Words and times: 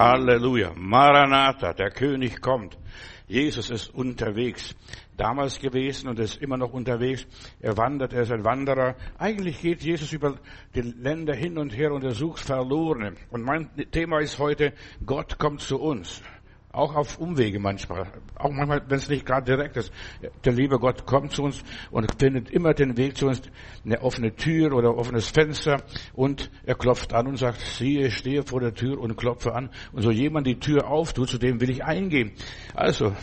Halleluja. 0.00 0.72
Maranatha, 0.76 1.74
der 1.74 1.90
König 1.90 2.40
kommt. 2.40 2.78
Jesus 3.28 3.68
ist 3.68 3.94
unterwegs. 3.94 4.74
Damals 5.18 5.60
gewesen 5.60 6.08
und 6.08 6.18
ist 6.18 6.40
immer 6.40 6.56
noch 6.56 6.72
unterwegs. 6.72 7.26
Er 7.60 7.76
wandert, 7.76 8.14
er 8.14 8.22
ist 8.22 8.32
ein 8.32 8.42
Wanderer. 8.42 8.96
Eigentlich 9.18 9.60
geht 9.60 9.82
Jesus 9.82 10.14
über 10.14 10.38
die 10.74 10.80
Länder 10.80 11.34
hin 11.34 11.58
und 11.58 11.76
her 11.76 11.92
und 11.92 12.02
er 12.02 12.12
sucht 12.12 12.40
Verlorene. 12.40 13.12
Und 13.28 13.42
mein 13.42 13.68
Thema 13.90 14.20
ist 14.20 14.38
heute, 14.38 14.72
Gott 15.04 15.38
kommt 15.38 15.60
zu 15.60 15.78
uns. 15.78 16.22
Auch 16.72 16.94
auf 16.94 17.18
Umwege 17.18 17.58
manchmal. 17.58 18.06
Auch 18.36 18.50
manchmal, 18.50 18.80
wenn 18.86 18.98
es 18.98 19.08
nicht 19.08 19.26
gerade 19.26 19.44
direkt 19.44 19.76
ist. 19.76 19.92
Der 20.44 20.52
liebe 20.52 20.78
Gott 20.78 21.04
kommt 21.04 21.32
zu 21.32 21.42
uns 21.42 21.64
und 21.90 22.06
findet 22.20 22.48
immer 22.50 22.74
den 22.74 22.96
Weg 22.96 23.16
zu 23.16 23.26
uns. 23.26 23.42
Eine 23.84 24.00
offene 24.02 24.36
Tür 24.36 24.72
oder 24.74 24.96
offenes 24.96 25.28
Fenster. 25.28 25.82
Und 26.12 26.48
er 26.64 26.76
klopft 26.76 27.12
an 27.12 27.26
und 27.26 27.38
sagt, 27.38 27.60
siehe, 27.60 28.06
ich 28.06 28.16
stehe 28.16 28.44
vor 28.44 28.60
der 28.60 28.72
Tür 28.72 29.00
und 29.00 29.16
klopfe 29.16 29.52
an. 29.52 29.70
Und 29.90 30.02
so 30.02 30.12
jemand 30.12 30.46
die 30.46 30.60
Tür 30.60 30.88
auftut, 30.88 31.28
zu 31.28 31.38
dem 31.38 31.60
will 31.60 31.70
ich 31.70 31.82
eingehen. 31.82 32.32
Also, 32.72 33.16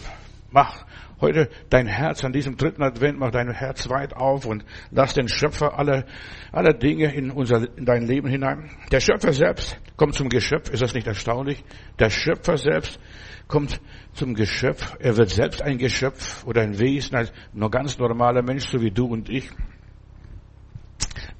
mach 0.51 0.85
heute 1.21 1.49
dein 1.69 1.87
Herz 1.87 2.25
an 2.25 2.33
diesem 2.33 2.57
dritten 2.57 2.83
Advent, 2.83 3.17
mach 3.17 3.31
dein 3.31 3.49
Herz 3.51 3.89
weit 3.89 4.13
auf 4.13 4.45
und 4.45 4.65
lass 4.91 5.13
den 5.13 5.27
Schöpfer 5.29 5.79
aller, 5.79 6.05
aller 6.51 6.73
Dinge 6.73 7.13
in 7.13 7.31
unser, 7.31 7.77
in 7.77 7.85
dein 7.85 8.05
Leben 8.05 8.27
hinein. 8.27 8.69
Der 8.91 8.99
Schöpfer 8.99 9.31
selbst 9.31 9.79
kommt 9.95 10.15
zum 10.15 10.29
Geschöpf. 10.29 10.69
Ist 10.69 10.81
das 10.81 10.93
nicht 10.93 11.07
erstaunlich? 11.07 11.63
Der 11.97 12.09
Schöpfer 12.09 12.57
selbst 12.57 12.99
kommt 13.47 13.81
zum 14.13 14.33
Geschöpf. 14.33 14.95
Er 14.99 15.17
wird 15.17 15.29
selbst 15.29 15.61
ein 15.61 15.77
Geschöpf 15.77 16.45
oder 16.45 16.61
ein 16.61 16.77
Wesen, 16.79 17.15
als 17.15 17.31
nur 17.53 17.71
ganz 17.71 17.97
normaler 17.97 18.41
Mensch, 18.41 18.67
so 18.67 18.81
wie 18.81 18.91
du 18.91 19.05
und 19.05 19.29
ich. 19.29 19.49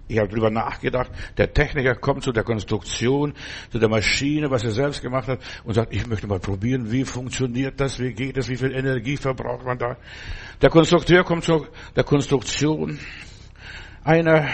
Ich 0.09 0.17
habe 0.17 0.29
darüber 0.29 0.49
nachgedacht. 0.49 1.11
Der 1.37 1.53
Techniker 1.53 1.95
kommt 1.95 2.23
zu 2.23 2.31
der 2.31 2.43
Konstruktion, 2.43 3.33
zu 3.71 3.77
der 3.77 3.89
Maschine, 3.89 4.49
was 4.49 4.63
er 4.63 4.71
selbst 4.71 5.01
gemacht 5.01 5.27
hat, 5.27 5.39
und 5.65 5.73
sagt, 5.73 5.93
ich 5.93 6.07
möchte 6.07 6.27
mal 6.27 6.39
probieren, 6.39 6.91
wie 6.91 7.03
funktioniert 7.03 7.79
das, 7.79 7.99
wie 7.99 8.13
geht 8.13 8.37
das, 8.37 8.47
wie 8.47 8.55
viel 8.55 8.73
Energie 8.73 9.17
verbraucht 9.17 9.65
man 9.65 9.77
da. 9.77 9.97
Der 10.61 10.69
Konstrukteur 10.69 11.23
kommt 11.25 11.43
zu 11.43 11.67
der 11.95 12.05
Konstruktion. 12.05 12.99
Einer 14.03 14.47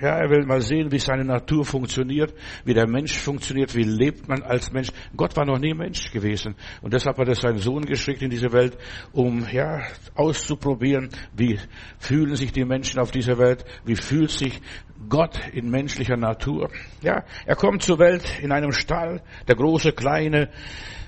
ja, 0.00 0.18
er 0.18 0.30
will 0.30 0.44
mal 0.46 0.60
sehen, 0.60 0.90
wie 0.92 0.98
seine 0.98 1.24
Natur 1.24 1.64
funktioniert, 1.64 2.34
wie 2.64 2.74
der 2.74 2.88
Mensch 2.88 3.16
funktioniert, 3.16 3.74
wie 3.74 3.82
lebt 3.82 4.28
man 4.28 4.42
als 4.42 4.72
Mensch. 4.72 4.88
Gott 5.16 5.36
war 5.36 5.44
noch 5.44 5.58
nie 5.58 5.74
Mensch 5.74 6.10
gewesen. 6.10 6.54
Und 6.82 6.92
deshalb 6.92 7.18
hat 7.18 7.28
er 7.28 7.34
seinen 7.34 7.58
Sohn 7.58 7.84
geschickt 7.84 8.22
in 8.22 8.30
diese 8.30 8.52
Welt, 8.52 8.76
um, 9.12 9.46
ja, 9.50 9.82
auszuprobieren, 10.14 11.08
wie 11.36 11.58
fühlen 11.98 12.36
sich 12.36 12.52
die 12.52 12.64
Menschen 12.64 13.00
auf 13.00 13.10
dieser 13.10 13.38
Welt, 13.38 13.64
wie 13.84 13.96
fühlt 13.96 14.30
sich 14.30 14.60
Gott 15.08 15.38
in 15.52 15.70
menschlicher 15.70 16.16
Natur. 16.16 16.70
Ja, 17.02 17.24
er 17.46 17.56
kommt 17.56 17.82
zur 17.82 17.98
Welt 17.98 18.40
in 18.42 18.52
einem 18.52 18.72
Stall, 18.72 19.22
der 19.48 19.56
große, 19.56 19.92
kleine, 19.92 20.50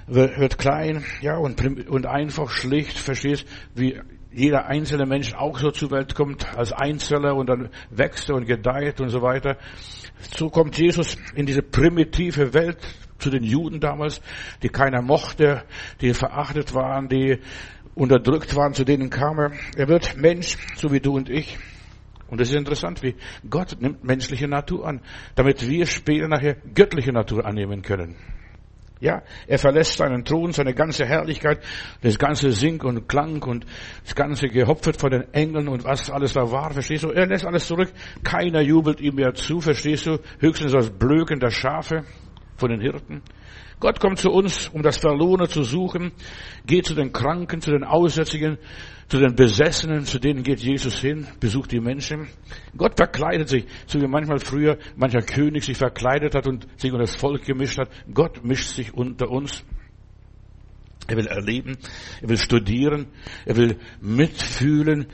wird 0.07 0.59
klein, 0.59 1.05
ja, 1.21 1.37
und, 1.37 1.89
und 1.89 2.07
einfach 2.07 2.51
schlicht, 2.51 2.99
verstehst, 2.99 3.47
wie 3.75 4.01
jeder 4.37 4.67
einzelne 4.67 5.07
Mensch 5.07 5.35
auch 5.35 5.59
so 5.59 5.71
zur 5.71 5.91
Welt 5.91 6.15
kommt 6.15 6.57
als 6.57 6.73
Einzeller 6.73 7.35
und 7.35 7.49
dann 7.49 7.71
wächst 7.91 8.31
und 8.31 8.45
gedeiht 8.45 9.01
und 9.01 9.09
so 9.09 9.23
weiter. 9.23 9.57
So 10.37 10.51
kommt 10.51 10.77
Jesus 10.79 11.17
in 11.35 11.47
diese 11.47 11.63
primitive 11.63 12.53
Welt 12.53 12.79
zu 13.19 13.31
den 13.31 13.43
Juden 13.43 13.81
damals, 13.81 14.21
die 14.63 14.69
keiner 14.69 15.01
mochte, 15.01 15.63
die 16.03 16.13
verachtet 16.13 16.75
waren, 16.75 17.09
die 17.09 17.39
unterdrückt 17.95 18.55
waren, 18.55 18.75
zu 18.75 18.85
denen 18.85 19.09
kam 19.09 19.39
er. 19.39 19.53
Er 19.75 19.89
wird 19.89 20.19
Mensch, 20.19 20.59
so 20.77 20.93
wie 20.93 21.01
du 21.01 21.17
und 21.17 21.31
ich. 21.31 21.59
Und 22.29 22.41
es 22.41 22.51
ist 22.51 22.57
interessant, 22.57 23.03
wie 23.03 23.15
Gott 23.49 23.77
nimmt 23.81 24.05
menschliche 24.05 24.49
Natur 24.49 24.87
an, 24.87 25.01
damit 25.35 25.67
wir 25.67 25.87
später 25.87 26.29
nachher 26.29 26.57
göttliche 26.75 27.13
Natur 27.13 27.47
annehmen 27.47 27.81
können. 27.81 28.17
Ja, 28.99 29.23
er 29.47 29.59
verlässt 29.59 29.99
seinen 29.99 30.25
Thron, 30.25 30.53
seine 30.53 30.73
ganze 30.73 31.05
Herrlichkeit, 31.05 31.63
das 32.01 32.19
ganze 32.19 32.51
Sing 32.53 32.81
und 32.83 33.07
Klang 33.09 33.43
und 33.43 33.67
das 34.05 34.15
ganze 34.15 34.49
gehopfert 34.49 34.99
von 34.99 35.11
den 35.11 35.35
Engeln 35.35 35.69
und 35.69 35.85
was 35.85 36.11
alles 36.11 36.33
da 36.33 36.51
war, 36.51 36.73
verstehst 36.73 37.05
du? 37.05 37.11
Er 37.11 37.27
lässt 37.27 37.45
alles 37.45 37.67
zurück. 37.67 37.93
Keiner 38.25 38.63
jubelt 38.63 39.03
ihm 39.03 39.17
mehr 39.17 39.35
zu, 39.35 39.61
verstehst 39.61 40.07
du? 40.07 40.19
Höchstens 40.39 40.73
das 40.73 40.91
Blöken 40.91 41.41
der 41.41 41.51
Schafe 41.51 42.05
von 42.57 42.71
den 42.71 42.81
Hirten. 42.81 43.23
Gott 43.79 44.01
kommt 44.01 44.19
zu 44.19 44.31
uns, 44.31 44.69
um 44.69 44.83
das 44.83 44.97
Verlorene 44.97 45.49
zu 45.49 45.63
suchen, 45.63 46.13
geht 46.65 46.87
zu 46.87 46.95
den 46.95 47.13
Kranken, 47.13 47.61
zu 47.61 47.71
den 47.71 47.85
Aussätzigen, 47.85 48.57
zu 49.09 49.19
den 49.19 49.37
Besessenen, 49.37 50.05
zu 50.05 50.19
denen 50.19 50.43
geht 50.43 50.61
Jesus 50.61 51.01
hin, 51.01 51.27
besucht 51.39 51.71
die 51.73 51.81
Menschen. 51.81 52.27
Gott 52.77 52.97
verkleidet 52.97 53.49
sich, 53.49 53.67
so 53.87 54.01
wie 54.01 54.07
manchmal 54.09 54.41
früher 54.41 54.79
mancher 54.97 55.23
König 55.23 55.65
sich 55.65 55.77
verkleidet 55.77 56.35
hat 56.35 56.47
und 56.47 56.67
sich 56.77 56.91
unter 56.91 57.05
das 57.05 57.15
Volk 57.15 57.45
gemischt 57.45 57.79
hat. 57.79 57.89
Gott 58.13 58.45
mischt 58.45 58.71
sich 58.71 58.93
unter 58.93 59.31
uns. 59.31 59.65
Er 61.07 61.17
will 61.17 61.27
erleben, 61.27 61.79
er 62.21 62.29
will 62.29 62.39
studieren, 62.39 63.07
er 63.45 63.57
will 63.57 63.79
mitfühlen, 64.01 65.07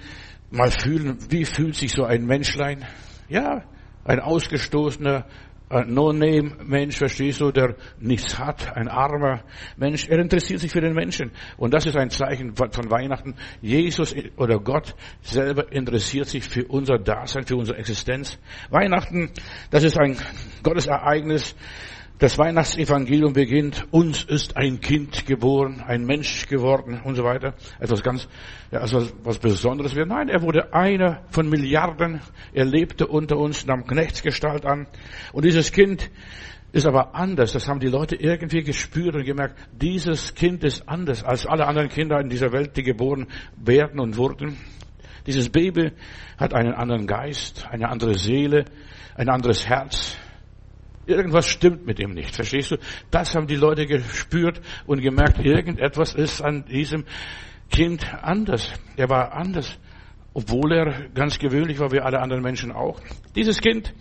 mal 0.50 0.70
fühlen, 0.70 1.18
wie 1.28 1.44
fühlt 1.44 1.74
sich 1.74 1.92
so 1.92 2.04
ein 2.04 2.24
Menschlein? 2.24 2.86
Ja, 3.28 3.64
ein 4.04 4.20
ausgestoßener, 4.20 5.26
ein 5.72 5.94
No-Name-Mensch, 5.94 6.96
verstehst 6.96 7.40
du, 7.40 7.50
der 7.50 7.76
nichts 7.98 8.38
hat, 8.38 8.76
ein 8.76 8.88
armer 8.88 9.42
Mensch. 9.76 10.06
Er 10.08 10.18
interessiert 10.18 10.60
sich 10.60 10.70
für 10.70 10.80
den 10.80 10.94
Menschen. 10.94 11.32
Und 11.56 11.72
das 11.72 11.86
ist 11.86 11.96
ein 11.96 12.10
Zeichen 12.10 12.54
von 12.54 12.90
Weihnachten. 12.90 13.34
Jesus 13.60 14.14
oder 14.36 14.58
Gott 14.58 14.94
selber 15.22 15.72
interessiert 15.72 16.28
sich 16.28 16.44
für 16.44 16.66
unser 16.66 16.98
Dasein, 16.98 17.44
für 17.44 17.56
unsere 17.56 17.78
Existenz. 17.78 18.38
Weihnachten, 18.70 19.30
das 19.70 19.84
ist 19.84 19.98
ein 19.98 20.16
Gottesereignis, 20.62 21.56
das 22.22 22.38
Weihnachtsevangelium 22.38 23.32
beginnt, 23.32 23.84
uns 23.90 24.22
ist 24.22 24.56
ein 24.56 24.80
Kind 24.80 25.26
geboren, 25.26 25.82
ein 25.84 26.04
Mensch 26.04 26.46
geworden 26.46 27.00
und 27.02 27.16
so 27.16 27.24
weiter. 27.24 27.54
Etwas 27.80 28.00
ganz, 28.04 28.28
ja, 28.70 28.78
also 28.78 29.08
was 29.24 29.38
Besonderes 29.40 29.96
wird. 29.96 30.06
Nein, 30.06 30.28
er 30.28 30.40
wurde 30.40 30.72
einer 30.72 31.24
von 31.30 31.48
Milliarden. 31.48 32.20
Er 32.52 32.64
lebte 32.64 33.08
unter 33.08 33.38
uns, 33.38 33.66
nahm 33.66 33.88
Knechtsgestalt 33.88 34.64
an. 34.64 34.86
Und 35.32 35.44
dieses 35.44 35.72
Kind 35.72 36.12
ist 36.70 36.86
aber 36.86 37.16
anders. 37.16 37.54
Das 37.54 37.66
haben 37.66 37.80
die 37.80 37.88
Leute 37.88 38.14
irgendwie 38.14 38.62
gespürt 38.62 39.16
und 39.16 39.24
gemerkt. 39.24 39.56
Dieses 39.72 40.36
Kind 40.36 40.62
ist 40.62 40.88
anders 40.88 41.24
als 41.24 41.44
alle 41.44 41.66
anderen 41.66 41.88
Kinder 41.88 42.20
in 42.20 42.28
dieser 42.28 42.52
Welt, 42.52 42.76
die 42.76 42.84
geboren 42.84 43.26
werden 43.56 43.98
und 43.98 44.16
wurden. 44.16 44.56
Dieses 45.26 45.48
Baby 45.48 45.90
hat 46.38 46.54
einen 46.54 46.72
anderen 46.72 47.08
Geist, 47.08 47.66
eine 47.68 47.88
andere 47.88 48.14
Seele, 48.14 48.66
ein 49.16 49.28
anderes 49.28 49.66
Herz. 49.66 50.16
Irgendwas 51.06 51.48
stimmt 51.48 51.84
mit 51.86 51.98
ihm 51.98 52.14
nicht, 52.14 52.34
verstehst 52.34 52.70
du? 52.70 52.76
Das 53.10 53.34
haben 53.34 53.46
die 53.46 53.56
Leute 53.56 53.86
gespürt 53.86 54.60
und 54.86 55.00
gemerkt, 55.00 55.44
irgendetwas 55.44 56.14
ist 56.14 56.40
an 56.40 56.64
diesem 56.66 57.04
Kind 57.70 58.06
anders. 58.22 58.72
Er 58.96 59.08
war 59.08 59.32
anders, 59.32 59.78
obwohl 60.32 60.72
er 60.72 61.08
ganz 61.14 61.38
gewöhnlich 61.38 61.80
war, 61.80 61.90
wie 61.90 62.00
alle 62.00 62.20
anderen 62.20 62.42
Menschen 62.42 62.70
auch. 62.70 63.00
Dieses 63.34 63.60
Kind 63.60 63.92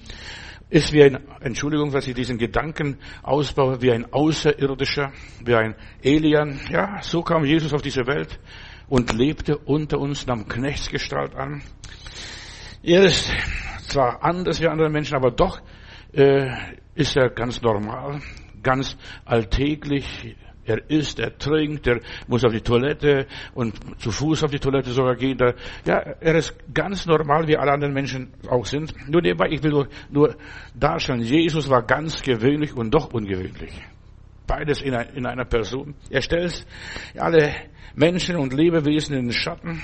ist 0.70 0.94
wie 0.94 1.04
ein, 1.04 1.20
Entschuldigung, 1.42 1.92
dass 1.92 2.08
ich 2.08 2.14
diesen 2.14 2.38
Gedanken 2.38 2.98
ausbaue, 3.24 3.82
wie 3.82 3.92
ein 3.92 4.14
Außerirdischer, 4.14 5.12
wie 5.44 5.56
ein 5.56 5.76
Alien. 6.04 6.60
Ja, 6.70 7.02
so 7.02 7.24
kam 7.24 7.44
Jesus 7.44 7.74
auf 7.74 7.82
diese 7.82 8.06
Welt 8.08 8.40
und 8.88 9.12
lebte 9.14 9.58
unter 9.58 10.00
uns, 10.00 10.28
nahm 10.28 10.48
Knechtsgestalt 10.48 11.36
an. 11.36 11.62
Er 12.84 13.04
ist 13.04 13.30
zwar 13.88 14.24
anders 14.24 14.62
wie 14.62 14.68
andere 14.68 14.90
Menschen, 14.90 15.16
aber 15.16 15.32
doch 15.32 15.62
äh, 16.14 16.50
ist 16.96 17.16
er 17.16 17.30
ganz 17.30 17.62
normal, 17.62 18.22
ganz 18.62 18.98
alltäglich. 19.26 20.36
Er 20.64 20.90
isst, 20.92 21.20
er 21.20 21.36
trinkt, 21.38 21.88
er 21.88 22.02
muss 22.28 22.46
auf 22.46 22.52
die 22.52 22.62
Toilette 22.62 23.26
und 23.56 23.74
zu 24.00 24.12
Fuß 24.12 24.44
auf 24.44 24.52
die 24.52 24.60
Toilette 24.60 24.92
sogar 24.92 25.16
gehen. 25.16 25.38
Ja, 25.86 25.96
er 25.98 26.36
ist 26.36 26.56
ganz 26.72 27.08
normal, 27.08 27.48
wie 27.48 27.58
alle 27.58 27.72
anderen 27.72 27.94
Menschen 27.94 28.32
auch 28.48 28.66
sind. 28.66 28.94
Nur 29.10 29.22
nebenbei, 29.22 29.48
ich 29.50 29.64
will 29.64 29.88
nur, 30.12 30.36
darstellen, 30.76 31.22
Jesus 31.22 31.68
war 31.68 31.82
ganz 31.82 32.22
gewöhnlich 32.22 32.76
und 32.76 32.94
doch 32.94 33.12
ungewöhnlich. 33.12 33.74
Beides 34.46 34.82
in 34.82 34.94
einer 34.94 35.46
Person. 35.46 35.96
Er 36.12 36.22
stellt 36.22 36.66
alle 37.18 37.54
Menschen 37.96 38.36
und 38.36 38.54
Lebewesen 38.54 39.16
in 39.16 39.26
den 39.26 39.34
Schatten, 39.34 39.82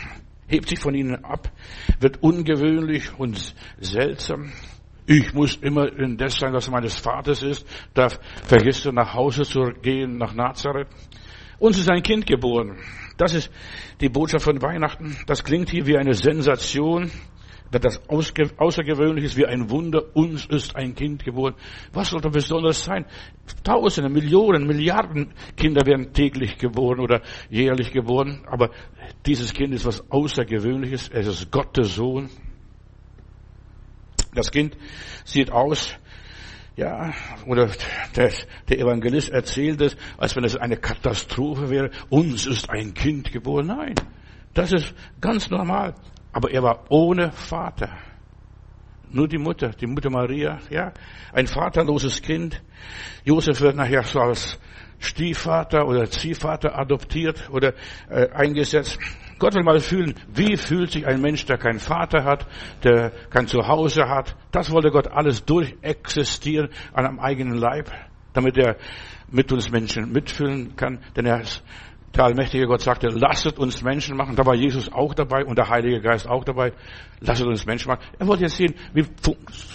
hebt 0.47 0.69
sich 0.69 0.79
von 0.79 0.93
ihnen 0.93 1.25
ab, 1.25 1.51
wird 1.99 2.21
ungewöhnlich 2.21 3.17
und 3.17 3.55
seltsam. 3.79 4.51
Ich 5.09 5.33
muss 5.33 5.55
immer 5.55 5.87
in 5.97 6.17
das 6.17 6.35
sein, 6.35 6.51
was 6.51 6.69
meines 6.69 6.99
Vaters 6.99 7.41
ist. 7.41 7.65
Da 7.93 8.09
vergisst 8.43 8.83
du 8.83 8.91
nach 8.91 9.13
Hause 9.13 9.43
zu 9.43 9.61
gehen, 9.81 10.17
nach 10.17 10.33
Nazareth. 10.33 10.89
Uns 11.59 11.79
ist 11.79 11.89
ein 11.89 12.03
Kind 12.03 12.27
geboren. 12.27 12.77
Das 13.15 13.33
ist 13.33 13.49
die 14.01 14.09
Botschaft 14.09 14.43
von 14.43 14.61
Weihnachten. 14.61 15.15
Das 15.25 15.45
klingt 15.45 15.69
hier 15.69 15.87
wie 15.87 15.97
eine 15.97 16.13
Sensation. 16.13 17.09
Das 17.71 18.01
außergewöhnlich 18.09 19.23
ist 19.23 19.37
wie 19.37 19.45
ein 19.45 19.69
Wunder. 19.69 20.13
Uns 20.13 20.45
ist 20.45 20.75
ein 20.75 20.93
Kind 20.93 21.23
geboren. 21.23 21.55
Was 21.93 22.09
soll 22.09 22.19
da 22.19 22.27
besonders 22.27 22.83
sein? 22.83 23.05
Tausende, 23.63 24.09
Millionen, 24.09 24.67
Milliarden 24.67 25.33
Kinder 25.55 25.85
werden 25.85 26.11
täglich 26.11 26.57
geboren 26.57 26.99
oder 26.99 27.21
jährlich 27.49 27.93
geboren. 27.93 28.45
Aber 28.45 28.71
dieses 29.25 29.53
Kind 29.53 29.73
ist 29.73 29.85
was 29.85 30.11
Außergewöhnliches. 30.11 31.09
Es 31.13 31.27
ist 31.27 31.49
Gottes 31.49 31.95
Sohn. 31.95 32.29
Das 34.37 34.51
Kind 34.51 34.77
sieht 35.25 35.51
aus, 35.51 35.97
Ja, 36.75 37.11
oder 37.47 37.71
der, 38.15 38.31
der 38.69 38.79
Evangelist 38.79 39.31
erzählt 39.31 39.81
es, 39.81 39.97
als 40.15 40.35
wenn 40.35 40.43
es 40.43 40.55
eine 40.55 40.77
Katastrophe 40.77 41.71
wäre. 41.71 41.89
Uns 42.09 42.45
ist 42.45 42.69
ein 42.69 42.93
Kind 42.93 43.31
geboren. 43.31 43.65
Nein, 43.65 43.95
das 44.53 44.73
ist 44.73 44.93
ganz 45.19 45.49
normal. 45.49 45.95
Aber 46.31 46.51
er 46.51 46.61
war 46.61 46.85
ohne 46.89 47.31
Vater. 47.31 47.97
Nur 49.09 49.27
die 49.27 49.39
Mutter, 49.39 49.69
die 49.69 49.87
Mutter 49.87 50.11
Maria, 50.11 50.59
ja, 50.69 50.93
ein 51.33 51.47
vaterloses 51.47 52.21
Kind. 52.21 52.61
Josef 53.23 53.59
wird 53.59 53.75
nachher 53.75 54.03
so 54.03 54.19
als 54.19 54.59
Stiefvater 54.99 55.87
oder 55.87 56.07
Ziehvater 56.07 56.77
adoptiert 56.77 57.49
oder 57.49 57.73
äh, 58.07 58.29
eingesetzt. 58.29 58.99
Gott 59.39 59.53
will 59.53 59.63
mal 59.63 59.79
fühlen, 59.79 60.15
wie 60.33 60.57
fühlt 60.57 60.91
sich 60.91 61.05
ein 61.05 61.21
Mensch, 61.21 61.45
der 61.45 61.57
keinen 61.57 61.79
Vater 61.79 62.23
hat, 62.23 62.47
der 62.83 63.11
kein 63.29 63.47
Zuhause 63.47 64.07
hat. 64.07 64.35
Das 64.51 64.71
wollte 64.71 64.89
Gott 64.89 65.07
alles 65.07 65.45
durchexistieren 65.45 66.69
an 66.93 67.05
einem 67.05 67.19
eigenen 67.19 67.57
Leib, 67.57 67.91
damit 68.33 68.57
er 68.57 68.77
mit 69.29 69.51
uns 69.51 69.69
Menschen 69.69 70.11
mitfühlen 70.11 70.75
kann. 70.75 70.99
Denn 71.15 71.25
er 71.25 71.41
ist 71.41 71.63
der 72.15 72.25
allmächtige 72.25 72.65
Gott 72.65 72.81
sagte, 72.81 73.09
lasset 73.09 73.59
uns 73.59 73.83
Menschen 73.83 74.17
machen. 74.17 74.35
Da 74.35 74.45
war 74.45 74.55
Jesus 74.55 74.91
auch 74.91 75.13
dabei 75.13 75.45
und 75.45 75.57
der 75.57 75.69
Heilige 75.69 76.01
Geist 76.01 76.27
auch 76.27 76.43
dabei. 76.43 76.73
Lasset 77.19 77.45
uns 77.45 77.65
Menschen 77.65 77.89
machen. 77.89 78.03
Er 78.17 78.27
wollte 78.27 78.43
jetzt 78.43 78.57
sehen, 78.57 78.73
wie, 78.93 79.05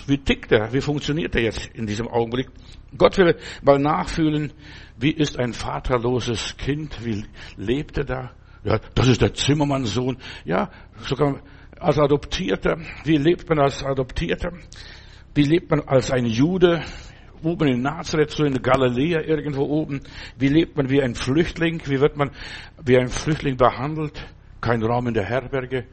wie 0.06 0.18
tickt 0.18 0.50
er, 0.50 0.72
wie 0.72 0.80
funktioniert 0.80 1.36
er 1.36 1.42
jetzt 1.42 1.66
in 1.74 1.86
diesem 1.86 2.08
Augenblick. 2.08 2.48
Gott 2.98 3.16
will 3.16 3.36
mal 3.62 3.78
nachfühlen, 3.78 4.52
wie 4.98 5.12
ist 5.12 5.38
ein 5.38 5.52
vaterloses 5.52 6.56
Kind, 6.56 7.04
wie 7.04 7.24
lebt 7.56 7.98
er 7.98 8.04
da? 8.04 8.30
Ja, 8.64 8.78
das 8.94 9.08
ist 9.08 9.20
der 9.20 9.34
Zimmermannssohn. 9.34 10.18
Ja, 10.44 10.70
sogar 11.00 11.40
als 11.78 11.98
Adoptierter. 11.98 12.78
Wie 13.04 13.16
lebt 13.16 13.48
man 13.48 13.58
als 13.58 13.82
Adoptierter? 13.82 14.52
Wie 15.34 15.42
lebt 15.42 15.70
man 15.70 15.80
als 15.80 16.10
ein 16.10 16.26
Jude? 16.26 16.82
Oben 17.42 17.66
in 17.66 17.82
Nazareth, 17.82 18.30
so 18.30 18.44
in 18.44 18.62
Galiläa 18.62 19.22
irgendwo 19.22 19.62
oben. 19.62 20.00
Wie 20.38 20.46
lebt 20.46 20.76
man 20.76 20.88
wie 20.90 21.02
ein 21.02 21.16
Flüchtling? 21.16 21.82
Wie 21.86 22.00
wird 22.00 22.16
man 22.16 22.30
wie 22.84 22.96
ein 22.96 23.08
Flüchtling 23.08 23.56
behandelt? 23.56 24.24
Kein 24.60 24.82
Raum 24.84 25.08
in 25.08 25.14
der 25.14 25.24
Herberge. 25.24 25.86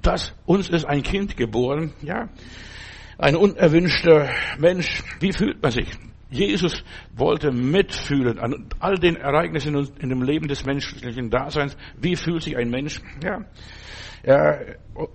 Das, 0.00 0.32
uns 0.44 0.68
ist 0.68 0.84
ein 0.84 1.02
Kind 1.02 1.36
geboren, 1.36 1.92
ja. 2.02 2.28
Ein 3.18 3.34
unerwünschter 3.34 4.30
Mensch. 4.58 5.02
Wie 5.18 5.32
fühlt 5.32 5.60
man 5.60 5.72
sich? 5.72 5.88
Jesus 6.30 6.82
wollte 7.14 7.52
mitfühlen 7.52 8.38
an 8.38 8.68
all 8.80 8.96
den 8.96 9.16
Ereignissen 9.16 9.88
in 9.98 10.08
dem 10.08 10.22
Leben 10.22 10.48
des 10.48 10.64
menschlichen 10.64 11.30
Daseins. 11.30 11.76
Wie 11.96 12.16
fühlt 12.16 12.42
sich 12.42 12.56
ein 12.56 12.70
Mensch? 12.70 13.00
Ja. 13.22 13.44
Ja, 14.24 14.58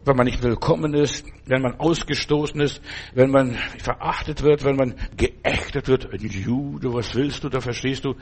wenn 0.06 0.16
man 0.16 0.26
nicht 0.26 0.42
willkommen 0.42 0.94
ist, 0.94 1.26
wenn 1.46 1.62
man 1.62 1.78
ausgestoßen 1.78 2.62
ist, 2.62 2.82
wenn 3.14 3.30
man 3.30 3.56
verachtet 3.78 4.42
wird, 4.42 4.64
wenn 4.64 4.78
man 4.78 4.96
geächtet 5.18 5.90
wird. 5.90 6.08
Jude, 6.22 6.94
was 6.94 7.14
willst 7.14 7.44
du? 7.44 7.50
Da 7.50 7.60
verstehst 7.60 8.06
du, 8.06 8.16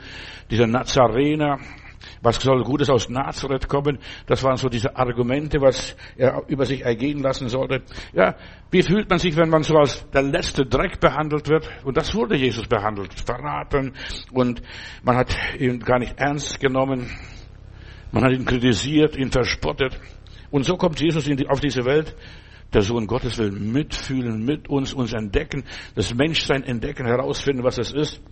dieser 0.50 0.66
Nazarener, 0.66 1.60
was 2.22 2.36
soll 2.36 2.62
Gutes 2.64 2.90
aus 2.90 3.08
Nazareth 3.08 3.68
kommen? 3.68 3.98
Das 4.26 4.42
waren 4.42 4.56
so 4.56 4.68
diese 4.68 4.96
Argumente, 4.96 5.60
was 5.60 5.96
er 6.16 6.42
über 6.48 6.64
sich 6.64 6.82
ergehen 6.84 7.20
lassen 7.20 7.48
sollte. 7.48 7.82
Ja, 8.12 8.36
wie 8.70 8.82
fühlt 8.82 9.08
man 9.08 9.18
sich, 9.18 9.36
wenn 9.36 9.48
man 9.48 9.62
so 9.62 9.76
als 9.76 10.08
der 10.10 10.22
letzte 10.22 10.66
Dreck 10.66 11.00
behandelt 11.00 11.48
wird? 11.48 11.68
Und 11.84 11.96
das 11.96 12.14
wurde 12.14 12.36
Jesus 12.36 12.66
behandelt, 12.66 13.14
verraten 13.14 13.94
und 14.32 14.62
man 15.02 15.16
hat 15.16 15.34
ihn 15.58 15.80
gar 15.80 15.98
nicht 15.98 16.14
ernst 16.18 16.60
genommen. 16.60 17.10
Man 18.12 18.24
hat 18.24 18.32
ihn 18.32 18.44
kritisiert, 18.44 19.16
ihn 19.16 19.30
verspottet. 19.30 19.98
Und 20.50 20.64
so 20.64 20.76
kommt 20.76 21.00
Jesus 21.00 21.28
auf 21.48 21.60
diese 21.60 21.84
Welt. 21.84 22.16
Der 22.72 22.82
Sohn 22.82 23.06
Gottes 23.06 23.38
will 23.38 23.50
mitfühlen, 23.50 24.44
mit 24.44 24.68
uns, 24.68 24.94
uns 24.94 25.12
entdecken, 25.12 25.64
das 25.96 26.14
Menschsein 26.14 26.62
entdecken, 26.62 27.04
herausfinden, 27.04 27.64
was 27.64 27.78
es 27.78 27.92
ist 27.92 28.22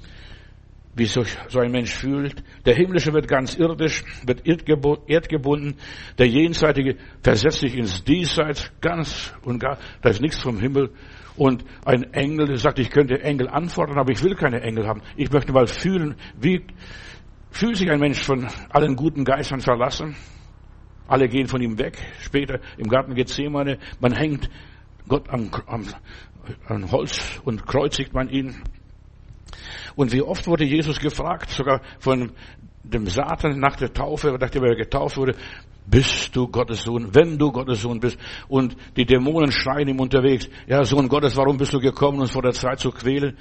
wie 0.99 1.07
sich 1.07 1.37
so 1.49 1.61
ein 1.61 1.71
Mensch 1.71 1.95
fühlt. 1.95 2.43
Der 2.67 2.75
Himmlische 2.75 3.13
wird 3.13 3.29
ganz 3.29 3.57
irdisch, 3.57 4.05
wird 4.27 4.43
erdgebunden. 4.47 5.77
Der 6.19 6.27
Jenseitige 6.27 6.97
versetzt 7.23 7.61
sich 7.61 7.77
ins 7.77 8.05
Diesseits 8.05 8.71
ganz 8.81 9.33
und 9.43 9.61
gar. 9.61 9.79
Da 10.03 10.11
ist 10.11 10.21
nichts 10.21 10.39
vom 10.39 10.59
Himmel. 10.59 10.91
Und 11.37 11.65
ein 11.85 12.13
Engel 12.13 12.57
sagt, 12.57 12.81
ich 12.81 12.91
könnte 12.91 13.23
Engel 13.23 13.49
antworten, 13.49 13.97
aber 13.97 14.11
ich 14.11 14.23
will 14.25 14.35
keine 14.35 14.61
Engel 14.61 14.89
haben. 14.89 15.03
Ich 15.17 15.31
möchte 15.31 15.53
mal 15.53 15.69
fühlen, 15.69 16.17
wie 16.41 16.65
fühlt 17.51 17.77
sich 17.77 17.89
ein 17.91 18.01
Mensch 18.01 18.21
von 18.21 18.49
allen 18.71 18.97
guten 18.97 19.25
Geistern 19.25 19.61
verlassen? 19.61 20.17
Alle 21.07 21.29
gehen 21.29 21.47
von 21.47 21.63
ihm 21.63 21.79
weg. 21.79 21.97
Später 22.21 22.61
im 22.77 22.89
Garten 22.89 23.15
Gethsemane, 23.15 23.79
man 24.01 24.13
hängt 24.13 24.51
Gott 25.07 25.31
am, 25.31 25.49
am, 25.67 25.87
am 26.67 26.91
Holz 26.91 27.41
und 27.45 27.67
kreuzigt 27.67 28.13
man 28.13 28.29
ihn. 28.29 28.57
Und 29.97 30.13
wie 30.13 30.23
oft 30.23 30.47
wurde 30.47 30.65
Jesus 30.65 30.99
gefragt, 30.99 31.51
sogar 31.51 31.81
von 31.99 32.33
dem 32.85 33.07
Satan 33.07 33.59
nach 33.59 33.77
der 33.77 33.93
Taufe, 33.93 34.37
nachdem 34.41 34.65
er 34.65 34.77
getauft 34.77 35.17
wurde, 35.17 35.35
bist 35.87 36.37
du 36.37 36.49
Gottes 36.49 36.83
Sohn, 36.83 37.15
wenn 37.15 37.39
du 37.39 37.51
Gottes 37.51 37.83
Sohn 37.83 38.01
bist. 38.01 38.19
Und 38.49 38.77
die 38.97 39.07
Dämonen 39.07 39.51
schreien 39.53 39.89
ihm 39.89 40.01
unterwegs, 40.01 40.49
ja, 40.67 40.85
Sohn 40.85 41.09
Gottes, 41.09 41.37
warum 41.37 41.57
bist 41.57 41.73
du 41.73 41.81
gekommen, 41.81 42.21
uns 42.21 42.31
vor 42.31 42.43
der 42.43 42.53
Zeit 42.53 42.81
zu 42.81 42.91
quälen? 42.91 43.37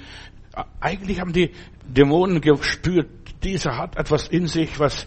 Eigentlich 0.80 1.20
haben 1.20 1.32
die 1.32 1.50
Dämonen 1.86 2.40
gespürt, 2.40 3.08
dieser 3.42 3.76
hat 3.76 3.96
etwas 3.96 4.28
in 4.28 4.46
sich, 4.46 4.78
was 4.80 5.06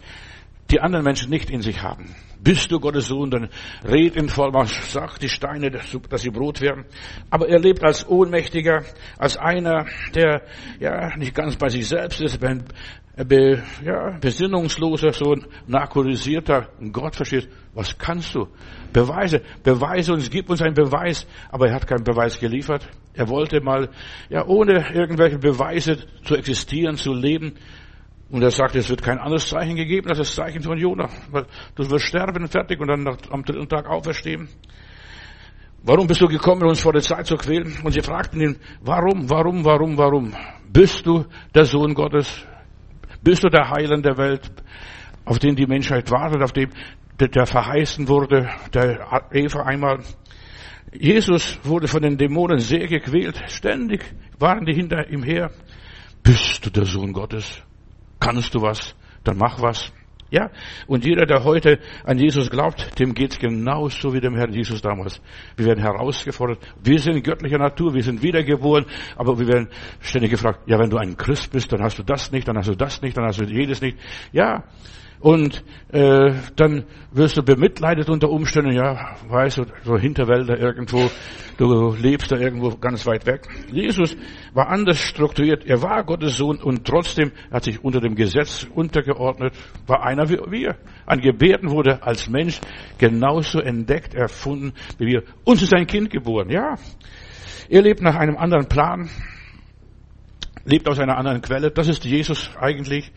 die 0.72 0.80
anderen 0.80 1.06
Menschen 1.06 1.30
nicht 1.30 1.50
in 1.50 1.62
sich 1.62 1.82
haben. 1.82 2.16
Bist 2.44 2.72
du 2.72 2.80
Gottes 2.80 3.08
Sohn, 3.08 3.30
dann 3.30 3.50
red 3.84 4.16
in 4.16 4.30
Vollmacht, 4.30 4.74
sag 4.90 5.20
die 5.20 5.30
Steine, 5.30 5.70
dass 5.70 6.22
sie 6.22 6.30
Brot 6.30 6.60
werden. 6.62 6.86
Aber 7.30 7.48
er 7.48 7.60
lebt 7.60 7.84
als 7.84 8.08
Ohnmächtiger, 8.08 8.84
als 9.18 9.38
einer, 9.38 9.86
der 10.16 10.44
ja 10.80 11.16
nicht 11.18 11.36
ganz 11.36 11.56
bei 11.56 11.70
sich 11.70 11.88
selbst 11.88 12.20
ist, 12.20 12.44
ein 12.44 12.64
be, 13.28 13.62
ja, 13.84 14.18
besinnungsloser, 14.20 15.12
so 15.14 15.34
ein 15.34 15.46
narkotisierter 15.68 16.70
Gott 16.92 17.16
versteht. 17.16 17.50
Was 17.74 17.98
kannst 17.98 18.34
du? 18.34 18.48
Beweise, 18.94 19.42
beweise 19.64 20.14
uns, 20.14 20.30
gib 20.30 20.50
uns 20.50 20.62
einen 20.62 20.74
Beweis. 20.74 21.28
Aber 21.50 21.68
er 21.68 21.76
hat 21.76 21.88
keinen 21.88 22.04
Beweis 22.04 22.40
geliefert. 22.40 22.88
Er 23.14 23.28
wollte 23.30 23.62
mal, 23.62 23.90
ja, 24.30 24.46
ohne 24.46 24.94
irgendwelche 24.94 25.38
Beweise 25.38 25.98
zu 26.24 26.36
existieren, 26.36 26.96
zu 26.96 27.14
leben, 27.14 27.56
und 28.32 28.42
er 28.42 28.52
sagt, 28.52 28.76
es 28.76 28.90
wird 28.90 29.04
kein 29.04 29.20
anderes 29.20 29.50
Zeichen 29.50 29.76
gegeben 29.76 30.08
als 30.08 30.20
das 30.20 30.34
Zeichen 30.34 30.62
von 30.62 30.78
Jona. 30.78 31.10
Du 31.76 31.90
wirst 31.90 32.06
sterben, 32.06 32.48
fertig, 32.48 32.80
und 32.80 32.88
dann 32.88 33.06
am 33.30 33.44
dritten 33.44 33.68
Tag 33.68 33.88
auferstehen. 33.88 34.48
Warum 35.84 36.08
bist 36.08 36.22
du 36.22 36.28
gekommen, 36.28 36.64
uns 36.64 36.80
vor 36.80 36.94
der 36.94 37.02
Zeit 37.02 37.26
zu 37.26 37.36
quälen? 37.36 37.78
Und 37.84 37.92
sie 37.92 38.02
fragten 38.02 38.40
ihn, 38.40 38.58
warum, 38.82 39.30
warum, 39.30 39.66
warum, 39.66 39.98
warum? 39.98 40.34
Bist 40.72 41.06
du 41.06 41.26
der 41.54 41.66
Sohn 41.66 41.94
Gottes? 41.94 42.46
Bist 43.22 43.44
du 43.44 43.50
der 43.50 43.70
Heiland 43.70 44.06
der 44.06 44.18
Welt, 44.18 44.50
auf 45.26 45.40
den 45.40 45.56
die 45.56 45.66
Menschheit 45.66 46.10
wartet, 46.10 46.42
auf 46.42 46.54
den 46.54 46.70
der 47.20 47.46
verheißen 47.46 48.08
wurde, 48.08 48.50
der 48.74 49.26
Eva 49.32 49.64
einmal? 49.64 50.00
Jesus 50.94 51.60
wurde 51.64 51.88
von 51.88 52.02
den 52.02 52.18
Dämonen 52.18 52.60
sehr 52.60 52.88
gequält. 52.88 53.42
Ständig 53.48 54.04
waren 54.40 54.66
die 54.66 54.74
hinter 54.74 55.10
ihm 55.10 55.24
her. 55.24 55.52
Bist 56.24 56.66
du 56.66 56.70
der 56.70 56.86
Sohn 56.86 57.12
Gottes? 57.12 57.62
Kannst 58.22 58.56
du 58.56 58.62
was? 58.62 58.96
Dann 59.26 59.38
mach 59.38 59.62
was. 59.62 59.92
Ja, 60.30 60.50
und 60.88 61.04
jeder, 61.04 61.26
der 61.26 61.44
heute 61.44 61.80
an 62.06 62.18
Jesus 62.18 62.50
glaubt, 62.50 62.98
dem 62.98 63.14
geht's 63.14 63.38
genauso 63.38 64.14
wie 64.14 64.22
dem 64.22 64.34
Herrn 64.38 64.54
Jesus 64.54 64.82
damals. 64.82 65.22
Wir 65.58 65.66
werden 65.66 65.84
herausgefordert. 65.84 66.60
Wir 66.82 67.00
sind 67.00 67.22
göttlicher 67.22 67.58
Natur, 67.58 67.94
wir 67.94 68.02
sind 68.02 68.24
wiedergeboren, 68.24 68.86
aber 69.18 69.38
wir 69.38 69.48
werden 69.50 69.68
ständig 70.00 70.32
gefragt, 70.32 70.62
ja, 70.68 70.80
wenn 70.80 70.90
du 70.90 70.96
ein 70.96 71.18
Christ 71.18 71.52
bist, 71.52 71.74
dann 71.74 71.84
hast 71.84 72.00
du 72.00 72.04
das 72.04 72.32
nicht, 72.32 72.48
dann 72.48 72.58
hast 72.58 72.70
du 72.70 72.76
das 72.76 73.02
nicht, 73.02 73.18
dann 73.18 73.26
hast 73.26 73.42
du 73.42 73.44
jedes 73.44 73.82
nicht. 73.82 73.98
Ja, 74.32 74.64
und 75.22 75.64
äh, 75.92 76.34
dann 76.56 76.86
wirst 77.12 77.38
du 77.38 77.44
bemitleidet 77.44 78.10
unter 78.10 78.30
Umständen, 78.30 78.74
ja, 78.74 79.16
weißt 79.28 79.60
du, 79.60 79.66
so 79.84 79.98
Hinterwälder 79.98 80.58
irgendwo, 80.58 81.10
du 81.58 81.94
lebst 81.94 82.32
da 82.32 82.38
irgendwo 82.38 82.76
ganz 82.78 83.06
weit 83.06 83.26
weg. 83.28 83.48
Jesus 83.72 84.18
war 84.54 84.70
anders 84.70 84.98
strukturiert, 84.98 85.66
er 85.66 85.82
war 85.84 86.04
Gottes 86.04 86.38
Sohn 86.38 86.58
und 86.58 86.86
trotzdem 86.86 87.32
hat 87.52 87.64
sich 87.64 87.84
unter 87.84 88.00
dem 88.00 88.16
Gesetz 88.16 88.68
untergeordnet, 88.74 89.54
war 89.86 90.04
einer 90.04 90.28
wie 90.30 90.40
wir. 90.50 90.78
An 91.06 91.20
Gebärden 91.20 91.70
wurde 91.70 92.02
als 92.02 92.28
Mensch 92.28 92.60
genauso 92.98 93.60
entdeckt, 93.60 94.16
erfunden 94.16 94.74
wie 94.98 95.06
wir. 95.06 95.24
Uns 95.44 95.62
ist 95.62 95.74
ein 95.74 95.86
Kind 95.86 96.10
geboren, 96.10 96.50
ja. 96.50 96.76
Er 97.70 97.82
lebt 97.84 98.02
nach 98.02 98.16
einem 98.16 98.38
anderen 98.38 98.68
Plan, 98.68 99.10
lebt 100.66 100.88
aus 100.88 101.00
einer 101.00 101.18
anderen 101.18 101.42
Quelle. 101.42 101.72
Das 101.72 101.88
ist 101.88 102.06
Jesus 102.06 102.52
eigentlich. 102.60 103.12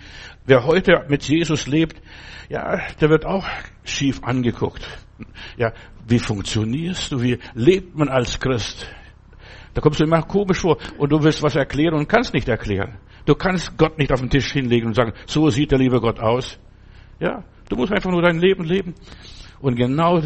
Wer 0.46 0.64
heute 0.64 1.04
mit 1.08 1.24
Jesus 1.24 1.66
lebt, 1.66 2.00
ja, 2.48 2.80
der 3.00 3.10
wird 3.10 3.24
auch 3.24 3.46
schief 3.84 4.22
angeguckt. 4.22 4.86
Ja, 5.56 5.72
wie 6.06 6.18
funktionierst 6.18 7.12
du? 7.12 7.22
Wie 7.22 7.38
lebt 7.54 7.96
man 7.96 8.08
als 8.08 8.38
Christ? 8.38 8.86
Da 9.72 9.80
kommst 9.80 10.00
du 10.00 10.04
immer 10.04 10.22
komisch 10.22 10.60
vor 10.60 10.78
und 10.98 11.10
du 11.10 11.22
willst 11.22 11.42
was 11.42 11.56
erklären 11.56 11.94
und 11.94 12.08
kannst 12.08 12.34
nicht 12.34 12.48
erklären. 12.48 12.98
Du 13.26 13.34
kannst 13.34 13.76
Gott 13.78 13.98
nicht 13.98 14.12
auf 14.12 14.20
den 14.20 14.30
Tisch 14.30 14.52
hinlegen 14.52 14.88
und 14.88 14.94
sagen, 14.94 15.12
so 15.26 15.48
sieht 15.50 15.70
der 15.70 15.78
liebe 15.78 16.00
Gott 16.00 16.20
aus. 16.20 16.58
Ja, 17.18 17.42
du 17.68 17.76
musst 17.76 17.92
einfach 17.92 18.10
nur 18.10 18.22
dein 18.22 18.38
Leben 18.38 18.64
leben. 18.64 18.94
Und 19.60 19.76
genau 19.76 20.20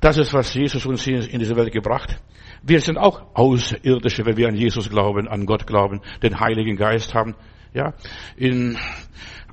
das 0.00 0.18
ist, 0.18 0.34
was 0.34 0.52
Jesus 0.52 0.84
uns 0.84 1.02
hier 1.02 1.28
in 1.28 1.38
diese 1.38 1.56
Welt 1.56 1.72
gebracht. 1.72 2.20
Wir 2.62 2.80
sind 2.80 2.96
auch 2.96 3.34
Außerirdische, 3.34 4.24
wenn 4.24 4.36
wir 4.36 4.48
an 4.48 4.54
Jesus 4.54 4.88
glauben, 4.88 5.28
an 5.28 5.46
Gott 5.46 5.66
glauben, 5.66 6.00
den 6.22 6.38
Heiligen 6.38 6.76
Geist 6.76 7.14
haben. 7.14 7.34
Ja, 7.74 7.94
in 8.36 8.78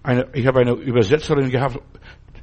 eine, 0.03 0.27
ich 0.33 0.45
habe 0.45 0.59
eine 0.59 0.73
Übersetzerin 0.73 1.49
gehabt 1.49 1.79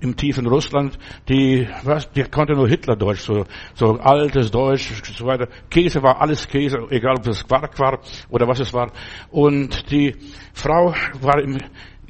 im 0.01 0.17
tiefen 0.17 0.47
Russland, 0.47 0.99
die, 1.29 1.67
was, 1.83 2.11
die 2.13 2.23
konnte 2.25 2.55
nur 2.55 2.69
Hitlerdeutsch, 2.69 3.21
so, 3.21 3.45
so 3.75 3.99
altes 3.99 4.51
Deutsch, 4.51 4.93
so 5.05 5.27
weiter. 5.27 5.49
Käse 5.71 6.03
war 6.03 6.21
alles 6.21 6.49
Käse, 6.49 6.79
egal 6.91 7.17
ob 7.19 7.27
es 7.27 7.47
Quark 7.47 7.79
war 7.79 8.01
oder 8.29 8.47
was 8.47 8.61
es 8.61 8.73
war. 8.75 8.93
Und 9.31 9.91
die 9.91 10.15
Frau 10.53 10.95
war 11.21 11.41
im 11.41 11.59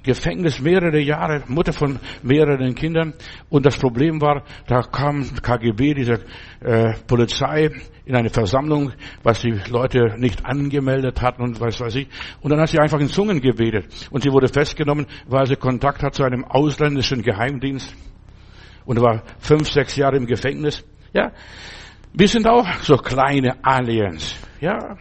Gefängnis 0.06 0.60
mehrere 0.60 1.00
Jahre, 1.00 1.42
Mutter 1.48 1.72
von 1.72 1.98
mehreren 2.22 2.74
Kindern. 2.74 3.12
Und 3.50 3.66
das 3.66 3.76
Problem 3.76 4.20
war, 4.20 4.44
da 4.66 4.80
kam 4.82 5.26
KGB, 5.42 5.94
diese 5.94 6.24
äh, 6.60 6.94
Polizei, 7.06 7.70
in 8.04 8.14
eine 8.14 8.30
Versammlung, 8.30 8.92
was 9.24 9.40
die 9.40 9.60
Leute 9.68 10.14
nicht 10.16 10.46
angemeldet 10.46 11.20
hatten 11.20 11.42
und 11.42 11.60
was 11.60 11.80
weiß 11.80 11.96
ich. 11.96 12.08
Und 12.40 12.50
dann 12.50 12.60
hat 12.60 12.68
sie 12.68 12.78
einfach 12.78 13.00
in 13.00 13.08
Zungen 13.08 13.40
gebetet. 13.40 13.86
Und 14.10 14.22
sie 14.22 14.30
wurde 14.30 14.46
festgenommen, 14.46 15.06
weil 15.26 15.46
sie 15.46 15.56
Kontakt 15.56 16.04
hat 16.04 16.14
zu 16.14 16.22
einem 16.22 16.44
ausländischen 16.44 17.22
Geheimdienst. 17.22 17.94
Und 18.84 19.00
war 19.00 19.24
fünf, 19.40 19.68
sechs 19.68 19.96
Jahre 19.96 20.16
im 20.16 20.26
Gefängnis. 20.26 20.84
Ja. 21.12 21.32
Wir 22.12 22.28
sind 22.28 22.46
auch 22.46 22.66
so 22.82 22.96
kleine 22.96 23.56
Aliens. 23.64 24.36
Ja 24.60 24.96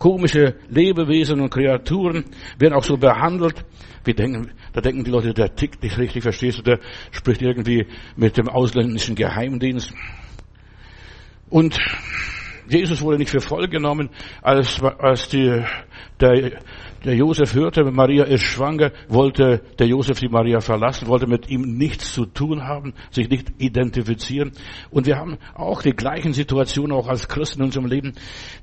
komische 0.00 0.56
Lebewesen 0.70 1.40
und 1.40 1.50
Kreaturen 1.50 2.24
werden 2.58 2.74
auch 2.74 2.82
so 2.82 2.96
behandelt. 2.96 3.64
Wir 4.02 4.14
denken, 4.14 4.50
da 4.72 4.80
denken 4.80 5.04
die 5.04 5.10
Leute, 5.10 5.34
der 5.34 5.54
tickt 5.54 5.82
nicht 5.82 5.98
richtig, 5.98 6.22
verstehst 6.22 6.58
du, 6.58 6.62
der 6.62 6.80
spricht 7.12 7.42
irgendwie 7.42 7.86
mit 8.16 8.38
dem 8.38 8.48
ausländischen 8.48 9.14
Geheimdienst. 9.14 9.92
Und 11.50 11.78
Jesus 12.70 13.02
wurde 13.02 13.18
nicht 13.18 13.30
für 13.30 13.40
voll 13.40 13.68
genommen, 13.68 14.10
als, 14.42 14.80
als 14.82 15.28
die, 15.28 15.62
der, 16.20 16.60
der 17.04 17.14
Josef 17.16 17.54
hörte, 17.54 17.82
Maria 17.84 18.24
ist 18.24 18.42
schwanger, 18.42 18.92
wollte 19.08 19.62
der 19.78 19.88
Josef 19.88 20.20
die 20.20 20.28
Maria 20.28 20.60
verlassen, 20.60 21.08
wollte 21.08 21.26
mit 21.26 21.50
ihm 21.50 21.62
nichts 21.62 22.12
zu 22.12 22.26
tun 22.26 22.62
haben, 22.62 22.94
sich 23.10 23.28
nicht 23.28 23.52
identifizieren. 23.58 24.52
Und 24.90 25.06
wir 25.06 25.16
haben 25.16 25.38
auch 25.54 25.82
die 25.82 25.92
gleichen 25.92 26.32
Situationen 26.32 26.96
auch 26.96 27.08
als 27.08 27.26
Christen 27.26 27.60
in 27.60 27.66
unserem 27.66 27.86
Leben. 27.86 28.12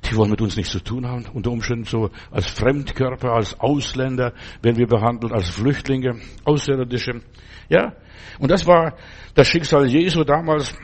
Die 0.09 0.15
wollen 0.15 0.31
mit 0.31 0.41
uns 0.41 0.55
nichts 0.55 0.71
zu 0.71 0.79
tun 0.79 1.05
haben. 1.05 1.25
Unter 1.33 1.51
Umständen 1.51 1.83
so 1.83 2.09
als 2.31 2.45
Fremdkörper, 2.45 3.33
als 3.33 3.59
Ausländer 3.59 4.33
werden 4.61 4.77
wir 4.77 4.87
behandelt, 4.87 5.33
als 5.33 5.49
Flüchtlinge, 5.49 6.21
Außerirdische. 6.45 7.21
Ja. 7.69 7.93
Und 8.39 8.51
das 8.51 8.65
war 8.65 8.95
das 9.33 9.47
Schicksal 9.47 9.87
Jesu 9.87 10.23
damals. 10.23 10.75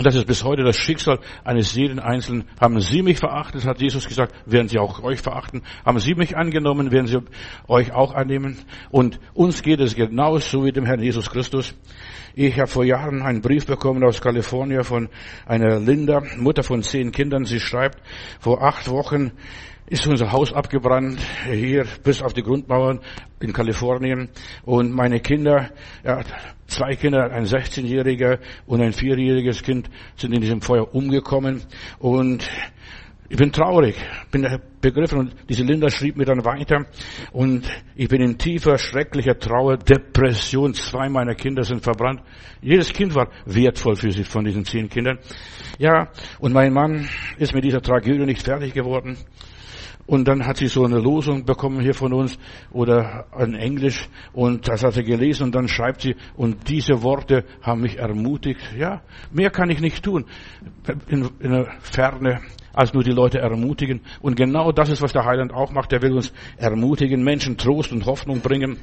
Und 0.00 0.06
das 0.06 0.14
ist 0.14 0.26
bis 0.26 0.44
heute 0.44 0.62
das 0.62 0.78
Schicksal 0.78 1.18
eines 1.44 1.74
jeden 1.74 1.98
Einzelnen. 1.98 2.44
Haben 2.58 2.80
Sie 2.80 3.02
mich 3.02 3.18
verachtet, 3.18 3.66
hat 3.66 3.82
Jesus 3.82 4.08
gesagt, 4.08 4.34
werden 4.46 4.66
Sie 4.66 4.78
auch 4.78 5.02
euch 5.02 5.20
verachten. 5.20 5.60
Haben 5.84 5.98
Sie 5.98 6.14
mich 6.14 6.38
angenommen, 6.38 6.90
werden 6.90 7.06
Sie 7.06 7.18
euch 7.68 7.92
auch 7.92 8.14
annehmen. 8.14 8.56
Und 8.90 9.20
uns 9.34 9.62
geht 9.62 9.78
es 9.78 9.94
genauso 9.94 10.64
wie 10.64 10.72
dem 10.72 10.86
Herrn 10.86 11.02
Jesus 11.02 11.30
Christus. 11.30 11.74
Ich 12.34 12.58
habe 12.58 12.66
vor 12.66 12.86
Jahren 12.86 13.20
einen 13.20 13.42
Brief 13.42 13.66
bekommen 13.66 14.02
aus 14.02 14.22
Kalifornien 14.22 14.84
von 14.84 15.10
einer 15.44 15.78
Linda, 15.78 16.22
Mutter 16.38 16.62
von 16.62 16.82
zehn 16.82 17.12
Kindern. 17.12 17.44
Sie 17.44 17.60
schreibt, 17.60 18.00
vor 18.38 18.62
acht 18.62 18.88
Wochen 18.88 19.32
ist 19.90 20.06
unser 20.06 20.30
Haus 20.30 20.52
abgebrannt, 20.52 21.18
hier 21.50 21.84
bis 22.04 22.22
auf 22.22 22.32
die 22.32 22.44
Grundmauern 22.44 23.00
in 23.40 23.52
Kalifornien. 23.52 24.28
Und 24.64 24.92
meine 24.92 25.18
Kinder, 25.18 25.70
ja, 26.04 26.22
zwei 26.68 26.94
Kinder, 26.94 27.32
ein 27.32 27.44
16-jähriger 27.44 28.38
und 28.66 28.80
ein 28.80 28.92
vierjähriges 28.92 29.64
Kind 29.64 29.90
sind 30.16 30.32
in 30.32 30.40
diesem 30.40 30.62
Feuer 30.62 30.94
umgekommen. 30.94 31.62
Und 31.98 32.48
ich 33.28 33.36
bin 33.36 33.50
traurig, 33.50 33.96
bin 34.30 34.46
begriffen 34.80 35.18
und 35.18 35.36
diese 35.48 35.64
Linda 35.64 35.90
schrieb 35.90 36.16
mir 36.16 36.24
dann 36.24 36.44
weiter 36.44 36.86
und 37.32 37.68
ich 37.96 38.08
bin 38.08 38.22
in 38.22 38.38
tiefer, 38.38 38.78
schrecklicher 38.78 39.38
Trauer, 39.38 39.76
Depression. 39.76 40.72
Zwei 40.74 41.08
meiner 41.08 41.34
Kinder 41.34 41.64
sind 41.64 41.82
verbrannt. 41.82 42.22
Jedes 42.62 42.92
Kind 42.92 43.14
war 43.16 43.28
wertvoll 43.44 43.96
für 43.96 44.12
sie 44.12 44.24
von 44.24 44.44
diesen 44.44 44.64
zehn 44.64 44.88
Kindern. 44.88 45.18
Ja, 45.78 46.08
und 46.38 46.52
mein 46.52 46.72
Mann 46.72 47.08
ist 47.38 47.54
mit 47.54 47.64
dieser 47.64 47.80
Tragödie 47.80 48.24
nicht 48.24 48.42
fertig 48.42 48.72
geworden. 48.72 49.16
Und 50.10 50.26
dann 50.26 50.44
hat 50.44 50.56
sie 50.56 50.66
so 50.66 50.84
eine 50.84 50.98
Losung 50.98 51.44
bekommen 51.44 51.80
hier 51.80 51.94
von 51.94 52.12
uns 52.12 52.36
oder 52.72 53.26
in 53.38 53.54
Englisch 53.54 54.08
und 54.32 54.66
das 54.66 54.82
hat 54.82 54.94
sie 54.94 55.04
gelesen 55.04 55.44
und 55.44 55.54
dann 55.54 55.68
schreibt 55.68 56.00
sie, 56.00 56.16
und 56.36 56.68
diese 56.68 57.04
Worte 57.04 57.44
haben 57.62 57.82
mich 57.82 57.96
ermutigt. 57.96 58.60
Ja, 58.76 59.02
mehr 59.30 59.50
kann 59.50 59.70
ich 59.70 59.80
nicht 59.80 60.02
tun 60.02 60.24
in, 61.06 61.30
in 61.38 61.52
der 61.52 61.68
Ferne, 61.80 62.40
als 62.72 62.92
nur 62.92 63.04
die 63.04 63.12
Leute 63.12 63.38
ermutigen. 63.38 64.00
Und 64.20 64.34
genau 64.34 64.72
das 64.72 64.88
ist, 64.88 65.00
was 65.00 65.12
der 65.12 65.24
Heiland 65.24 65.52
auch 65.52 65.70
macht. 65.70 65.92
Er 65.92 66.02
will 66.02 66.14
uns 66.14 66.32
ermutigen, 66.56 67.22
Menschen 67.22 67.56
Trost 67.56 67.92
und 67.92 68.04
Hoffnung 68.06 68.40
bringen, 68.40 68.78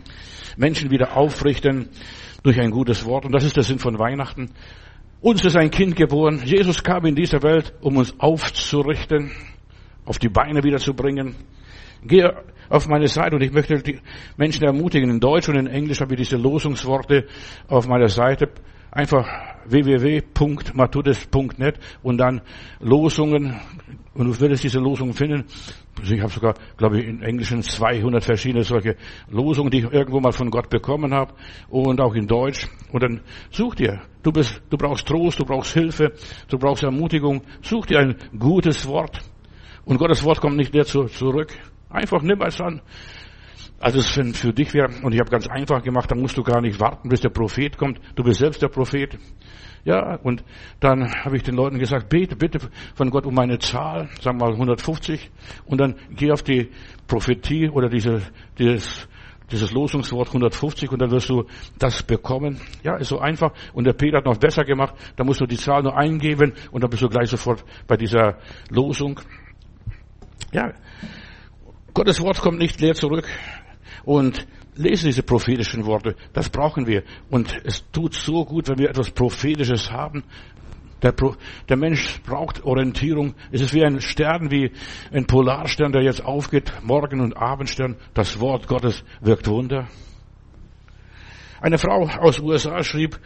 Menschen 0.56 0.92
wieder 0.92 1.18
aufrichten 1.18 1.90
durch 2.42 2.58
ein 2.58 2.72
gutes 2.72 3.06
Wort. 3.06 3.26
Und 3.26 3.34
das 3.34 3.44
ist 3.44 3.58
der 3.58 3.64
Sinn 3.64 3.80
von 3.80 4.00
Weihnachten. 4.00 4.52
Uns 5.20 5.44
ist 5.44 5.58
ein 5.58 5.72
Kind 5.72 5.98
geboren. 5.98 6.42
Jesus 6.46 6.86
kam 6.86 7.06
in 7.06 7.16
diese 7.16 7.44
Welt, 7.44 7.74
um 7.82 7.98
uns 7.98 8.18
aufzurichten 8.18 9.32
auf 10.08 10.18
die 10.20 10.30
Beine 10.30 10.64
wieder 10.64 10.78
zu. 10.78 10.94
Gehe 12.04 12.44
auf 12.70 12.88
meine 12.88 13.08
Seite 13.08 13.36
und 13.36 13.42
ich 13.44 13.52
möchte 13.52 13.82
die 13.82 14.00
Menschen 14.38 14.64
ermutigen. 14.64 15.10
In 15.10 15.20
Deutsch 15.20 15.50
und 15.50 15.58
in 15.58 15.66
Englisch 15.68 16.00
habe 16.02 16.14
ich 16.14 16.20
diese 16.22 16.38
Losungsworte 16.38 17.26
auf 17.68 17.88
meiner 17.88 18.08
Seite. 18.08 18.50
Einfach 18.90 19.28
www.matudes.net 19.66 21.78
und 22.04 22.18
dann 22.18 22.42
Losungen. 22.80 23.60
Und 24.14 24.28
du 24.28 24.40
würdest 24.40 24.64
diese 24.64 24.80
Losungen 24.80 25.14
finden. 25.14 25.44
Also 26.00 26.16
ich 26.16 26.22
habe 26.22 26.32
sogar, 26.32 26.54
glaube 26.78 27.00
ich, 27.00 27.08
in 27.08 27.22
Englischen 27.22 27.62
200 27.62 28.24
verschiedene 28.24 28.64
solche 28.64 28.96
Losungen, 29.30 29.72
die 29.72 29.80
ich 29.80 29.92
irgendwo 29.92 30.22
mal 30.22 30.32
von 30.32 30.50
Gott 30.50 30.70
bekommen 30.70 31.14
habe 31.14 31.34
und 31.70 32.00
auch 32.00 32.16
in 32.16 32.28
Deutsch. 32.28 32.70
Und 32.92 33.04
dann 33.04 33.20
such 33.52 33.76
dir. 33.76 34.02
Du 34.24 34.32
bist, 34.32 34.62
du 34.70 34.78
brauchst 34.78 35.06
Trost, 35.08 35.38
du 35.40 35.46
brauchst 35.46 35.74
Hilfe, 35.74 36.14
du 36.48 36.58
brauchst 36.58 36.84
Ermutigung. 36.84 37.42
Such 37.62 37.88
dir 37.88 38.00
ein 38.00 38.16
gutes 38.40 38.88
Wort. 38.88 39.22
Und 39.88 40.00
Gottes 40.00 40.22
Wort 40.26 40.42
kommt 40.42 40.58
nicht 40.58 40.74
leer 40.74 40.86
zurück. 40.86 41.48
Einfach 41.90 42.22
nimm 42.22 42.42
es 42.42 42.60
an. 42.60 42.82
Also 43.80 44.00
es 44.00 44.38
für 44.38 44.52
dich 44.52 44.74
wäre, 44.74 44.90
und 45.02 45.14
ich 45.14 45.20
habe 45.20 45.30
ganz 45.30 45.48
einfach 45.48 45.82
gemacht, 45.82 46.12
da 46.12 46.16
musst 46.16 46.38
du 46.38 46.44
gar 46.44 46.60
nicht 46.60 46.78
warten, 46.82 47.08
bis 47.08 47.22
der 47.22 47.30
Prophet 47.30 47.78
kommt. 47.78 48.02
Du 48.16 48.24
bist 48.24 48.40
selbst 48.40 48.62
der 48.62 48.68
Prophet. 48.68 49.18
Ja, 49.86 50.16
und 50.16 50.44
dann 50.82 51.10
habe 51.24 51.38
ich 51.38 51.44
den 51.44 51.56
Leuten 51.56 51.80
gesagt, 51.80 52.10
bete 52.10 52.36
bitte 52.36 52.60
von 52.96 53.10
Gott 53.10 53.26
um 53.26 53.40
eine 53.40 53.60
Zahl, 53.60 54.10
sagen 54.20 54.42
wir 54.42 54.48
mal 54.48 54.54
150, 54.54 55.32
und 55.66 55.80
dann 55.80 55.96
geh 56.10 56.32
auf 56.32 56.44
die 56.44 56.70
Prophetie 57.08 57.70
oder 57.70 57.88
diese, 57.88 58.22
dieses, 58.60 59.08
dieses 59.50 59.72
Losungswort 59.72 60.28
150 60.28 60.92
und 60.92 61.02
dann 61.02 61.12
wirst 61.12 61.30
du 61.30 61.46
das 61.80 62.04
bekommen. 62.04 62.60
Ja, 62.84 62.98
ist 62.98 63.08
so 63.08 63.20
einfach. 63.20 63.54
Und 63.72 63.86
der 63.86 63.94
Peter 63.94 64.18
hat 64.18 64.26
noch 64.26 64.38
besser 64.38 64.66
gemacht, 64.66 64.96
da 65.16 65.24
musst 65.24 65.40
du 65.40 65.46
die 65.46 65.56
Zahl 65.56 65.82
nur 65.84 65.96
eingeben 65.96 66.52
und 66.72 66.84
dann 66.84 66.90
bist 66.90 67.04
du 67.04 67.08
gleich 67.08 67.30
sofort 67.30 67.64
bei 67.88 67.96
dieser 67.96 68.40
Losung. 68.70 69.22
Ja, 70.58 70.74
Gottes 71.94 72.20
Wort 72.20 72.42
kommt 72.42 72.58
nicht 72.58 72.82
leer 72.82 72.96
zurück. 72.96 73.28
Und 74.06 74.48
lese 74.74 75.06
diese 75.06 75.22
prophetischen 75.22 75.86
Worte. 75.86 76.16
Das 76.34 76.50
brauchen 76.50 76.88
wir. 76.88 77.04
Und 77.30 77.62
es 77.64 77.84
tut 77.92 78.16
so 78.16 78.44
gut, 78.44 78.68
wenn 78.68 78.80
wir 78.80 78.90
etwas 78.90 79.12
Prophetisches 79.12 79.92
haben. 79.92 80.24
Der, 81.04 81.12
Pro, 81.12 81.36
der 81.70 81.78
Mensch 81.78 82.20
braucht 82.24 82.64
Orientierung. 82.64 83.36
Es 83.52 83.62
ist 83.62 83.76
wie 83.76 83.86
ein 83.86 84.02
Stern, 84.02 84.50
wie 84.50 84.72
ein 85.12 85.28
Polarstern, 85.28 85.92
der 85.92 86.02
jetzt 86.02 86.26
aufgeht, 86.26 86.74
Morgen- 86.82 87.22
und 87.22 87.38
Abendstern. 87.38 87.96
Das 88.16 88.40
Wort 88.40 88.68
Gottes 88.68 89.04
wirkt 89.22 89.48
Wunder. 89.48 89.88
Eine 91.60 91.78
Frau 91.78 92.08
aus 92.20 92.40
USA 92.40 92.84
schrieb, 92.84 93.20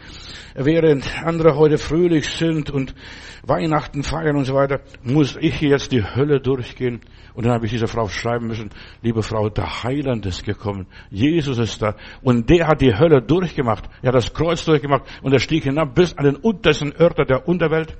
während 0.54 1.06
andere 1.24 1.56
heute 1.56 1.76
fröhlich 1.76 2.28
sind 2.28 2.70
und 2.70 2.94
Weihnachten 3.42 4.02
feiern 4.02 4.36
und 4.36 4.44
so 4.44 4.54
weiter, 4.54 4.80
muss 5.02 5.36
ich 5.36 5.60
jetzt 5.60 5.92
die 5.92 6.02
Hölle 6.02 6.40
durchgehen. 6.40 7.00
Und 7.34 7.44
dann 7.44 7.52
habe 7.52 7.66
ich 7.66 7.72
dieser 7.72 7.88
Frau 7.88 8.08
schreiben 8.08 8.46
müssen, 8.46 8.70
liebe 9.02 9.22
Frau, 9.22 9.48
der 9.48 9.82
Heiland 9.82 10.24
ist 10.26 10.44
gekommen. 10.44 10.86
Jesus 11.10 11.58
ist 11.58 11.82
da. 11.82 11.94
Und 12.22 12.48
der 12.48 12.68
hat 12.68 12.80
die 12.80 12.96
Hölle 12.96 13.20
durchgemacht. 13.20 13.84
Er 14.02 14.08
hat 14.08 14.14
das 14.14 14.32
Kreuz 14.32 14.64
durchgemacht 14.64 15.04
und 15.22 15.32
er 15.32 15.38
stieg 15.38 15.64
hinab 15.64 15.94
bis 15.94 16.16
an 16.16 16.24
den 16.24 16.36
untersten 16.36 16.94
Örter 16.98 17.24
der 17.24 17.48
Unterwelt. 17.48 17.96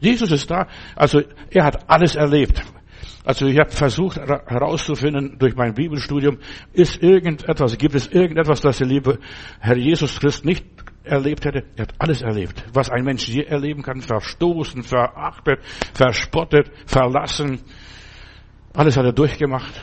Jesus 0.00 0.30
ist 0.30 0.50
da. 0.50 0.68
Also 0.94 1.22
er 1.50 1.64
hat 1.64 1.88
alles 1.88 2.14
erlebt. 2.14 2.62
Also 3.24 3.46
ich 3.46 3.58
habe 3.58 3.70
versucht 3.70 4.18
herauszufinden 4.18 5.38
durch 5.38 5.56
mein 5.56 5.74
Bibelstudium, 5.74 6.38
ist 6.72 7.02
irgendetwas, 7.02 7.76
gibt 7.76 7.94
es 7.94 8.08
irgendetwas, 8.08 8.60
das 8.60 8.78
der 8.78 8.86
liebe 8.86 9.18
Herr 9.60 9.76
Jesus 9.76 10.20
Christ 10.20 10.44
nicht 10.44 10.64
erlebt 11.04 11.44
hätte? 11.44 11.64
Er 11.76 11.82
hat 11.82 11.94
alles 11.98 12.22
erlebt, 12.22 12.64
was 12.72 12.90
ein 12.90 13.04
Mensch 13.04 13.28
je 13.28 13.42
erleben 13.42 13.82
kann, 13.82 14.00
verstoßen, 14.00 14.82
verachtet, 14.82 15.60
verspottet, 15.94 16.70
verlassen. 16.86 17.60
Alles 18.74 18.96
hat 18.96 19.04
er 19.04 19.12
durchgemacht, 19.12 19.80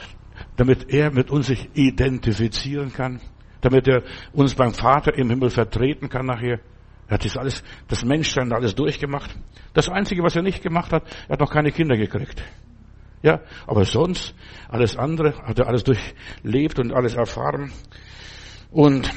damit 0.55 0.89
er 0.89 1.11
mit 1.11 1.31
uns 1.31 1.47
sich 1.47 1.69
identifizieren 1.73 2.93
kann. 2.93 3.19
damit 3.63 3.87
er 3.87 4.03
uns 4.33 4.55
beim 4.55 4.73
Vater 4.73 5.17
im 5.17 5.29
Himmel 5.29 5.49
vertreten 5.49 6.09
kann 6.09 6.25
nachher. 6.25 6.59
Er 7.07 7.13
hat 7.15 7.25
das 7.25 7.37
alles, 7.37 7.63
das 7.87 8.03
Menschsein 8.05 8.51
alles 8.51 8.75
durchgemacht. 8.75 9.35
Das 9.73 9.89
Einzige, 9.89 10.23
was 10.23 10.35
er 10.35 10.41
nicht 10.41 10.61
gemacht 10.61 10.91
hat, 10.91 11.03
er 11.27 11.33
hat 11.33 11.39
noch 11.39 11.51
keine 11.51 11.71
Kinder 11.71 11.95
gekriegt. 11.95 12.43
Ja, 13.23 13.39
aber 13.65 13.85
sonst, 13.85 14.35
alles 14.67 14.97
andere, 14.97 15.33
hat 15.43 15.57
er 15.57 15.67
alles 15.67 15.83
durchlebt 15.83 16.77
und 16.77 16.93
alles 16.93 17.15
erfahren. 17.15 17.71
Und 18.69 19.09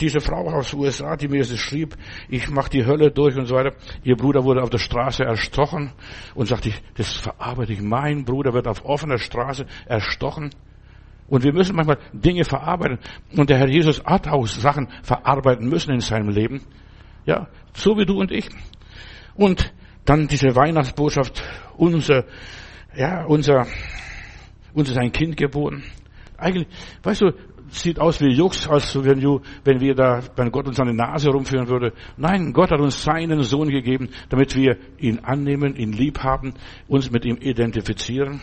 diese 0.00 0.20
Frau 0.20 0.50
aus 0.50 0.74
USA, 0.74 1.16
die 1.16 1.28
mir 1.28 1.38
das 1.38 1.56
schrieb, 1.56 1.96
ich 2.28 2.50
mache 2.50 2.70
die 2.70 2.84
Hölle 2.84 3.12
durch 3.12 3.36
und 3.36 3.46
so 3.46 3.54
weiter. 3.54 3.76
Ihr 4.02 4.16
Bruder 4.16 4.44
wurde 4.44 4.62
auf 4.62 4.70
der 4.70 4.78
Straße 4.78 5.22
erstochen 5.22 5.92
und 6.34 6.46
sagte 6.46 6.70
ich, 6.70 6.82
das 6.96 7.12
verarbeite 7.12 7.72
ich. 7.72 7.80
Mein 7.80 8.24
Bruder 8.24 8.52
wird 8.52 8.66
auf 8.66 8.84
offener 8.84 9.18
Straße 9.18 9.64
erstochen. 9.86 10.50
Und 11.28 11.44
wir 11.44 11.52
müssen 11.52 11.76
manchmal 11.76 11.98
Dinge 12.12 12.44
verarbeiten. 12.44 12.98
Und 13.36 13.48
der 13.48 13.58
Herr 13.58 13.68
Jesus 13.68 14.04
hat 14.04 14.28
auch 14.28 14.46
Sachen 14.46 14.88
verarbeiten 15.02 15.68
müssen 15.68 15.92
in 15.92 16.00
seinem 16.00 16.30
Leben. 16.30 16.62
Ja, 17.26 17.48
so 17.74 17.96
wie 17.96 18.06
du 18.06 18.18
und 18.18 18.32
ich. 18.32 18.48
Und 19.34 19.72
dann 20.04 20.28
diese 20.28 20.54
Weihnachtsbotschaft, 20.54 21.42
unser, 21.76 22.24
ja, 22.96 23.24
unser, 23.24 23.66
uns 24.74 24.90
ist 24.90 24.98
ein 24.98 25.12
Kind 25.12 25.36
geboren. 25.36 25.82
Eigentlich, 26.38 26.66
weißt 27.02 27.22
du, 27.22 27.32
sieht 27.68 27.98
aus 27.98 28.20
wie 28.20 28.32
Jux, 28.32 28.68
als 28.68 29.02
wenn, 29.04 29.20
du, 29.20 29.40
wenn 29.64 29.80
wir 29.80 29.94
da, 29.94 30.22
wenn 30.36 30.50
Gott 30.50 30.66
uns 30.66 30.78
an 30.80 30.88
die 30.88 30.94
Nase 30.94 31.30
rumführen 31.30 31.68
würde. 31.68 31.92
Nein, 32.16 32.52
Gott 32.52 32.70
hat 32.70 32.80
uns 32.80 33.02
seinen 33.02 33.42
Sohn 33.42 33.68
gegeben, 33.68 34.10
damit 34.28 34.54
wir 34.54 34.76
ihn 34.98 35.20
annehmen, 35.20 35.76
ihn 35.76 35.92
lieb 35.92 36.22
haben, 36.22 36.54
uns 36.88 37.10
mit 37.10 37.24
ihm 37.24 37.36
identifizieren. 37.36 38.40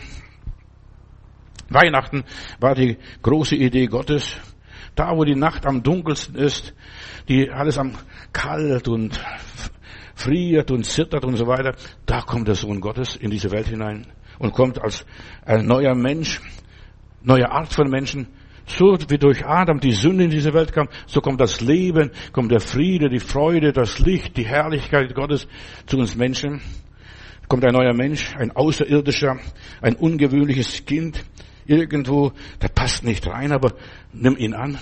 Weihnachten 1.68 2.24
war 2.60 2.74
die 2.74 2.98
große 3.22 3.56
Idee 3.56 3.86
Gottes. 3.86 4.36
Da, 4.94 5.16
wo 5.16 5.24
die 5.24 5.34
Nacht 5.34 5.66
am 5.66 5.82
dunkelsten 5.82 6.36
ist, 6.36 6.74
die 7.28 7.50
alles 7.50 7.78
am 7.78 7.94
kalt 8.32 8.86
und 8.86 9.18
friert 10.14 10.70
und 10.70 10.84
zittert 10.84 11.24
und 11.24 11.36
so 11.36 11.46
weiter, 11.46 11.74
da 12.06 12.20
kommt 12.20 12.48
der 12.48 12.54
Sohn 12.54 12.80
Gottes 12.80 13.16
in 13.16 13.30
diese 13.30 13.50
Welt 13.50 13.68
hinein 13.68 14.06
und 14.38 14.52
kommt 14.52 14.80
als 14.80 15.04
ein 15.44 15.66
neuer 15.66 15.94
Mensch, 15.94 16.40
neue 17.22 17.50
Art 17.50 17.72
von 17.72 17.88
Menschen. 17.88 18.28
So 18.66 18.96
wie 19.08 19.18
durch 19.18 19.44
Adam 19.44 19.78
die 19.78 19.92
Sünde 19.92 20.24
in 20.24 20.30
diese 20.30 20.54
Welt 20.54 20.72
kam, 20.72 20.88
so 21.06 21.20
kommt 21.20 21.40
das 21.40 21.60
Leben, 21.60 22.10
kommt 22.32 22.50
der 22.50 22.60
Friede, 22.60 23.10
die 23.10 23.20
Freude, 23.20 23.72
das 23.72 23.98
Licht, 23.98 24.36
die 24.38 24.46
Herrlichkeit 24.46 25.14
Gottes 25.14 25.46
zu 25.86 25.98
uns 25.98 26.16
Menschen. 26.16 26.62
Kommt 27.46 27.64
ein 27.66 27.74
neuer 27.74 27.92
Mensch, 27.92 28.34
ein 28.36 28.52
Außerirdischer, 28.52 29.38
ein 29.82 29.96
ungewöhnliches 29.96 30.86
Kind, 30.86 31.22
irgendwo, 31.66 32.32
der 32.62 32.68
passt 32.68 33.04
nicht 33.04 33.26
rein, 33.26 33.52
aber 33.52 33.74
nimm 34.12 34.36
ihn 34.38 34.54
an. 34.54 34.78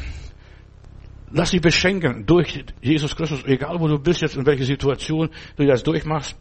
Lass 1.35 1.51
dich 1.51 1.63
beschenken 1.63 2.27
durch 2.27 2.65
Jesus 2.83 3.17
Christus, 3.17 3.45
egal 3.47 3.81
wo 3.81 3.89
du 3.89 3.99
bist 3.99 4.21
jetzt, 4.21 4.37
in 4.37 4.45
welcher 4.45 4.65
Situation 4.65 5.31
du 5.57 5.67
das 5.67 5.83
durchmachst. 5.83 6.37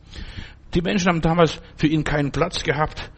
Die 0.74 0.82
Menschen 0.82 1.08
haben 1.08 1.22
damals 1.22 1.62
für 1.78 1.88
ihn 1.88 2.04
keinen 2.04 2.32
Platz 2.32 2.64
gehabt. 2.64 3.10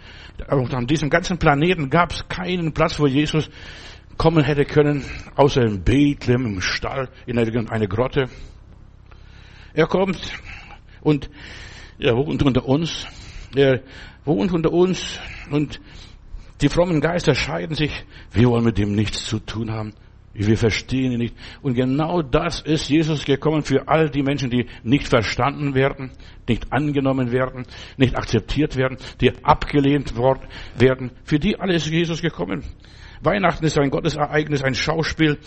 Und 0.49 0.73
an 0.73 0.87
diesem 0.87 1.09
ganzen 1.09 1.37
Planeten 1.37 1.89
gab 1.89 2.11
es 2.11 2.27
keinen 2.27 2.73
Platz, 2.73 2.99
wo 2.99 3.07
Jesus 3.07 3.49
kommen 4.17 4.43
hätte 4.43 4.65
können, 4.65 5.03
außer 5.35 5.61
in 5.63 5.83
Bethlehem, 5.83 6.45
im 6.45 6.61
Stall, 6.61 7.09
in 7.25 7.37
irgendeine 7.37 7.87
Grotte. 7.87 8.29
Er 9.73 9.87
kommt 9.87 10.19
und 11.01 11.29
er 11.97 12.15
wohnt 12.15 12.43
unter 12.43 12.65
uns. 12.65 13.07
Er 13.55 13.81
wohnt 14.25 14.51
unter 14.51 14.71
uns 14.71 15.19
und 15.49 15.79
die 16.61 16.69
frommen 16.69 17.01
Geister 17.01 17.33
scheiden 17.33 17.75
sich. 17.75 18.05
Wir 18.31 18.47
wollen 18.47 18.63
mit 18.63 18.77
dem 18.77 18.93
nichts 18.93 19.25
zu 19.25 19.39
tun 19.39 19.71
haben. 19.71 19.93
Wir 20.33 20.57
verstehen 20.57 21.11
ihn 21.11 21.19
nicht. 21.19 21.35
Und 21.61 21.75
genau 21.75 22.23
das 22.23 22.61
ist 22.61 22.89
Jesus 22.89 23.23
gekommen 23.23 23.61
für 23.61 23.87
all 23.87 24.09
die 24.09 24.23
Menschen, 24.23 24.49
die 24.49 24.65
nicht 24.83 25.07
verstanden 25.07 25.75
werden, 25.75 26.11
nicht 26.47 26.73
angenommen 26.73 27.31
werden, 27.31 27.65
nicht 27.97 28.15
akzeptiert 28.15 28.75
werden, 28.75 28.97
die 29.21 29.31
abgelehnt 29.43 30.15
werden. 30.17 31.11
Für 31.23 31.37
die 31.37 31.59
alle 31.59 31.75
ist 31.75 31.87
Jesus 31.87 32.21
gekommen. 32.21 32.63
Weihnachten 33.21 33.63
ist 33.63 33.77
ein 33.77 33.91
Gottesereignis, 33.91 34.63
ein 34.63 34.73
Schauspiel 34.73 35.37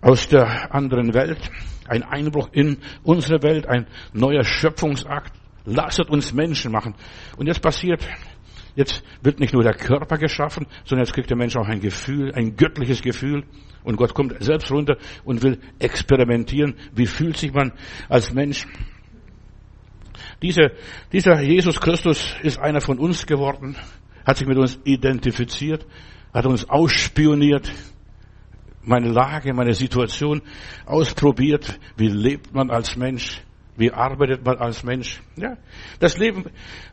aus 0.00 0.28
der 0.28 0.74
anderen 0.74 1.14
Welt, 1.14 1.50
ein 1.86 2.02
Einbruch 2.02 2.48
in 2.52 2.78
unsere 3.04 3.42
Welt, 3.42 3.66
ein 3.68 3.86
neuer 4.12 4.42
Schöpfungsakt. 4.42 5.32
Lasset 5.64 6.08
uns 6.08 6.32
Menschen 6.32 6.72
machen. 6.72 6.94
Und 7.36 7.46
jetzt 7.46 7.62
passiert 7.62 8.06
Jetzt 8.78 9.02
wird 9.22 9.40
nicht 9.40 9.52
nur 9.54 9.64
der 9.64 9.74
Körper 9.74 10.18
geschaffen, 10.18 10.68
sondern 10.84 11.04
jetzt 11.04 11.12
kriegt 11.12 11.28
der 11.28 11.36
Mensch 11.36 11.56
auch 11.56 11.66
ein 11.66 11.80
Gefühl, 11.80 12.32
ein 12.32 12.54
göttliches 12.54 13.02
Gefühl. 13.02 13.42
Und 13.84 13.96
Gott 13.96 14.14
kommt 14.14 14.34
selbst 14.42 14.70
runter 14.70 14.96
und 15.24 15.42
will 15.42 15.58
experimentieren. 15.78 16.74
Wie 16.94 17.06
fühlt 17.06 17.36
sich 17.36 17.52
man 17.52 17.72
als 18.08 18.32
Mensch? 18.32 18.66
Dieser, 20.42 20.70
dieser 21.12 21.40
Jesus 21.40 21.80
Christus 21.80 22.34
ist 22.42 22.58
einer 22.58 22.80
von 22.80 22.98
uns 22.98 23.26
geworden, 23.26 23.76
hat 24.24 24.36
sich 24.36 24.46
mit 24.46 24.58
uns 24.58 24.78
identifiziert, 24.84 25.86
hat 26.32 26.46
uns 26.46 26.68
ausspioniert, 26.68 27.70
meine 28.82 29.10
Lage, 29.10 29.52
meine 29.52 29.74
Situation 29.74 30.42
ausprobiert. 30.86 31.78
Wie 31.96 32.08
lebt 32.08 32.54
man 32.54 32.70
als 32.70 32.96
Mensch? 32.96 33.42
Wie 33.78 33.92
arbeitet 33.92 34.44
man 34.44 34.56
als 34.56 34.82
Mensch? 34.82 35.22
Ja, 35.36 35.56
das 36.00 36.18
Leben 36.18 36.44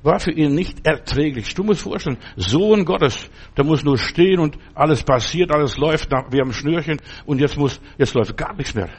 war 0.04 0.20
für 0.20 0.32
ihn 0.32 0.54
nicht 0.54 0.86
erträglich. 0.86 1.52
Du 1.56 1.64
musst 1.64 1.82
vorstellen, 1.82 2.18
Sohn 2.36 2.86
Gottes, 2.86 3.28
der 3.58 3.66
muss 3.66 3.84
nur 3.84 3.98
stehen 3.98 4.40
und 4.40 4.56
alles 4.76 5.02
passiert, 5.02 5.52
alles 5.52 5.78
läuft 5.78 6.12
wie 6.30 6.42
am 6.42 6.54
Schnürchen 6.54 7.02
und 7.26 7.42
jetzt 7.42 7.58
muss, 7.58 7.82
jetzt 7.98 8.14
läuft 8.14 8.38
gar 8.38 8.56
nichts 8.56 8.76
mehr 8.76 8.90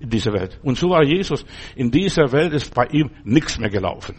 in 0.00 0.08
dieser 0.08 0.32
Welt. 0.32 0.58
Und 0.62 0.78
so 0.78 0.88
war 0.88 1.04
Jesus. 1.04 1.44
In 1.76 1.90
dieser 1.90 2.32
Welt 2.32 2.54
ist 2.54 2.74
bei 2.74 2.86
ihm 2.86 3.10
nichts 3.24 3.58
mehr 3.58 3.68
gelaufen. 3.68 4.16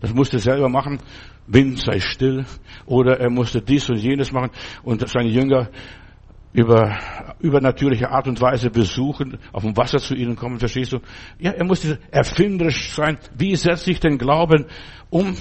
Das 0.00 0.14
musste 0.14 0.36
er 0.36 0.40
selber 0.40 0.70
machen. 0.70 1.00
Wind 1.46 1.78
sei 1.78 2.00
still. 2.00 2.46
Oder 2.86 3.20
er 3.20 3.28
musste 3.28 3.60
dies 3.60 3.90
und 3.90 3.96
jenes 3.96 4.32
machen. 4.32 4.50
Und 4.82 5.06
seine 5.06 5.28
Jünger 5.28 5.68
über 6.52 6.98
übernatürliche 7.40 8.10
Art 8.10 8.26
und 8.26 8.40
Weise 8.40 8.70
besuchen, 8.70 9.38
auf 9.52 9.62
dem 9.62 9.76
Wasser 9.76 9.98
zu 9.98 10.14
ihnen 10.14 10.34
kommen, 10.34 10.58
verstehst 10.58 10.92
du? 10.92 10.98
Ja, 11.38 11.52
er 11.52 11.64
musste 11.64 11.98
erfinderisch 12.10 12.92
sein. 12.92 13.18
Wie 13.36 13.54
setzt 13.54 13.84
sich 13.84 14.00
den 14.00 14.18
Glauben 14.18 14.66
um? 15.10 15.36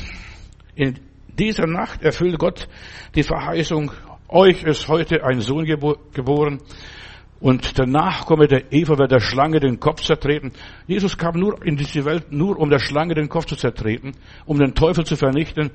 In 0.76 1.00
dieser 1.28 1.66
Nacht 1.66 2.04
erfüllt 2.04 2.38
Gott 2.38 2.68
die 3.16 3.24
Verheißung, 3.24 3.92
euch 4.28 4.64
ist 4.64 4.88
heute 4.88 5.24
ein 5.24 5.40
Sohn 5.40 5.66
geboren 5.66 6.60
und 7.40 7.78
der 7.78 7.88
Nachkomme 7.88 8.48
der 8.48 8.72
Eva 8.72 8.98
wird 8.98 9.12
der 9.12 9.20
Schlange 9.20 9.60
den 9.60 9.80
Kopf 9.80 10.02
zertreten. 10.02 10.52
Jesus 10.88 11.18
kam 11.18 11.40
nur 11.40 11.66
in 11.66 11.78
diese 11.78 12.04
Welt, 12.06 12.32
nur 12.32 12.60
um 12.60 12.70
der 12.70 12.80
Schlange 12.80 13.14
den 13.14 13.30
Kopf 13.30 13.46
zu 13.46 13.56
zertreten, 13.56 14.14
um 14.46 14.60
den 14.60 14.74
Teufel 14.74 15.06
zu 15.06 15.16
vernichten 15.16 15.72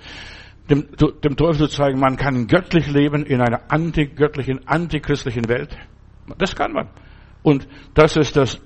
dem, 0.70 0.86
dem 1.22 1.36
Teufel 1.36 1.68
zu 1.68 1.76
zeigen, 1.76 1.98
man 1.98 2.16
kann 2.16 2.46
göttlich 2.46 2.90
leben 2.90 3.24
in 3.24 3.40
einer 3.40 3.70
antigöttlichen, 3.70 4.66
antichristlichen 4.66 5.48
Welt. 5.48 5.76
Das 6.38 6.54
kann 6.54 6.72
man. 6.72 6.88
Und 7.42 7.66
das 7.94 8.16
ist 8.16 8.36
das 8.36 8.60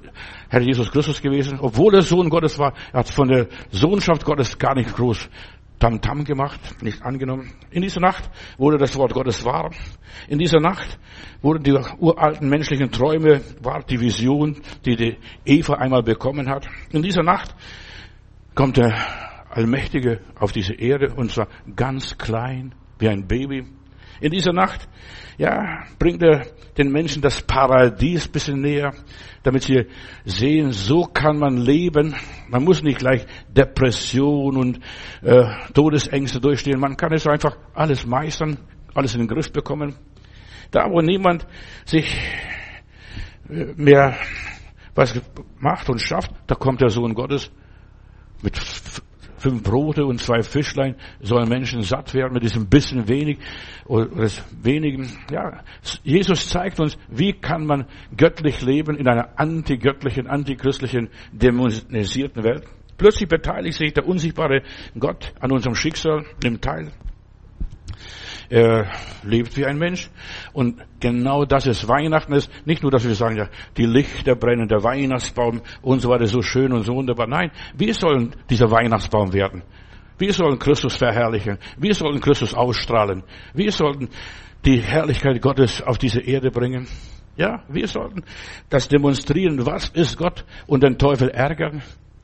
Herr 0.48 0.60
Jesus 0.60 0.90
Christus 0.90 1.20
gewesen. 1.20 1.58
Obwohl 1.60 1.94
er 1.94 2.02
Sohn 2.02 2.28
Gottes 2.28 2.58
war, 2.58 2.74
er 2.92 3.00
hat 3.00 3.08
von 3.08 3.28
der 3.28 3.48
Sohnschaft 3.70 4.24
Gottes 4.24 4.58
gar 4.58 4.74
nicht 4.74 4.94
groß 4.94 5.28
Tamtam 5.78 6.24
gemacht, 6.24 6.82
nicht 6.82 7.02
angenommen. 7.02 7.52
In 7.70 7.82
dieser 7.82 8.00
Nacht 8.00 8.30
wurde 8.56 8.78
das 8.78 8.96
Wort 8.96 9.12
Gottes 9.12 9.44
wahr. 9.44 9.70
In 10.28 10.38
dieser 10.38 10.60
Nacht 10.60 10.98
wurden 11.42 11.62
die 11.64 11.72
uralten 11.98 12.48
menschlichen 12.48 12.90
Träume 12.90 13.42
wahr, 13.62 13.82
die 13.88 14.00
Vision, 14.00 14.62
die 14.86 14.96
die 14.96 15.16
Eva 15.44 15.74
einmal 15.74 16.02
bekommen 16.02 16.48
hat. 16.48 16.66
In 16.92 17.02
dieser 17.02 17.22
Nacht 17.22 17.54
kommt 18.54 18.78
der 18.78 18.94
Allmächtige 19.56 20.20
auf 20.38 20.52
diese 20.52 20.74
Erde 20.74 21.14
und 21.14 21.30
zwar 21.30 21.48
ganz 21.74 22.18
klein, 22.18 22.74
wie 22.98 23.08
ein 23.08 23.26
Baby. 23.26 23.64
In 24.20 24.30
dieser 24.30 24.52
Nacht, 24.52 24.86
ja, 25.38 25.84
bringt 25.98 26.22
er 26.22 26.46
den 26.76 26.92
Menschen 26.92 27.22
das 27.22 27.40
Paradies 27.40 28.28
bisschen 28.28 28.60
näher, 28.60 28.92
damit 29.44 29.62
sie 29.62 29.86
sehen, 30.26 30.72
so 30.72 31.04
kann 31.04 31.38
man 31.38 31.56
leben. 31.56 32.14
Man 32.48 32.64
muss 32.64 32.82
nicht 32.82 32.98
gleich 32.98 33.24
Depression 33.48 34.58
und 34.58 34.80
äh, 35.22 35.46
Todesängste 35.72 36.38
durchstehen. 36.38 36.78
Man 36.78 36.98
kann 36.98 37.14
es 37.14 37.26
einfach 37.26 37.56
alles 37.72 38.04
meistern, 38.04 38.58
alles 38.94 39.14
in 39.14 39.20
den 39.20 39.28
Griff 39.28 39.50
bekommen. 39.52 39.94
Da, 40.70 40.90
wo 40.90 41.00
niemand 41.00 41.46
sich 41.86 42.14
äh, 43.48 43.72
mehr 43.74 44.18
was 44.94 45.18
macht 45.58 45.88
und 45.88 46.00
schafft, 46.00 46.30
da 46.46 46.54
kommt 46.54 46.82
der 46.82 46.90
Sohn 46.90 47.14
Gottes 47.14 47.50
mit 48.42 48.58
fünf 49.38 49.62
Brote 49.62 50.04
und 50.04 50.20
zwei 50.20 50.42
Fischlein 50.42 50.96
sollen 51.20 51.48
Menschen 51.48 51.82
satt 51.82 52.14
werden 52.14 52.34
mit 52.34 52.42
diesem 52.42 52.68
bisschen 52.68 53.08
wenig 53.08 53.38
oder 53.86 54.08
wenigen. 54.62 55.10
Ja, 55.30 55.62
Jesus 56.02 56.48
zeigt 56.48 56.80
uns, 56.80 56.96
wie 57.08 57.32
kann 57.32 57.66
man 57.66 57.86
göttlich 58.16 58.62
leben 58.62 58.96
in 58.96 59.08
einer 59.08 59.38
antigöttlichen, 59.38 60.26
antichristlichen, 60.26 61.08
dämonisierten 61.32 62.44
Welt. 62.44 62.64
Plötzlich 62.96 63.28
beteiligt 63.28 63.78
sich 63.78 63.92
der 63.92 64.06
unsichtbare 64.06 64.62
Gott 64.98 65.32
an 65.40 65.52
unserem 65.52 65.74
Schicksal, 65.74 66.24
nimmt 66.42 66.62
teil. 66.62 66.92
Er 68.48 68.90
lebt 69.22 69.56
wie 69.56 69.66
ein 69.66 69.78
Mensch. 69.78 70.10
Und 70.52 70.82
genau 71.00 71.44
das 71.44 71.66
ist 71.66 71.88
Weihnachten 71.88 72.32
ist. 72.32 72.50
Nicht 72.66 72.82
nur, 72.82 72.90
dass 72.90 73.06
wir 73.06 73.14
sagen, 73.14 73.36
ja, 73.36 73.48
die 73.76 73.86
Lichter 73.86 74.36
brennen, 74.36 74.68
der 74.68 74.82
Weihnachtsbaum 74.82 75.62
und 75.82 76.00
so 76.00 76.08
weiter, 76.08 76.26
so 76.26 76.42
schön 76.42 76.72
und 76.72 76.82
so 76.82 76.94
wunderbar. 76.94 77.26
Nein, 77.26 77.50
wir 77.76 77.94
sollen 77.94 78.34
dieser 78.48 78.70
Weihnachtsbaum 78.70 79.32
werden. 79.32 79.62
Wir 80.18 80.32
sollen 80.32 80.58
Christus 80.58 80.96
verherrlichen. 80.96 81.58
Wir 81.76 81.94
sollen 81.94 82.20
Christus 82.20 82.54
ausstrahlen. 82.54 83.22
Wir 83.52 83.70
sollten 83.70 84.08
die 84.64 84.80
Herrlichkeit 84.80 85.40
Gottes 85.42 85.82
auf 85.82 85.98
diese 85.98 86.20
Erde 86.20 86.50
bringen. 86.50 86.86
Ja, 87.36 87.62
wir 87.68 87.86
sollten 87.86 88.24
das 88.70 88.88
demonstrieren. 88.88 89.66
Was 89.66 89.90
ist 89.90 90.16
Gott 90.16 90.44
und 90.66 90.82
den 90.82 90.96
Teufel 90.96 91.28
ärgern? 91.28 91.82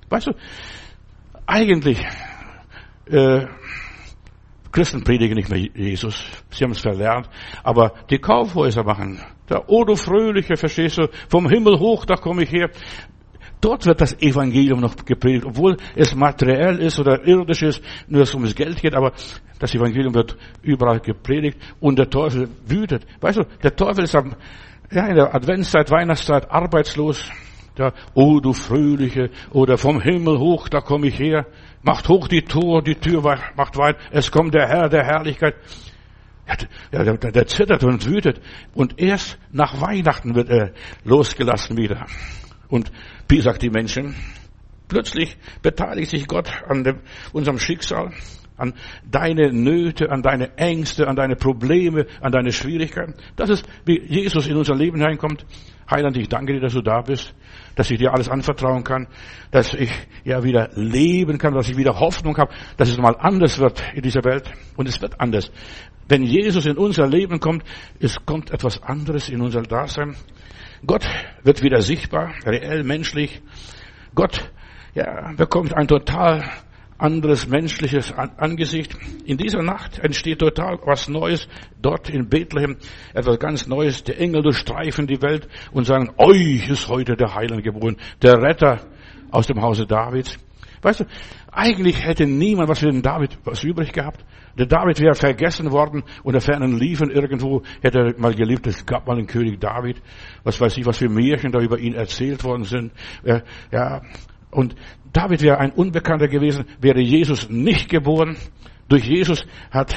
Weißt 0.08 0.28
du, 0.28 0.32
eigentlich, 1.46 2.02
äh, 3.10 3.46
Christen 4.72 5.04
predigen 5.04 5.36
nicht 5.36 5.50
mehr 5.50 5.58
Jesus. 5.58 6.24
Sie 6.50 6.64
haben 6.64 6.72
es 6.72 6.80
verlernt. 6.80 7.28
Aber 7.62 7.92
die 8.10 8.18
Kaufhäuser 8.18 8.82
machen. 8.82 9.20
Oh 9.66 9.84
du 9.84 9.96
Fröhliche, 9.96 10.56
verstehst 10.56 10.98
du? 10.98 11.08
Vom 11.28 11.48
Himmel 11.48 11.78
hoch, 11.78 12.06
da 12.06 12.14
komme 12.14 12.44
ich 12.44 12.52
her. 12.52 12.70
Dort 13.60 13.86
wird 13.86 14.00
das 14.00 14.20
Evangelium 14.20 14.80
noch 14.80 14.96
gepredigt, 14.96 15.44
obwohl 15.46 15.76
es 15.94 16.16
materiell 16.16 16.80
ist 16.80 16.98
oder 16.98 17.24
irdisch 17.24 17.62
ist, 17.62 17.80
nur 18.08 18.22
es 18.22 18.34
um 18.34 18.42
das 18.42 18.56
Geld 18.56 18.82
geht, 18.82 18.94
aber 18.94 19.12
das 19.60 19.72
Evangelium 19.72 20.14
wird 20.14 20.36
überall 20.62 20.98
gepredigt 20.98 21.58
und 21.78 21.96
der 21.96 22.10
Teufel 22.10 22.48
wütet. 22.66 23.06
Weißt 23.20 23.38
du, 23.38 23.44
der 23.62 23.76
Teufel 23.76 24.02
ist 24.02 24.16
am, 24.16 24.34
ja, 24.90 25.06
in 25.06 25.14
der 25.14 25.32
Adventszeit, 25.32 25.92
Weihnachtszeit 25.92 26.50
arbeitslos. 26.50 27.30
Da, 27.76 27.92
oh 28.14 28.40
du 28.40 28.52
Fröhliche, 28.52 29.30
oder 29.52 29.78
vom 29.78 30.00
Himmel 30.00 30.38
hoch, 30.38 30.68
da 30.68 30.80
komme 30.80 31.06
ich 31.06 31.18
her. 31.18 31.46
Macht 31.82 32.08
hoch 32.08 32.28
die 32.28 32.42
Tür, 32.42 32.82
die 32.82 32.94
Tür 32.94 33.22
macht 33.56 33.76
weit. 33.76 33.96
Es 34.10 34.30
kommt 34.30 34.54
der 34.54 34.68
Herr 34.68 34.88
der 34.88 35.04
Herrlichkeit. 35.04 35.56
Der, 36.92 37.04
der, 37.04 37.32
der 37.32 37.46
zittert 37.46 37.82
und 37.84 38.06
wütet. 38.06 38.40
Und 38.74 39.00
erst 39.00 39.38
nach 39.50 39.80
Weihnachten 39.80 40.34
wird 40.34 40.48
er 40.48 40.72
losgelassen 41.04 41.76
wieder. 41.76 42.06
Und 42.68 42.92
wie 43.28 43.40
sagt 43.40 43.62
die 43.62 43.70
Menschen? 43.70 44.14
Plötzlich 44.88 45.36
beteiligt 45.62 46.10
sich 46.10 46.26
Gott 46.26 46.50
an 46.68 46.84
dem, 46.84 47.00
unserem 47.32 47.58
Schicksal 47.58 48.12
an 48.56 48.74
deine 49.10 49.52
Nöte, 49.52 50.10
an 50.10 50.22
deine 50.22 50.56
Ängste, 50.56 51.08
an 51.08 51.16
deine 51.16 51.36
Probleme, 51.36 52.06
an 52.20 52.32
deine 52.32 52.52
Schwierigkeiten. 52.52 53.14
Das 53.36 53.50
ist, 53.50 53.66
wie 53.84 54.00
Jesus 54.00 54.46
in 54.46 54.56
unser 54.56 54.74
Leben 54.74 54.98
hineinkommt. 54.98 55.44
Heiland, 55.90 56.16
ich 56.16 56.28
danke 56.28 56.54
dir, 56.54 56.60
dass 56.60 56.72
du 56.72 56.80
da 56.80 57.02
bist, 57.02 57.34
dass 57.74 57.90
ich 57.90 57.98
dir 57.98 58.12
alles 58.12 58.28
anvertrauen 58.28 58.84
kann, 58.84 59.08
dass 59.50 59.74
ich 59.74 59.90
ja 60.24 60.42
wieder 60.42 60.70
leben 60.74 61.38
kann, 61.38 61.54
dass 61.54 61.68
ich 61.68 61.76
wieder 61.76 61.98
Hoffnung 61.98 62.36
habe, 62.38 62.52
dass 62.76 62.88
es 62.88 62.98
mal 62.98 63.16
anders 63.18 63.58
wird 63.58 63.82
in 63.94 64.02
dieser 64.02 64.24
Welt. 64.24 64.50
Und 64.76 64.88
es 64.88 65.00
wird 65.02 65.20
anders. 65.20 65.50
Wenn 66.08 66.22
Jesus 66.22 66.66
in 66.66 66.76
unser 66.76 67.06
Leben 67.06 67.40
kommt, 67.40 67.64
es 68.00 68.24
kommt 68.24 68.50
etwas 68.50 68.82
anderes 68.82 69.28
in 69.28 69.40
unser 69.40 69.62
Dasein. 69.62 70.14
Gott 70.86 71.06
wird 71.44 71.62
wieder 71.62 71.80
sichtbar, 71.80 72.32
reell, 72.44 72.82
menschlich. 72.84 73.40
Gott 74.14 74.50
ja, 74.94 75.32
bekommt 75.36 75.74
ein 75.74 75.86
total 75.88 76.44
anderes 77.02 77.48
menschliches 77.48 78.12
Angesicht. 78.12 78.96
In 79.24 79.36
dieser 79.36 79.62
Nacht 79.62 79.98
entsteht 79.98 80.38
total 80.38 80.78
was 80.84 81.08
Neues 81.08 81.48
dort 81.80 82.08
in 82.08 82.28
Bethlehem, 82.28 82.76
etwas 83.12 83.38
ganz 83.38 83.66
Neues. 83.66 84.04
Die 84.04 84.12
Engel 84.12 84.42
durchstreifen 84.42 85.06
die 85.06 85.20
Welt 85.20 85.48
und 85.72 85.84
sagen, 85.84 86.10
euch 86.16 86.68
ist 86.68 86.88
heute 86.88 87.16
der 87.16 87.34
Heiland 87.34 87.64
geboren, 87.64 87.96
der 88.22 88.40
Retter 88.40 88.80
aus 89.30 89.46
dem 89.46 89.60
Hause 89.60 89.86
Davids. 89.86 90.38
Weißt 90.80 91.00
du, 91.00 91.04
eigentlich 91.50 92.04
hätte 92.04 92.26
niemand 92.26 92.68
was 92.68 92.80
für 92.80 92.90
den 92.90 93.02
David 93.02 93.38
was 93.44 93.62
übrig 93.62 93.92
gehabt. 93.92 94.24
Der 94.58 94.66
David 94.66 95.00
wäre 95.00 95.14
vergessen 95.14 95.70
worden 95.70 96.02
und 96.22 96.32
der 96.32 96.40
fernen 96.40 96.78
Liefen 96.78 97.10
irgendwo 97.10 97.62
hätte 97.82 97.98
er 97.98 98.20
mal 98.20 98.34
gelebt. 98.34 98.66
Es 98.66 98.84
gab 98.84 99.06
mal 99.06 99.16
einen 99.16 99.26
König 99.26 99.60
David. 99.60 100.02
Was 100.44 100.60
weiß 100.60 100.76
ich, 100.76 100.86
was 100.86 100.98
für 100.98 101.08
Märchen 101.08 101.52
da 101.52 101.60
über 101.60 101.78
ihn 101.78 101.94
erzählt 101.94 102.44
worden 102.44 102.64
sind. 102.64 102.92
Ja, 103.70 104.02
und 104.50 104.74
David 105.12 105.42
wäre 105.42 105.58
ein 105.58 105.72
Unbekannter 105.72 106.28
gewesen, 106.28 106.64
wäre 106.80 107.00
Jesus 107.00 107.50
nicht 107.50 107.88
geboren. 107.88 108.36
Durch 108.88 109.04
Jesus 109.04 109.44
hat 109.70 109.94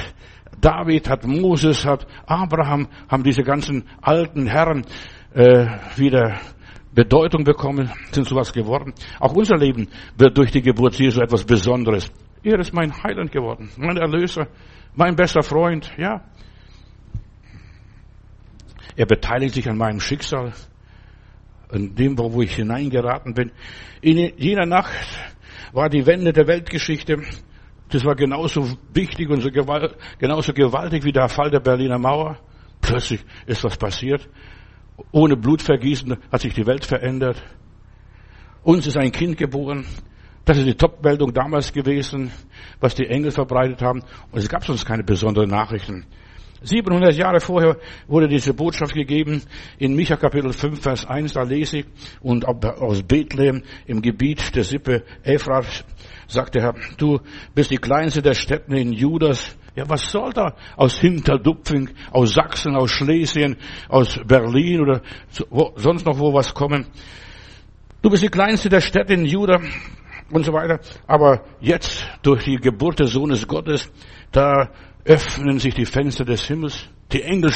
David, 0.60 1.08
hat 1.08 1.26
Moses, 1.26 1.84
hat 1.84 2.06
Abraham, 2.26 2.88
haben 3.08 3.22
diese 3.22 3.42
ganzen 3.42 3.84
alten 4.00 4.46
Herren 4.46 4.84
äh, 5.34 5.66
wieder 5.96 6.38
Bedeutung 6.94 7.44
bekommen, 7.44 7.90
sind 8.10 8.26
sowas 8.26 8.52
geworden. 8.52 8.94
Auch 9.20 9.34
unser 9.34 9.56
Leben 9.56 9.88
wird 10.16 10.36
durch 10.36 10.50
die 10.50 10.62
Geburt 10.62 10.98
Jesu 10.98 11.20
etwas 11.20 11.44
Besonderes. 11.44 12.10
Er 12.42 12.58
ist 12.58 12.72
mein 12.72 12.92
Heiland 13.02 13.32
geworden, 13.32 13.68
mein 13.76 13.96
Erlöser, 13.96 14.46
mein 14.94 15.14
bester 15.14 15.42
Freund, 15.42 15.92
ja. 15.98 16.22
Er 18.96 19.06
beteiligt 19.06 19.54
sich 19.54 19.68
an 19.68 19.76
meinem 19.76 20.00
Schicksal 20.00 20.54
in 21.72 21.94
dem, 21.94 22.18
wo 22.18 22.42
ich 22.42 22.54
hineingeraten 22.54 23.34
bin. 23.34 23.52
In 24.00 24.16
jener 24.36 24.66
Nacht 24.66 24.92
war 25.72 25.88
die 25.88 26.06
Wende 26.06 26.32
der 26.32 26.46
Weltgeschichte. 26.46 27.22
Das 27.88 28.04
war 28.04 28.14
genauso 28.14 28.76
wichtig 28.92 29.28
und 29.30 29.42
so 29.42 29.50
gewalt, 29.50 29.96
genauso 30.18 30.52
gewaltig 30.52 31.04
wie 31.04 31.12
der 31.12 31.28
Fall 31.28 31.50
der 31.50 31.60
Berliner 31.60 31.98
Mauer. 31.98 32.38
Plötzlich 32.80 33.24
ist 33.46 33.64
was 33.64 33.76
passiert. 33.76 34.28
Ohne 35.12 35.36
Blutvergießen 35.36 36.16
hat 36.30 36.40
sich 36.40 36.54
die 36.54 36.66
Welt 36.66 36.84
verändert. 36.84 37.42
Uns 38.62 38.86
ist 38.86 38.96
ein 38.96 39.12
Kind 39.12 39.36
geboren. 39.36 39.84
Das 40.44 40.58
ist 40.58 40.66
die 40.66 40.74
Top-Meldung 40.74 41.32
damals 41.34 41.72
gewesen, 41.72 42.30
was 42.80 42.94
die 42.94 43.06
Engel 43.06 43.32
verbreitet 43.32 43.82
haben. 43.82 44.02
Und 44.30 44.38
es 44.38 44.48
gab 44.48 44.64
sonst 44.64 44.84
keine 44.84 45.02
besonderen 45.02 45.50
Nachrichten. 45.50 46.06
700 46.62 47.14
Jahre 47.14 47.40
vorher 47.40 47.76
wurde 48.06 48.28
diese 48.28 48.54
Botschaft 48.54 48.94
gegeben 48.94 49.42
in 49.78 49.94
Micha 49.94 50.16
Kapitel 50.16 50.52
5, 50.52 50.80
Vers 50.80 51.06
1, 51.06 51.32
da 51.32 51.42
lese 51.42 51.78
ich, 51.78 51.86
und 52.20 52.46
aus 52.46 53.02
Bethlehem 53.02 53.62
im 53.86 54.02
Gebiet 54.02 54.54
der 54.54 54.64
Sippe 54.64 55.04
Ephrat 55.22 55.84
sagte 56.28 56.60
Herr, 56.60 56.74
du 56.96 57.20
bist 57.54 57.70
die 57.70 57.78
kleinste 57.78 58.22
der 58.22 58.34
Städten 58.34 58.74
in 58.74 58.92
Judas. 58.92 59.56
Ja, 59.74 59.88
was 59.88 60.10
soll 60.10 60.32
da 60.32 60.56
aus 60.76 60.98
Hinterdupfing, 60.98 61.90
aus 62.10 62.32
Sachsen, 62.32 62.74
aus 62.74 62.90
Schlesien, 62.90 63.56
aus 63.88 64.18
Berlin 64.26 64.80
oder 64.80 65.02
sonst 65.76 66.06
noch 66.06 66.18
wo 66.18 66.32
was 66.32 66.54
kommen? 66.54 66.86
Du 68.00 68.10
bist 68.10 68.22
die 68.22 68.28
kleinste 68.28 68.68
der 68.68 68.80
Städte 68.80 69.14
in 69.14 69.26
Juda 69.26 69.60
und 70.30 70.44
so 70.44 70.52
weiter. 70.52 70.80
Aber 71.06 71.44
jetzt 71.60 72.06
durch 72.22 72.44
die 72.44 72.56
Geburt 72.56 73.00
des 73.00 73.12
Sohnes 73.12 73.46
Gottes, 73.46 73.90
da 74.32 74.70
öffnen 75.06 75.58
sich 75.58 75.74
die 75.74 75.86
Fenster 75.86 76.24
des 76.24 76.46
Himmels. 76.46 76.88
Die 77.12 77.22
Engel 77.22 77.52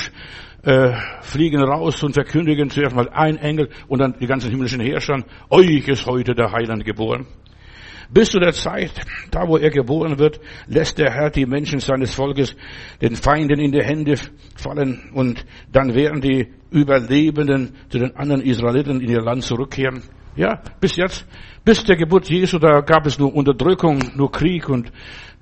äh, 0.63 0.93
fliegen 1.23 1.63
raus 1.63 2.03
und 2.03 2.15
verkündigen 2.15 2.71
zuerst 2.71 2.95
mal 2.95 3.09
ein 3.09 3.37
Engel 3.37 3.69
und 3.89 4.01
dann 4.01 4.15
die 4.21 4.27
ganzen 4.27 4.51
himmlischen 4.51 4.81
Herrscher, 4.81 5.25
euch 5.51 5.89
ist 5.89 6.07
heute 6.07 6.35
der 6.35 6.53
Heiland 6.53 6.85
geboren. 6.85 7.27
Bis 8.13 8.31
zu 8.31 8.41
der 8.41 8.53
Zeit, 8.53 8.93
da 9.31 9.47
wo 9.47 9.57
er 9.57 9.71
geboren 9.71 10.19
wird, 10.19 10.41
lässt 10.67 10.99
der 10.99 11.13
Herr 11.13 11.31
die 11.31 11.47
Menschen 11.47 11.79
seines 11.79 12.13
Volkes 12.13 12.57
den 13.01 13.15
Feinden 13.15 13.61
in 13.61 13.71
die 13.71 13.85
Hände 13.85 14.17
fallen 14.57 15.11
und 15.15 15.45
dann 15.71 15.95
werden 15.95 16.21
die 16.21 16.49
Überlebenden 16.73 17.77
zu 17.89 17.99
den 17.99 18.17
anderen 18.17 18.43
Israeliten 18.43 19.01
in 19.01 19.11
ihr 19.11 19.23
Land 19.23 19.45
zurückkehren. 19.45 20.03
Ja, 20.37 20.61
bis 20.81 20.97
jetzt, 20.97 21.27
bis 21.65 21.85
der 21.85 21.97
Geburt 21.97 22.29
Jesu, 22.29 22.59
da 22.59 22.81
gab 22.81 23.07
es 23.07 23.19
nur 23.19 23.35
Unterdrückung, 23.35 24.01
nur 24.17 24.31
Krieg 24.33 24.69
und 24.69 24.91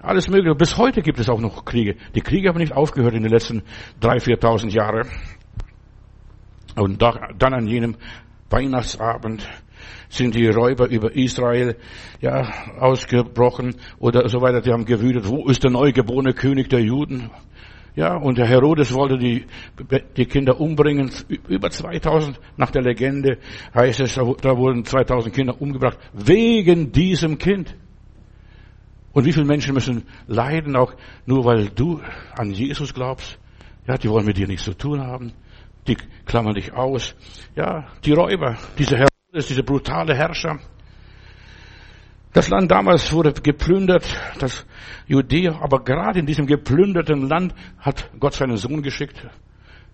alles 0.00 0.28
Mögliche. 0.28 0.54
Bis 0.54 0.76
heute 0.76 1.02
gibt 1.02 1.18
es 1.18 1.28
auch 1.28 1.40
noch 1.40 1.64
Kriege. 1.64 1.96
Die 2.14 2.20
Kriege 2.20 2.48
haben 2.48 2.58
nicht 2.58 2.72
aufgehört 2.72 3.14
in 3.14 3.22
den 3.22 3.32
letzten 3.32 3.62
drei, 4.00 4.20
viertausend 4.20 4.72
Jahren. 4.72 5.08
Und 6.76 7.02
dann 7.02 7.54
an 7.54 7.66
jenem 7.66 7.96
Weihnachtsabend 8.50 9.48
sind 10.08 10.34
die 10.34 10.46
Räuber 10.48 10.88
über 10.88 11.14
Israel 11.14 11.76
ja 12.20 12.48
ausgebrochen 12.78 13.76
oder 13.98 14.28
so 14.28 14.40
weiter. 14.40 14.60
Die 14.60 14.72
haben 14.72 14.84
gewütet. 14.84 15.28
Wo 15.28 15.48
ist 15.48 15.64
der 15.64 15.70
neugeborene 15.70 16.32
König 16.32 16.68
der 16.68 16.80
Juden? 16.80 17.30
Ja, 17.96 18.16
und 18.16 18.38
der 18.38 18.46
Herodes 18.46 18.94
wollte 18.94 19.18
die, 19.18 19.44
die 20.16 20.26
Kinder 20.26 20.60
umbringen. 20.60 21.10
Über 21.48 21.68
2000 21.70 22.38
nach 22.56 22.70
der 22.70 22.82
Legende 22.82 23.38
heißt 23.74 24.00
es, 24.00 24.14
da 24.14 24.56
wurden 24.56 24.84
2000 24.84 25.34
Kinder 25.34 25.60
umgebracht 25.60 25.98
wegen 26.12 26.92
diesem 26.92 27.38
Kind. 27.38 27.74
Und 29.12 29.24
wie 29.24 29.32
viele 29.32 29.46
Menschen 29.46 29.74
müssen 29.74 30.04
leiden, 30.26 30.76
auch 30.76 30.94
nur 31.26 31.44
weil 31.44 31.68
du 31.70 32.00
an 32.36 32.50
Jesus 32.50 32.92
glaubst? 32.92 33.38
Ja, 33.86 33.96
die 33.96 34.08
wollen 34.08 34.26
mit 34.26 34.36
dir 34.36 34.46
nichts 34.46 34.64
zu 34.64 34.74
tun 34.74 35.00
haben. 35.00 35.32
Die 35.86 35.96
klammern 36.26 36.54
dich 36.54 36.72
aus. 36.72 37.14
Ja, 37.56 37.86
die 38.04 38.12
Räuber, 38.12 38.58
diese 38.78 38.96
Herodes, 38.96 39.48
diese 39.48 39.62
brutale 39.62 40.14
Herrscher. 40.14 40.58
Das 42.34 42.50
Land 42.50 42.70
damals 42.70 43.10
wurde 43.12 43.32
geplündert, 43.32 44.06
das 44.38 44.66
Judäa, 45.06 45.58
aber 45.62 45.82
gerade 45.82 46.20
in 46.20 46.26
diesem 46.26 46.46
geplünderten 46.46 47.26
Land 47.26 47.54
hat 47.78 48.10
Gott 48.20 48.34
seinen 48.34 48.58
Sohn 48.58 48.82
geschickt. 48.82 49.26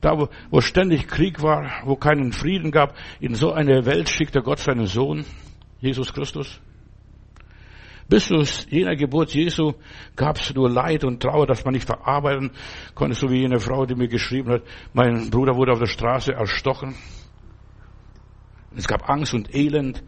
Da, 0.01 0.19
wo, 0.19 0.29
wo 0.51 0.61
ständig 0.61 1.07
Krieg 1.07 1.41
war, 1.41 1.71
wo 1.85 1.97
keinen 1.97 2.33
Frieden 2.33 2.73
gab, 2.73 2.95
in 3.21 3.35
so 3.35 3.53
eine 3.53 3.87
Welt 3.87 4.09
schickte 4.09 4.43
Gott 4.43 4.59
seinen 4.59 4.87
Sohn, 4.87 5.25
Jesus 5.81 6.13
Christus. 6.13 6.61
Bis 8.09 8.27
zu 8.27 8.43
jener 8.69 8.97
Geburt 8.97 9.35
Jesu 9.35 9.73
gab 10.15 10.39
es 10.39 10.55
nur 10.55 10.69
Leid 10.71 11.05
und 11.05 11.23
Trauer, 11.23 11.47
das 11.47 11.65
man 11.65 11.75
nicht 11.75 11.87
verarbeiten 11.87 12.51
konnte, 12.95 13.15
so 13.15 13.31
wie 13.31 13.41
jene 13.41 13.59
Frau, 13.59 13.87
die 13.87 13.95
mir 13.95 14.09
geschrieben 14.09 14.51
hat, 14.51 14.63
mein 14.93 15.31
Bruder 15.31 15.57
wurde 15.57 15.73
auf 15.73 15.79
der 15.79 15.87
Straße 15.87 16.33
erstochen. 16.33 16.95
Es 18.77 18.87
gab 18.87 19.09
Angst 19.09 19.35
und 19.35 19.55
Elend. 19.55 20.03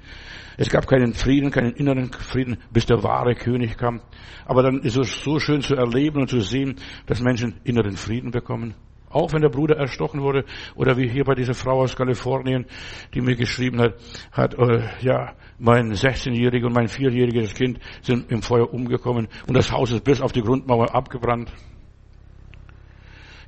Es 0.58 0.70
gab 0.70 0.86
keinen 0.86 1.12
Frieden, 1.14 1.50
keinen 1.50 1.72
inneren 1.74 2.10
Frieden, 2.12 2.58
bis 2.72 2.86
der 2.86 3.02
wahre 3.02 3.34
König 3.34 3.76
kam. 3.76 4.00
Aber 4.46 4.62
dann 4.62 4.80
ist 4.80 4.96
es 4.96 5.22
so 5.22 5.38
schön 5.38 5.60
zu 5.60 5.74
erleben 5.74 6.20
und 6.20 6.30
zu 6.30 6.40
sehen, 6.40 6.76
dass 7.06 7.20
Menschen 7.20 7.60
inneren 7.64 7.96
Frieden 7.96 8.30
bekommen. 8.30 8.74
Auch 9.16 9.32
wenn 9.32 9.40
der 9.40 9.48
Bruder 9.48 9.78
erstochen 9.78 10.20
wurde, 10.20 10.44
oder 10.74 10.98
wie 10.98 11.08
hier 11.08 11.24
bei 11.24 11.34
dieser 11.34 11.54
Frau 11.54 11.80
aus 11.80 11.96
Kalifornien, 11.96 12.66
die 13.14 13.22
mir 13.22 13.34
geschrieben 13.34 13.80
hat, 13.80 13.94
hat, 14.30 14.54
äh, 14.58 14.82
ja, 15.00 15.32
mein 15.58 15.90
16-jähriger 15.94 16.66
und 16.66 16.74
mein 16.74 16.86
4-jähriges 16.86 17.54
Kind 17.54 17.78
sind 18.02 18.30
im 18.30 18.42
Feuer 18.42 18.70
umgekommen 18.70 19.28
und 19.48 19.56
das 19.56 19.72
Haus 19.72 19.90
ist 19.90 20.04
bis 20.04 20.20
auf 20.20 20.32
die 20.32 20.42
Grundmauer 20.42 20.94
abgebrannt. 20.94 21.50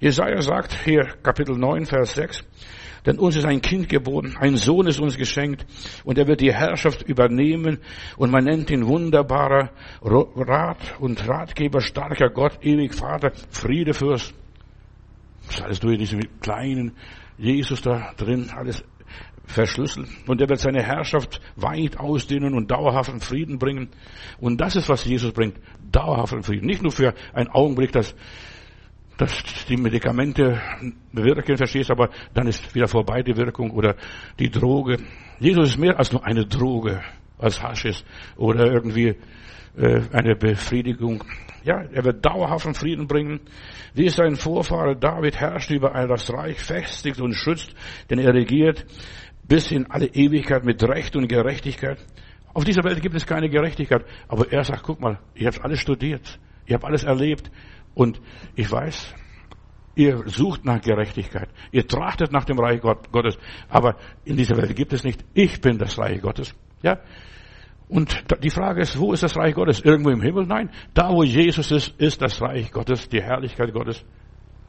Jesaja 0.00 0.40
sagt 0.40 0.72
hier, 0.86 1.04
Kapitel 1.22 1.58
9, 1.58 1.84
Vers 1.84 2.14
6, 2.14 2.44
denn 3.04 3.18
uns 3.18 3.36
ist 3.36 3.44
ein 3.44 3.60
Kind 3.60 3.90
geboren, 3.90 4.38
ein 4.40 4.56
Sohn 4.56 4.86
ist 4.86 5.00
uns 5.00 5.18
geschenkt 5.18 5.66
und 6.04 6.16
er 6.16 6.26
wird 6.26 6.40
die 6.40 6.54
Herrschaft 6.54 7.02
übernehmen 7.02 7.76
und 8.16 8.30
man 8.30 8.44
nennt 8.44 8.70
ihn 8.70 8.86
wunderbarer 8.86 9.68
Rat 10.00 10.98
und 10.98 11.28
Ratgeber, 11.28 11.82
starker 11.82 12.30
Gott, 12.30 12.58
ewig 12.62 12.94
Vater, 12.94 13.32
Friedefürst. 13.50 14.32
Ist 15.48 15.62
alles 15.62 15.80
durch 15.80 15.98
diesen 15.98 16.40
kleinen 16.40 16.92
Jesus 17.38 17.80
da 17.82 18.12
drin, 18.16 18.50
alles 18.54 18.84
verschlüsselt. 19.46 20.08
Und 20.26 20.40
er 20.40 20.48
wird 20.48 20.60
seine 20.60 20.82
Herrschaft 20.82 21.40
weit 21.56 21.98
ausdehnen 21.98 22.54
und 22.54 22.70
dauerhaften 22.70 23.20
Frieden 23.20 23.58
bringen. 23.58 23.88
Und 24.38 24.60
das 24.60 24.76
ist, 24.76 24.88
was 24.88 25.04
Jesus 25.04 25.32
bringt. 25.32 25.56
Dauerhaften 25.90 26.42
Frieden. 26.42 26.66
Nicht 26.66 26.82
nur 26.82 26.92
für 26.92 27.14
einen 27.32 27.48
Augenblick, 27.48 27.92
dass, 27.92 28.14
dass 29.16 29.42
die 29.68 29.76
Medikamente 29.76 30.60
wirken, 31.12 31.56
verstehst, 31.56 31.90
aber 31.90 32.10
dann 32.34 32.46
ist 32.46 32.74
wieder 32.74 32.88
vorbei 32.88 33.22
die 33.22 33.36
Wirkung 33.36 33.70
oder 33.70 33.96
die 34.38 34.50
Droge. 34.50 34.98
Jesus 35.40 35.70
ist 35.70 35.78
mehr 35.78 35.98
als 35.98 36.12
nur 36.12 36.24
eine 36.26 36.44
Droge, 36.44 37.00
als 37.38 37.62
Haschisch 37.62 38.04
oder 38.36 38.66
irgendwie 38.70 39.16
eine 39.78 40.34
Befriedigung. 40.34 41.22
Ja, 41.64 41.82
er 41.92 42.04
wird 42.04 42.24
dauerhaften 42.24 42.74
Frieden 42.74 43.06
bringen. 43.06 43.40
Wie 43.94 44.08
sein 44.08 44.36
Vorfahre 44.36 44.96
David 44.96 45.36
herrscht 45.36 45.70
über 45.70 45.90
das 45.90 46.32
Reich, 46.32 46.58
festigt 46.58 47.20
und 47.20 47.34
schützt, 47.34 47.74
denn 48.10 48.18
er 48.18 48.34
regiert 48.34 48.86
bis 49.46 49.70
in 49.70 49.90
alle 49.90 50.06
Ewigkeit 50.06 50.64
mit 50.64 50.82
Recht 50.82 51.16
und 51.16 51.26
Gerechtigkeit. 51.28 51.98
Auf 52.54 52.64
dieser 52.64 52.84
Welt 52.84 53.00
gibt 53.00 53.14
es 53.14 53.26
keine 53.26 53.48
Gerechtigkeit, 53.48 54.04
aber 54.28 54.52
er 54.52 54.64
sagt, 54.64 54.82
guck 54.82 55.00
mal, 55.00 55.18
ich 55.34 55.46
habe 55.46 55.62
alles 55.62 55.80
studiert, 55.80 56.38
ich 56.66 56.74
habe 56.74 56.86
alles 56.86 57.04
erlebt 57.04 57.50
und 57.94 58.20
ich 58.56 58.70
weiß, 58.70 59.14
ihr 59.94 60.22
sucht 60.26 60.64
nach 60.64 60.80
Gerechtigkeit, 60.80 61.48
ihr 61.72 61.86
trachtet 61.86 62.32
nach 62.32 62.44
dem 62.44 62.58
Reich 62.58 62.80
Gottes, 62.80 63.38
aber 63.68 63.96
in 64.24 64.36
dieser 64.36 64.56
Welt 64.56 64.74
gibt 64.76 64.92
es 64.92 65.04
nicht, 65.04 65.24
ich 65.34 65.60
bin 65.60 65.78
das 65.78 65.98
Reich 65.98 66.20
Gottes. 66.20 66.54
Ja, 66.82 67.00
und 67.88 68.24
die 68.42 68.50
Frage 68.50 68.82
ist, 68.82 68.98
wo 68.98 69.12
ist 69.12 69.22
das 69.22 69.36
Reich 69.36 69.54
Gottes? 69.54 69.80
Irgendwo 69.80 70.10
im 70.10 70.20
Himmel? 70.20 70.46
Nein. 70.46 70.70
Da, 70.92 71.10
wo 71.10 71.22
Jesus 71.22 71.70
ist, 71.70 71.94
ist 71.98 72.20
das 72.20 72.40
Reich 72.40 72.70
Gottes, 72.70 73.08
die 73.08 73.22
Herrlichkeit 73.22 73.72
Gottes. 73.72 74.04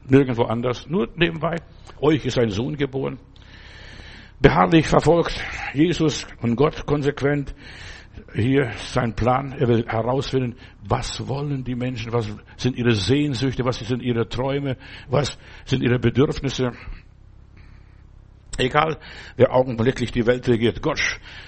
Nirgendwo 0.07 0.43
anders. 0.43 0.87
Nur 0.89 1.09
nebenbei. 1.15 1.57
Euch 1.99 2.25
ist 2.25 2.39
ein 2.39 2.49
Sohn 2.49 2.77
geboren. 2.77 3.19
Beharrlich 4.41 4.87
verfolgt 4.87 5.43
Jesus 5.73 6.25
und 6.41 6.55
Gott 6.55 6.85
konsequent 6.85 7.53
hier 8.33 8.71
sein 8.77 9.13
Plan. 9.13 9.51
Er 9.51 9.67
will 9.67 9.85
herausfinden, 9.85 10.55
was 10.87 11.27
wollen 11.27 11.65
die 11.65 11.75
Menschen? 11.75 12.13
Was 12.13 12.33
sind 12.55 12.77
ihre 12.77 12.93
Sehnsüchte? 12.93 13.65
Was 13.65 13.79
sind 13.79 14.01
ihre 14.01 14.29
Träume? 14.29 14.77
Was 15.09 15.37
sind 15.65 15.83
ihre 15.83 15.99
Bedürfnisse? 15.99 16.71
Egal, 18.59 18.97
wer 19.37 19.53
augenblicklich 19.53 20.11
die 20.11 20.27
Welt 20.27 20.45
regiert. 20.49 20.81
Gott 20.81 20.99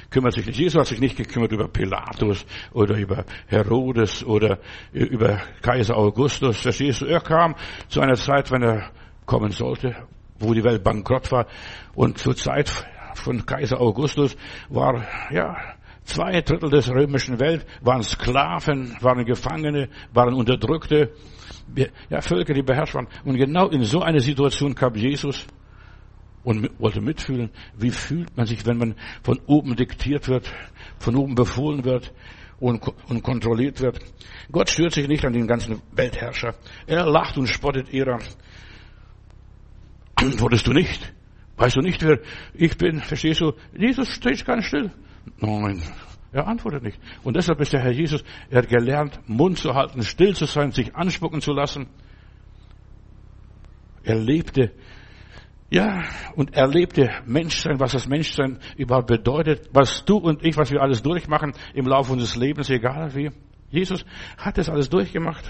kümmert 0.10 0.34
sich 0.34 0.46
nicht. 0.46 0.58
Jesus 0.58 0.80
hat 0.80 0.88
sich 0.88 1.02
nicht 1.02 1.18
gekümmert 1.18 1.52
über 1.52 1.68
Pilatus 1.68 2.46
oder 2.72 2.96
über 2.96 3.26
Herodes 3.48 4.24
oder 4.24 4.60
über 4.94 5.42
Kaiser 5.62 5.98
Augustus. 5.98 6.62
Verstehst? 6.62 7.02
Er 7.02 7.20
kam 7.20 7.56
zu 7.90 8.00
einer 8.00 8.16
Zeit, 8.16 8.50
wenn 8.52 8.64
er 8.64 8.92
kommen 9.26 9.52
sollte, 9.52 9.94
wo 10.40 10.54
die 10.54 10.64
Welt 10.64 10.86
bankrott 10.86 11.30
war. 11.34 11.48
Und 11.96 12.18
zur 12.18 12.36
Zeit 12.36 12.72
von 13.16 13.46
Kaiser 13.46 13.82
Augustus 13.82 14.38
war, 14.70 15.06
ja, 15.32 15.58
zwei 16.06 16.40
Drittel 16.40 16.70
des 16.70 16.90
römischen 16.90 17.42
Welt 17.42 17.66
waren 17.82 18.04
Sklaven, 18.04 18.96
waren 19.02 19.26
Gefangene, 19.26 19.90
waren 20.14 20.34
Unterdrückte, 20.34 21.12
ja, 22.10 22.22
Völker, 22.22 22.54
die 22.54 22.64
beherrscht 22.64 22.96
waren. 22.96 23.10
Und 23.26 23.36
genau 23.36 23.68
in 23.68 23.84
so 23.84 24.02
eine 24.02 24.22
Situation 24.22 24.76
kam 24.76 24.96
Jesus 24.96 25.46
und 26.44 26.70
wollte 26.80 27.02
mitfühlen, 27.02 27.52
wie 27.78 27.92
fühlt 27.92 28.36
man 28.36 28.46
sich, 28.46 28.66
wenn 28.66 28.78
man 28.78 28.96
von 29.24 29.40
oben 29.46 29.76
diktiert 29.76 30.28
wird, 30.28 30.52
von 31.00 31.16
oben 31.16 31.36
befohlen 31.36 31.84
wird 31.84 32.14
und, 32.60 32.82
und 33.08 33.24
kontrolliert 33.24 33.82
wird. 33.82 34.00
Gott 34.52 34.70
stört 34.70 34.94
sich 34.94 35.08
nicht 35.08 35.26
an 35.26 35.34
den 35.34 35.48
ganzen 35.48 35.82
Weltherrscher. 35.92 36.56
Er 36.88 37.06
lacht 37.06 37.38
und 37.38 37.48
spottet 37.48 37.92
ihrer. 37.92 38.20
Antwortest 40.16 40.68
du 40.68 40.74
nicht? 40.74 41.14
Weißt 41.58 41.76
du 41.76 41.82
nicht, 41.82 42.02
wer 42.04 42.20
ich 42.54 42.78
bin? 42.78 43.00
Verstehst 43.00 43.42
du? 43.42 43.54
Jesus 43.78 44.08
steht 44.10 44.46
ganz 44.46 44.66
still. 44.66 44.92
Nein, 45.40 45.84
er 46.32 46.48
antwortet 46.48 46.84
nicht. 46.84 47.00
Und 47.24 47.36
deshalb 47.36 47.60
ist 47.60 47.74
der 47.74 47.82
Herr 47.82 47.92
Jesus, 47.92 48.24
er 48.50 48.60
hat 48.60 48.70
gelernt, 48.70 49.20
Mund 49.28 49.58
zu 49.58 49.74
halten, 49.74 50.02
still 50.04 50.36
zu 50.36 50.46
sein, 50.46 50.72
sich 50.72 50.96
anspucken 50.96 51.42
zu 51.42 51.52
lassen. 51.52 51.88
Er 54.04 54.16
lebte 54.16 54.72
ja, 55.72 56.04
und 56.36 56.54
erlebte 56.54 57.10
Menschsein, 57.26 57.80
was 57.80 57.94
das 57.94 58.06
Menschsein 58.06 58.60
überhaupt 58.76 59.08
bedeutet, 59.08 59.70
was 59.72 60.04
du 60.04 60.18
und 60.18 60.44
ich, 60.44 60.58
was 60.58 60.70
wir 60.70 60.82
alles 60.82 61.02
durchmachen 61.02 61.54
im 61.74 61.88
Laufe 61.88 62.12
unseres 62.12 62.36
Lebens, 62.36 62.70
egal 62.70 63.16
wie. 63.16 63.32
Jesus 63.70 64.04
hat 64.38 64.58
das 64.58 64.70
alles 64.70 64.90
durchgemacht 64.90 65.46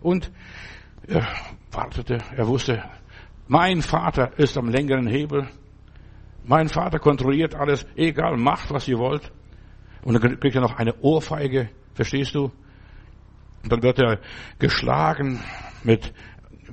und 0.00 0.32
er 1.06 1.28
wartete, 1.70 2.16
er 2.34 2.48
wusste, 2.48 2.82
mein 3.48 3.82
Vater 3.82 4.38
ist 4.38 4.56
am 4.56 4.70
längeren 4.70 5.06
Hebel, 5.06 5.46
mein 6.42 6.70
Vater 6.70 6.98
kontrolliert 6.98 7.54
alles, 7.54 7.86
egal, 7.96 8.38
macht, 8.38 8.70
was 8.70 8.88
ihr 8.88 8.98
wollt. 8.98 9.30
Und 10.02 10.14
dann 10.14 10.40
kriegt 10.40 10.54
er 10.54 10.62
noch 10.62 10.76
eine 10.76 10.94
Ohrfeige, 11.00 11.68
verstehst 11.92 12.34
du? 12.34 12.50
Und 13.62 13.72
dann 13.72 13.82
wird 13.82 13.98
er 13.98 14.20
geschlagen 14.58 15.40
mit 15.82 16.14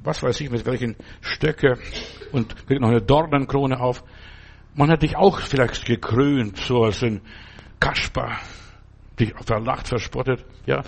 was 0.03 0.21
weiß 0.21 0.41
ich, 0.41 0.49
mit 0.49 0.65
welchen 0.65 0.95
Stöcke 1.21 1.77
und 2.31 2.67
kriegt 2.67 2.81
noch 2.81 2.89
eine 2.89 3.01
Dornenkrone 3.01 3.79
auf. 3.79 4.03
Man 4.75 4.89
hat 4.89 5.03
dich 5.03 5.15
auch 5.15 5.39
vielleicht 5.39 5.85
gekrönt, 5.85 6.57
so 6.57 6.83
als 6.83 7.03
ein 7.03 7.21
Kasper, 7.79 8.37
dich 9.19 9.33
verlacht, 9.45 9.87
verspottet, 9.87 10.45
ja. 10.65 10.83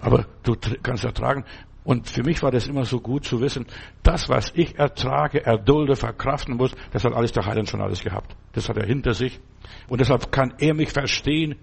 Aber 0.00 0.26
du 0.42 0.56
kannst 0.82 1.04
ertragen. 1.04 1.44
Und 1.82 2.08
für 2.08 2.22
mich 2.22 2.42
war 2.42 2.50
das 2.50 2.66
immer 2.66 2.84
so 2.84 3.00
gut 3.00 3.24
zu 3.24 3.40
wissen, 3.40 3.66
das, 4.02 4.28
was 4.28 4.52
ich 4.54 4.78
ertrage, 4.78 5.44
erdulde, 5.44 5.96
verkraften 5.96 6.56
muss, 6.56 6.74
das 6.92 7.04
hat 7.04 7.14
alles 7.14 7.32
der 7.32 7.46
Heiland 7.46 7.68
schon 7.68 7.80
alles 7.80 8.02
gehabt. 8.02 8.36
Das 8.52 8.68
hat 8.68 8.76
er 8.76 8.86
hinter 8.86 9.14
sich. 9.14 9.40
Und 9.88 10.00
deshalb 10.00 10.30
kann 10.30 10.54
er 10.58 10.74
mich 10.74 10.90
verstehen. 10.90 11.56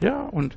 Ja, 0.00 0.22
und 0.22 0.56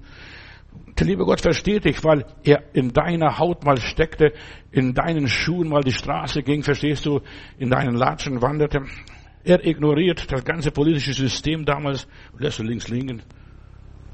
der 1.01 1.07
liebe 1.07 1.25
Gott 1.25 1.41
versteht 1.41 1.85
dich, 1.85 2.03
weil 2.03 2.25
er 2.43 2.63
in 2.73 2.93
deiner 2.93 3.39
Haut 3.39 3.65
mal 3.65 3.77
steckte, 3.77 4.33
in 4.71 4.93
deinen 4.93 5.27
Schuhen 5.27 5.69
mal 5.69 5.81
die 5.81 5.93
Straße 5.93 6.43
ging, 6.43 6.63
verstehst 6.63 7.05
du, 7.05 7.21
in 7.57 7.69
deinen 7.69 7.95
Latschen 7.95 8.41
wanderte. 8.41 8.83
Er 9.43 9.65
ignoriert 9.65 10.31
das 10.31 10.45
ganze 10.45 10.71
politische 10.71 11.13
System 11.13 11.65
damals, 11.65 12.07
lässt 12.37 12.59
du 12.59 12.63
links 12.63 12.87
liegen, 12.87 13.23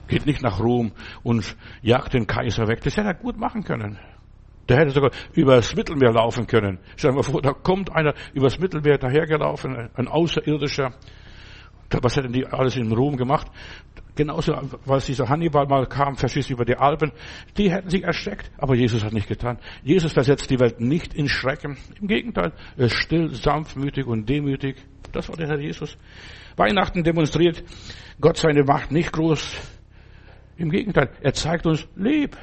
geht 0.08 0.26
nicht 0.26 0.42
nach 0.42 0.60
Rom 0.60 0.94
und 1.24 1.58
jagt 1.82 2.14
den 2.14 2.26
Kaiser 2.26 2.68
weg. 2.68 2.82
Das 2.84 2.96
hätte 2.96 3.10
er 3.10 3.14
gut 3.16 3.38
machen 3.38 3.64
können. 3.64 4.00
Der 4.70 4.78
hätte 4.78 4.92
sogar 4.92 5.12
übers 5.34 5.76
Mittelmeer 5.76 6.12
laufen 6.12 6.48
können. 6.48 6.80
Stell 6.96 7.12
dir 7.12 7.18
mal 7.18 7.24
vor, 7.24 7.42
da 7.42 7.54
kommt 7.54 7.94
einer 7.94 8.14
übers 8.34 8.60
Mittelmeer 8.60 8.98
dahergelaufen, 8.98 9.90
ein 9.94 10.08
Außerirdischer. 10.08 10.94
Was 11.90 12.18
hätten 12.18 12.34
die 12.34 12.46
alles 12.46 12.76
in 12.76 12.92
Rom 12.92 13.16
gemacht? 13.16 13.48
Genauso, 14.16 14.56
als 14.88 15.06
dieser 15.06 15.30
Hannibal 15.30 15.68
mal 15.68 15.86
kam, 15.86 16.16
verschießt 16.16 16.50
über 16.50 16.66
die 16.66 16.76
Alpen, 16.76 17.12
die 17.56 17.72
hätten 17.72 17.90
sich 17.90 18.04
erschreckt, 18.04 18.52
aber 18.58 18.76
Jesus 18.76 19.04
hat 19.04 19.14
nicht 19.14 19.28
getan. 19.28 19.60
Jesus 19.84 20.12
versetzt 20.12 20.50
die 20.50 20.60
Welt 20.60 20.82
nicht 20.82 21.14
in 21.14 21.30
Schrecken. 21.30 21.78
Im 22.02 22.08
Gegenteil, 22.08 22.52
er 22.76 22.88
ist 22.88 22.96
still, 22.96 23.34
sanftmütig 23.34 24.08
und 24.08 24.28
demütig. 24.28 24.78
Das 25.12 25.30
war 25.30 25.38
der 25.38 25.48
Herr 25.48 25.60
Jesus. 25.60 25.98
Weihnachten 26.56 27.04
demonstriert 27.04 27.64
Gott 28.20 28.38
seine 28.38 28.64
Macht 28.64 28.92
nicht 28.92 29.14
groß. 29.14 29.56
Im 30.58 30.72
Gegenteil, 30.72 31.12
er 31.22 31.34
zeigt 31.34 31.68
uns, 31.68 31.88
leb. 31.96 32.36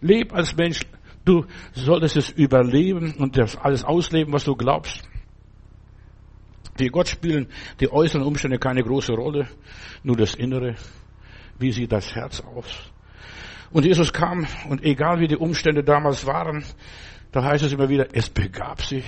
Leb 0.00 0.32
als 0.32 0.56
Mensch. 0.56 0.80
Du 1.24 1.44
solltest 1.72 2.16
es 2.16 2.30
überleben 2.30 3.14
und 3.18 3.36
das 3.36 3.56
alles 3.56 3.82
ausleben, 3.84 4.32
was 4.32 4.44
du 4.44 4.54
glaubst. 4.54 5.02
Für 6.76 6.88
Gott 6.88 7.08
spielen 7.08 7.48
die 7.80 7.90
äußeren 7.90 8.24
Umstände 8.24 8.58
keine 8.58 8.82
große 8.82 9.12
Rolle, 9.12 9.48
nur 10.02 10.16
das 10.16 10.34
Innere. 10.34 10.76
Wie 11.58 11.72
sieht 11.72 11.92
das 11.92 12.14
Herz 12.14 12.40
aus? 12.40 12.90
Und 13.70 13.84
Jesus 13.84 14.12
kam 14.12 14.46
und 14.68 14.84
egal 14.84 15.20
wie 15.20 15.28
die 15.28 15.36
Umstände 15.36 15.82
damals 15.82 16.26
waren, 16.26 16.64
da 17.32 17.44
heißt 17.44 17.64
es 17.64 17.72
immer 17.72 17.88
wieder, 17.88 18.06
es 18.12 18.30
begab 18.30 18.80
sich. 18.82 19.04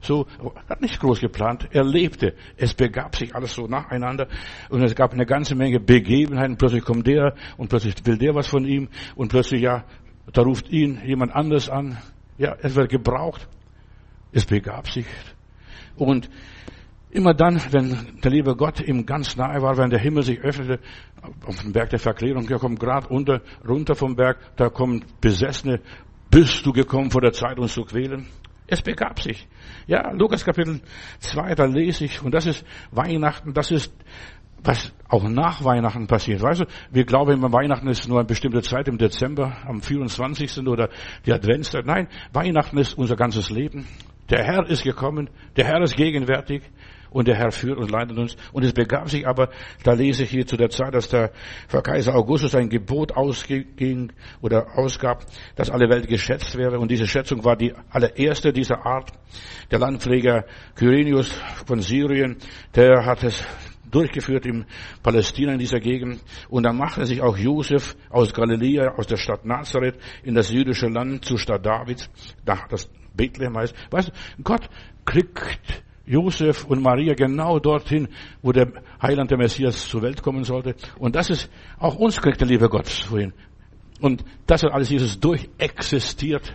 So, 0.00 0.26
hat 0.68 0.80
nicht 0.82 1.00
groß 1.00 1.20
geplant. 1.20 1.68
Er 1.72 1.82
lebte. 1.82 2.34
Es 2.56 2.74
begab 2.74 3.16
sich 3.16 3.34
alles 3.34 3.54
so 3.54 3.66
nacheinander. 3.66 4.28
Und 4.68 4.82
es 4.82 4.94
gab 4.94 5.12
eine 5.12 5.26
ganze 5.26 5.54
Menge 5.54 5.80
Begebenheiten. 5.80 6.56
Plötzlich 6.56 6.84
kommt 6.84 7.06
der 7.06 7.34
und 7.56 7.68
plötzlich 7.68 7.94
will 8.04 8.16
der 8.16 8.34
was 8.34 8.46
von 8.46 8.64
ihm. 8.64 8.88
Und 9.16 9.28
plötzlich, 9.28 9.62
ja, 9.62 9.84
da 10.32 10.42
ruft 10.42 10.68
ihn 10.68 11.00
jemand 11.04 11.34
anders 11.34 11.68
an. 11.68 11.98
Ja, 12.38 12.56
es 12.60 12.74
wird 12.76 12.90
gebraucht. 12.90 13.48
Es 14.32 14.44
begab 14.44 14.88
sich. 14.88 15.06
Und 15.96 16.28
immer 17.10 17.34
dann, 17.34 17.60
wenn 17.70 18.20
der 18.22 18.30
liebe 18.30 18.56
Gott 18.56 18.80
ihm 18.80 19.06
ganz 19.06 19.36
nahe 19.36 19.62
war, 19.62 19.76
wenn 19.76 19.90
der 19.90 20.00
Himmel 20.00 20.22
sich 20.22 20.40
öffnete, 20.40 20.80
auf 21.44 21.60
dem 21.62 21.72
Berg 21.72 21.90
der 21.90 21.98
Verklärung, 21.98 22.46
der 22.46 22.58
kommt 22.58 22.80
gerade 22.80 23.08
unter, 23.08 23.40
runter 23.66 23.94
vom 23.94 24.16
Berg, 24.16 24.38
da 24.56 24.68
kommen 24.68 25.04
Besessene, 25.20 25.80
bist 26.30 26.66
du 26.66 26.72
gekommen 26.72 27.10
vor 27.10 27.20
der 27.20 27.32
Zeit, 27.32 27.58
uns 27.58 27.74
zu 27.74 27.82
quälen? 27.82 28.26
Es 28.66 28.82
begab 28.82 29.20
sich. 29.20 29.46
Ja, 29.86 30.10
Lukas 30.10 30.44
Kapitel 30.44 30.80
2, 31.20 31.54
da 31.54 31.64
lese 31.66 32.04
ich, 32.04 32.22
und 32.22 32.34
das 32.34 32.46
ist 32.46 32.64
Weihnachten, 32.90 33.54
das 33.54 33.70
ist, 33.70 33.94
was 34.62 34.92
auch 35.08 35.28
nach 35.28 35.62
Weihnachten 35.62 36.08
passiert. 36.08 36.42
Weißt 36.42 36.62
du, 36.62 36.64
wir 36.90 37.04
glauben 37.04 37.32
immer, 37.32 37.52
Weihnachten 37.52 37.86
ist 37.88 38.08
nur 38.08 38.18
eine 38.18 38.26
bestimmte 38.26 38.62
Zeit 38.62 38.88
im 38.88 38.98
Dezember, 38.98 39.56
am 39.64 39.80
24. 39.80 40.66
oder 40.66 40.88
die 41.24 41.32
Adventszeit. 41.32 41.86
Nein, 41.86 42.08
Weihnachten 42.32 42.76
ist 42.78 42.98
unser 42.98 43.14
ganzes 43.14 43.50
Leben. 43.50 43.86
Der 44.30 44.42
Herr 44.44 44.68
ist 44.68 44.82
gekommen, 44.82 45.30
der 45.56 45.66
Herr 45.66 45.82
ist 45.82 45.96
gegenwärtig 45.96 46.62
und 47.16 47.28
der 47.28 47.36
Herr 47.36 47.50
führt 47.50 47.78
und 47.78 47.90
leitet 47.90 48.18
uns. 48.18 48.36
Und 48.52 48.62
es 48.62 48.74
begab 48.74 49.08
sich 49.08 49.26
aber, 49.26 49.48
da 49.82 49.94
lese 49.94 50.24
ich 50.24 50.30
hier 50.30 50.46
zu 50.46 50.58
der 50.58 50.68
Zeit, 50.68 50.94
dass 50.94 51.08
der 51.08 51.30
Kaiser 51.82 52.14
Augustus 52.14 52.54
ein 52.54 52.68
Gebot 52.68 53.12
ausging 53.12 54.12
oder 54.42 54.78
ausgab, 54.78 55.24
dass 55.54 55.70
alle 55.70 55.88
Welt 55.88 56.08
geschätzt 56.08 56.58
wäre. 56.58 56.78
Und 56.78 56.90
diese 56.90 57.06
Schätzung 57.06 57.42
war 57.42 57.56
die 57.56 57.72
allererste 57.88 58.52
dieser 58.52 58.84
Art. 58.84 59.12
Der 59.70 59.78
Landpfleger 59.78 60.44
Quirinius 60.74 61.32
von 61.64 61.80
Syrien, 61.80 62.36
der 62.74 63.06
hat 63.06 63.24
es 63.24 63.42
durchgeführt 63.90 64.44
in 64.44 64.66
Palästina 65.02 65.54
in 65.54 65.58
dieser 65.58 65.80
Gegend. 65.80 66.22
Und 66.50 66.64
dann 66.64 66.76
machte 66.76 67.06
sich 67.06 67.22
auch 67.22 67.38
Josef 67.38 67.96
aus 68.10 68.34
Galiläa, 68.34 68.94
aus 68.96 69.06
der 69.06 69.16
Stadt 69.16 69.46
Nazareth, 69.46 69.96
in 70.22 70.34
das 70.34 70.50
jüdische 70.50 70.88
Land 70.88 71.24
zur 71.24 71.38
Stadt 71.38 71.64
Davids, 71.64 72.10
da 72.44 72.58
das 72.68 72.90
Bethlehem 73.14 73.56
heißt. 73.56 73.74
Weißt 73.90 74.08
du, 74.08 74.42
Gott 74.42 74.68
kriegt 75.06 75.82
Josef 76.06 76.64
und 76.64 76.82
Maria 76.82 77.14
genau 77.14 77.58
dorthin, 77.58 78.08
wo 78.42 78.52
der 78.52 78.72
Heiland 79.02 79.30
der 79.30 79.38
Messias 79.38 79.88
zur 79.88 80.02
Welt 80.02 80.22
kommen 80.22 80.44
sollte. 80.44 80.74
Und 80.98 81.16
das 81.16 81.30
ist, 81.30 81.50
auch 81.78 81.96
uns 81.96 82.20
kriegt 82.20 82.40
der 82.40 82.48
liebe 82.48 82.68
Gott 82.68 82.88
vorhin. 82.88 83.32
Und 84.00 84.24
das 84.46 84.62
hat 84.62 84.72
alles 84.72 84.90
Jesus 84.90 85.18
durchexistiert, 85.18 86.54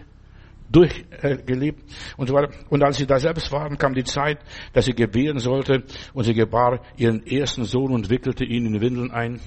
durchgelebt 0.71 1.83
und 2.17 2.27
so 2.27 2.33
weiter. 2.33 2.53
Und 2.69 2.83
als 2.83 2.97
sie 2.97 3.05
da 3.05 3.19
selbst 3.19 3.51
waren, 3.51 3.77
kam 3.77 3.93
die 3.93 4.03
Zeit, 4.03 4.39
dass 4.73 4.85
sie 4.85 4.93
gebären 4.93 5.39
sollte 5.39 5.83
und 6.13 6.23
sie 6.23 6.33
gebar 6.33 6.81
ihren 6.97 7.25
ersten 7.25 7.65
Sohn 7.65 7.91
und 7.91 8.09
wickelte 8.09 8.45
ihn 8.45 8.65
in 8.65 8.79
Windeln 8.79 9.11
ein 9.11 9.39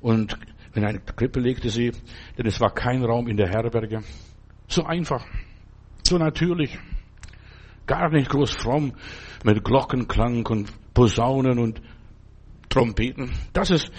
und 0.00 0.36
in 0.74 0.84
eine 0.84 0.98
Krippe 0.98 1.38
legte 1.38 1.68
sie, 1.70 1.92
denn 2.36 2.46
es 2.46 2.60
war 2.60 2.74
kein 2.74 3.04
Raum 3.04 3.28
in 3.28 3.36
der 3.36 3.48
Herberge. 3.48 4.00
So 4.66 4.84
einfach, 4.84 5.24
so 6.02 6.18
natürlich, 6.18 6.76
gar 7.86 8.10
nicht 8.10 8.30
groß 8.30 8.52
fromm, 8.52 8.92
mit 9.44 9.64
Glockenklang 9.64 10.46
und 10.46 10.72
Posaunen 10.94 11.58
und 11.58 11.82
Trompeten. 12.68 13.30
Das 13.52 13.70
ist 13.70 13.90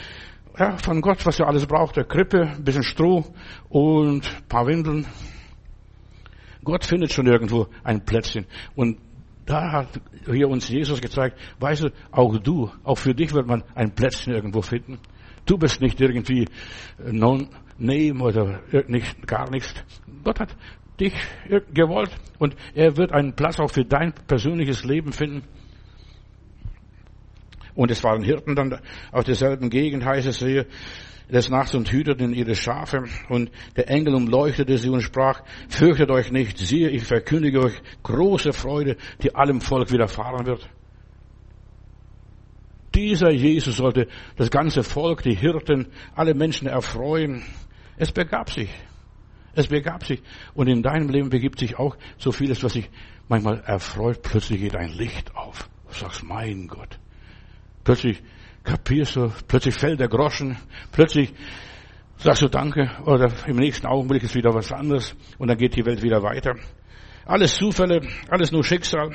ja, 0.58 0.78
von 0.78 1.02
Gott, 1.02 1.26
was 1.26 1.40
er 1.40 1.48
alles 1.48 1.66
braucht. 1.66 1.98
Eine 1.98 2.08
Krippe, 2.08 2.42
ein 2.42 2.64
bisschen 2.64 2.84
Stroh 2.84 3.26
und 3.70 4.26
ein 4.26 4.48
paar 4.48 4.68
Windeln. 4.68 5.06
Gott 6.64 6.86
findet 6.86 7.12
schon 7.12 7.28
irgendwo 7.28 7.68
ein 7.84 8.04
Plätzchen. 8.06 8.46
Und 8.76 8.98
da 9.46 9.72
hat 9.72 10.02
hier 10.26 10.48
uns 10.48 10.68
Jesus 10.70 11.02
gezeigt, 11.02 11.38
weißt 11.60 11.84
du, 11.84 11.90
auch 12.12 12.38
du, 12.38 12.72
auch 12.84 12.98
für 12.98 13.14
dich 13.14 13.34
wird 13.34 13.48
man 13.48 13.64
ein 13.76 13.94
Plätzchen 13.94 14.34
irgendwo 14.34 14.62
finden. 14.62 14.98
Du 15.46 15.58
bist 15.58 15.82
nicht 15.82 16.02
irgendwie 16.02 16.48
non-name 16.98 18.24
oder 18.24 18.62
nicht, 18.88 19.28
gar 19.28 19.50
nichts. 19.52 19.76
Gott 20.24 20.40
hat 20.40 20.56
dich 21.00 21.14
gewollt 21.74 22.12
und 22.40 22.56
er 22.74 22.98
wird 22.98 23.12
einen 23.12 23.36
Platz 23.36 23.60
auch 23.60 23.72
für 23.72 23.86
dein 23.86 24.14
persönliches 24.28 24.84
Leben 24.84 25.12
finden. 25.12 25.44
Und 27.76 27.92
es 27.92 28.04
waren 28.04 28.24
Hirten 28.24 28.56
dann 28.56 28.80
aus 29.12 29.26
derselben 29.26 29.70
Gegend, 29.70 30.06
heißt 30.06 30.28
es 30.28 30.40
hier, 30.40 30.66
des 31.30 31.50
Nachts 31.50 31.76
und 31.76 31.92
hüteten 31.92 32.34
ihre 32.34 32.56
Schafe. 32.56 33.04
Und 33.30 33.52
der 33.76 33.90
Engel 33.90 34.16
umleuchtete 34.16 34.78
sie 34.78 34.90
und 34.90 35.02
sprach, 35.02 35.42
fürchtet 35.70 36.10
euch 36.10 36.32
nicht, 36.32 36.58
siehe, 36.58 36.90
ich 36.90 37.04
verkündige 37.04 37.62
euch 37.62 37.82
große 38.04 38.54
Freude, 38.54 38.98
die 39.22 39.36
allem 39.36 39.60
Volk 39.60 39.92
widerfahren 39.92 40.46
wird. 40.46 40.70
Dieser 42.94 43.32
Jesus 43.32 43.76
sollte 43.76 44.08
das 44.38 44.50
ganze 44.50 44.82
Volk, 44.82 45.22
die 45.24 45.36
Hirten, 45.36 45.88
alle 46.16 46.34
Menschen 46.34 46.68
erfreuen. 46.68 47.44
Es 47.98 48.12
begab 48.12 48.50
sich. 48.50 48.70
Es 49.56 49.68
begab 49.68 50.06
sich. 50.06 50.22
Und 50.54 50.68
in 50.68 50.84
deinem 50.84 51.10
Leben 51.10 51.30
begibt 51.30 51.60
sich 51.60 51.80
auch 51.80 51.96
so 52.18 52.32
vieles, 52.32 52.64
was 52.64 52.74
sich 52.74 52.90
manchmal 53.28 53.62
erfreut. 53.62 54.22
Plötzlich 54.22 54.60
geht 54.60 54.76
ein 54.76 54.92
Licht 54.92 55.36
auf. 55.36 55.70
Du 55.88 55.94
sagst, 55.94 56.24
mein 56.24 56.68
Gott. 56.68 57.00
Plötzlich 57.84 58.22
kapierst 58.64 59.16
du, 59.16 59.32
plötzlich 59.48 59.76
fällt 59.76 60.00
der 60.00 60.08
Groschen, 60.08 60.58
plötzlich 60.92 61.34
sagst 62.18 62.42
du 62.42 62.48
Danke 62.48 62.90
oder 63.06 63.32
im 63.46 63.58
nächsten 63.58 63.86
Augenblick 63.86 64.24
ist 64.24 64.36
wieder 64.36 64.54
was 64.54 64.72
anderes 64.72 65.16
und 65.38 65.48
dann 65.48 65.58
geht 65.58 65.76
die 65.76 65.86
Welt 65.86 66.02
wieder 66.02 66.24
weiter. 66.24 66.56
Alles 67.26 67.56
Zufälle, 67.56 68.02
alles 68.30 68.52
nur 68.52 68.64
Schicksal. 68.64 69.12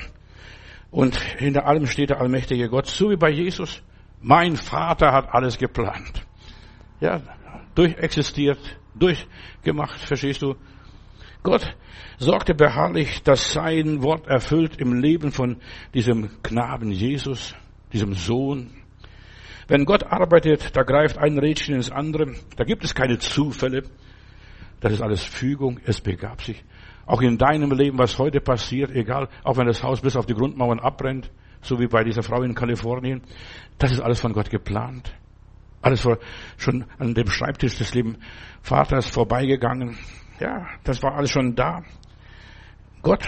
Und 0.91 1.17
hinter 1.17 1.67
allem 1.67 1.87
steht 1.87 2.11
der 2.11 2.21
allmächtige 2.21 2.69
Gott, 2.69 2.87
so 2.87 3.11
wie 3.11 3.17
bei 3.17 3.31
Jesus. 3.31 3.83
Mein 4.21 4.57
Vater 4.57 5.13
hat 5.13 5.33
alles 5.33 5.57
geplant. 5.57 6.27
Ja, 7.01 7.23
durchexistiert, 7.75 8.59
durchgemacht, 9.01 9.99
verstehst 10.01 10.43
du? 10.43 10.55
Gott 11.43 11.75
sorgte 12.19 12.55
beharrlich, 12.55 13.23
dass 13.23 13.53
sein 13.53 14.03
Wort 14.03 14.27
erfüllt 14.27 14.77
im 14.77 15.01
Leben 15.01 15.33
von 15.33 15.57
diesem 15.95 16.43
Knaben 16.43 16.93
Jesus, 16.93 17.55
diesem 17.93 18.13
Sohn. 18.13 18.71
Wenn 19.67 19.85
Gott 19.85 20.05
arbeitet, 20.05 20.77
da 20.77 20.83
greift 20.83 21.17
ein 21.17 21.39
Rädchen 21.39 21.75
ins 21.75 21.91
andere, 21.91 22.35
da 22.57 22.65
gibt 22.65 22.85
es 22.85 22.95
keine 22.95 23.19
Zufälle. 23.19 23.85
Das 24.81 24.93
ist 24.93 25.03
alles 25.03 25.23
Fügung, 25.23 25.79
es 25.85 26.01
begab 26.01 26.43
sich. 26.43 26.63
Auch 27.07 27.23
in 27.23 27.39
deinem 27.39 27.73
Leben, 27.73 27.99
was 27.99 28.19
heute 28.19 28.41
passiert, 28.41 28.91
egal, 28.91 29.29
auch 29.43 29.57
wenn 29.57 29.67
das 29.67 29.83
Haus 29.83 30.01
bis 30.01 30.17
auf 30.17 30.27
die 30.27 30.35
Grundmauern 30.35 30.81
abbrennt, 30.81 31.31
so 31.63 31.79
wie 31.79 31.87
bei 31.87 32.05
dieser 32.05 32.23
Frau 32.23 32.43
in 32.43 32.55
Kalifornien, 32.55 33.23
das 33.79 33.93
ist 33.93 34.01
alles 34.01 34.21
von 34.21 34.33
Gott 34.33 34.51
geplant. 34.51 35.13
Alles 35.83 36.03
vor, 36.03 36.19
schon 36.59 36.85
an 36.99 37.15
dem 37.15 37.29
Schreibtisch 37.29 37.79
des 37.79 37.95
lieben 37.95 38.19
Vaters 38.63 39.09
vorbeigegangen. 39.09 39.97
Ja, 40.39 40.67
das 40.85 41.03
war 41.03 41.15
alles 41.17 41.31
schon 41.31 41.55
da. 41.55 41.83
Gott 43.03 43.27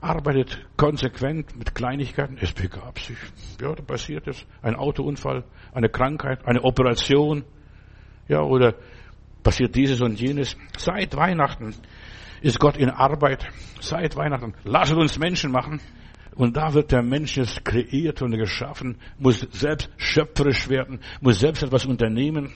arbeitet 0.00 0.64
konsequent 0.76 1.56
mit 1.56 1.74
Kleinigkeiten. 1.74 2.38
Es 2.40 2.52
begab 2.52 2.98
sich. 2.98 3.16
Ja, 3.60 3.74
da 3.74 3.82
passiert 3.82 4.26
es. 4.26 4.44
Ein 4.62 4.76
Autounfall, 4.76 5.44
eine 5.72 5.88
Krankheit, 5.88 6.46
eine 6.46 6.62
Operation. 6.62 7.44
Ja, 8.28 8.42
oder 8.42 8.74
passiert 9.42 9.74
dieses 9.74 10.00
und 10.00 10.20
jenes. 10.20 10.56
Seit 10.76 11.16
Weihnachten 11.16 11.74
ist 12.40 12.58
Gott 12.58 12.76
in 12.76 12.90
Arbeit. 12.90 13.46
Seit 13.80 14.16
Weihnachten. 14.16 14.54
Lasst 14.64 14.92
uns 14.92 15.18
Menschen 15.18 15.50
machen. 15.52 15.80
Und 16.34 16.56
da 16.56 16.74
wird 16.74 16.92
der 16.92 17.02
Mensch 17.02 17.36
jetzt 17.36 17.64
kreiert 17.64 18.22
und 18.22 18.32
geschaffen, 18.32 18.96
muss 19.18 19.40
selbst 19.52 19.90
schöpferisch 19.96 20.68
werden, 20.68 21.00
muss 21.20 21.40
selbst 21.40 21.62
etwas 21.62 21.86
unternehmen. 21.86 22.52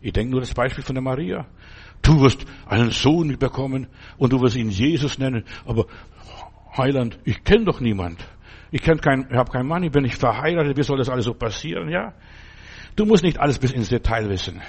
Ich 0.00 0.12
denke 0.12 0.30
nur 0.30 0.40
das 0.40 0.54
Beispiel 0.54 0.84
von 0.84 0.94
der 0.94 1.02
Maria. 1.02 1.46
Du 2.02 2.20
wirst 2.20 2.46
einen 2.66 2.90
Sohn 2.90 3.36
bekommen 3.38 3.88
und 4.16 4.32
du 4.32 4.40
wirst 4.40 4.56
ihn 4.56 4.70
Jesus 4.70 5.18
nennen, 5.18 5.44
aber 5.66 5.86
Heiland, 6.76 7.18
ich 7.24 7.42
kenne 7.42 7.64
doch 7.64 7.80
niemand. 7.80 8.24
Ich 8.70 8.82
kenne 8.82 9.00
keinen, 9.00 9.26
ich 9.30 9.36
habe 9.36 9.50
keinen 9.50 9.66
Mann, 9.66 9.82
ich 9.82 9.90
bin 9.90 10.04
nicht 10.04 10.18
verheiratet, 10.18 10.76
wie 10.76 10.82
soll 10.82 10.98
das 10.98 11.08
alles 11.08 11.24
so 11.24 11.34
passieren, 11.34 11.88
ja? 11.88 12.14
Du 12.96 13.06
musst 13.06 13.24
nicht 13.24 13.38
alles 13.38 13.58
bis 13.58 13.72
ins 13.72 13.88
Detail 13.88 14.28
wissen. 14.28 14.60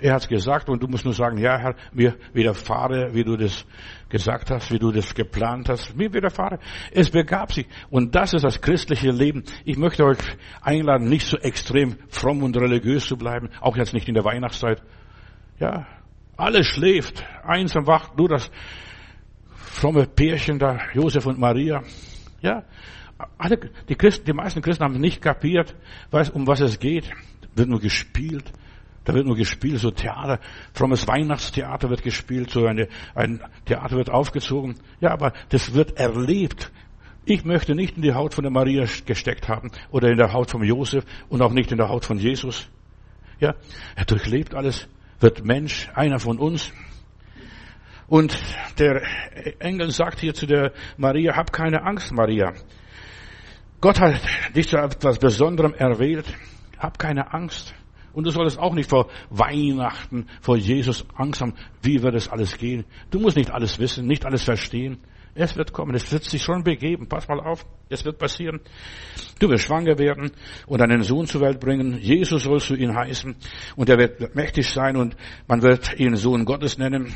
Er 0.00 0.14
hat's 0.14 0.28
gesagt 0.28 0.68
und 0.68 0.80
du 0.80 0.86
musst 0.86 1.04
nur 1.04 1.14
sagen, 1.14 1.38
ja 1.38 1.58
Herr, 1.58 1.74
mir 1.92 2.16
widerfahre, 2.32 3.12
wie 3.14 3.24
du 3.24 3.36
das 3.36 3.66
gesagt 4.08 4.50
hast, 4.50 4.70
wie 4.70 4.78
du 4.78 4.92
das 4.92 5.12
geplant 5.12 5.68
hast, 5.68 5.96
mir 5.96 6.12
widerfahre. 6.12 6.60
Es 6.92 7.10
begab 7.10 7.52
sich. 7.52 7.66
Und 7.90 8.14
das 8.14 8.32
ist 8.32 8.44
das 8.44 8.60
christliche 8.60 9.10
Leben. 9.10 9.42
Ich 9.64 9.76
möchte 9.76 10.04
euch 10.04 10.18
einladen, 10.60 11.08
nicht 11.08 11.26
so 11.26 11.36
extrem 11.38 11.96
fromm 12.08 12.44
und 12.44 12.56
religiös 12.56 13.06
zu 13.06 13.16
bleiben, 13.16 13.50
auch 13.60 13.76
jetzt 13.76 13.92
nicht 13.92 14.06
in 14.06 14.14
der 14.14 14.24
Weihnachtszeit. 14.24 14.82
Ja, 15.58 15.86
alles 16.36 16.66
schläft, 16.66 17.24
einsam 17.42 17.88
wacht, 17.88 18.16
nur 18.16 18.28
das 18.28 18.52
fromme 19.56 20.06
Pärchen 20.06 20.60
da, 20.60 20.78
Josef 20.94 21.26
und 21.26 21.40
Maria. 21.40 21.82
Ja, 22.40 22.62
alle, 23.36 23.58
die 23.88 23.96
Christen, 23.96 24.26
die 24.26 24.32
meisten 24.32 24.62
Christen 24.62 24.84
haben 24.84 25.00
nicht 25.00 25.20
kapiert, 25.20 25.74
weiß, 26.12 26.30
um 26.30 26.46
was 26.46 26.60
es 26.60 26.78
geht. 26.78 27.10
Wird 27.56 27.68
nur 27.68 27.80
gespielt 27.80 28.52
Da 29.08 29.14
wird 29.14 29.24
nur 29.24 29.36
gespielt, 29.36 29.80
so 29.80 29.90
Theater, 29.90 30.38
frommes 30.74 31.08
Weihnachtstheater 31.08 31.88
wird 31.88 32.02
gespielt, 32.02 32.50
so 32.50 32.66
eine, 32.66 32.88
ein 33.14 33.40
Theater 33.64 33.96
wird 33.96 34.10
aufgezogen. 34.10 34.74
Ja, 35.00 35.12
aber 35.12 35.32
das 35.48 35.72
wird 35.72 35.96
erlebt. 35.96 36.70
Ich 37.24 37.42
möchte 37.42 37.74
nicht 37.74 37.96
in 37.96 38.02
die 38.02 38.12
Haut 38.12 38.34
von 38.34 38.42
der 38.42 38.50
Maria 38.50 38.84
gesteckt 39.06 39.48
haben 39.48 39.70
oder 39.90 40.10
in 40.10 40.18
der 40.18 40.34
Haut 40.34 40.50
von 40.50 40.62
Josef 40.62 41.06
und 41.30 41.40
auch 41.40 41.52
nicht 41.52 41.72
in 41.72 41.78
der 41.78 41.88
Haut 41.88 42.04
von 42.04 42.18
Jesus. 42.18 42.68
Ja, 43.40 43.54
er 43.96 44.04
durchlebt 44.04 44.54
alles, 44.54 44.86
wird 45.20 45.42
Mensch, 45.42 45.88
einer 45.94 46.18
von 46.18 46.38
uns. 46.38 46.70
Und 48.08 48.38
der 48.78 49.00
Engel 49.58 49.90
sagt 49.90 50.20
hier 50.20 50.34
zu 50.34 50.44
der 50.44 50.74
Maria, 50.98 51.34
hab 51.34 51.50
keine 51.50 51.82
Angst, 51.82 52.12
Maria. 52.12 52.52
Gott 53.80 54.00
hat 54.00 54.20
dich 54.54 54.68
zu 54.68 54.76
etwas 54.76 55.18
Besonderem 55.18 55.72
erwählt. 55.72 56.26
Hab 56.78 56.98
keine 56.98 57.32
Angst. 57.32 57.74
Und 58.18 58.24
du 58.24 58.30
solltest 58.30 58.58
auch 58.58 58.74
nicht 58.74 58.90
vor 58.90 59.06
Weihnachten, 59.30 60.26
vor 60.40 60.56
Jesus 60.56 61.06
Angst 61.14 61.40
haben, 61.40 61.54
wie 61.82 62.02
wird 62.02 62.16
es 62.16 62.28
alles 62.28 62.58
gehen. 62.58 62.84
Du 63.12 63.20
musst 63.20 63.36
nicht 63.36 63.52
alles 63.52 63.78
wissen, 63.78 64.08
nicht 64.08 64.26
alles 64.26 64.42
verstehen. 64.42 64.98
Es 65.36 65.56
wird 65.56 65.72
kommen, 65.72 65.94
es 65.94 66.10
wird 66.10 66.24
sich 66.24 66.42
schon 66.42 66.64
begeben. 66.64 67.06
Pass 67.08 67.28
mal 67.28 67.38
auf, 67.38 67.64
es 67.88 68.04
wird 68.04 68.18
passieren. 68.18 68.58
Du 69.38 69.48
wirst 69.48 69.66
schwanger 69.66 70.00
werden 70.00 70.32
und 70.66 70.82
einen 70.82 71.04
Sohn 71.04 71.26
zur 71.26 71.42
Welt 71.42 71.60
bringen. 71.60 71.96
Jesus 72.00 72.42
sollst 72.42 72.70
du 72.70 72.74
ihn 72.74 72.92
heißen 72.92 73.36
und 73.76 73.88
er 73.88 73.98
wird 73.98 74.34
mächtig 74.34 74.68
sein 74.68 74.96
und 74.96 75.14
man 75.46 75.62
wird 75.62 75.96
ihn 76.00 76.16
Sohn 76.16 76.44
Gottes 76.44 76.76
nennen. 76.76 77.14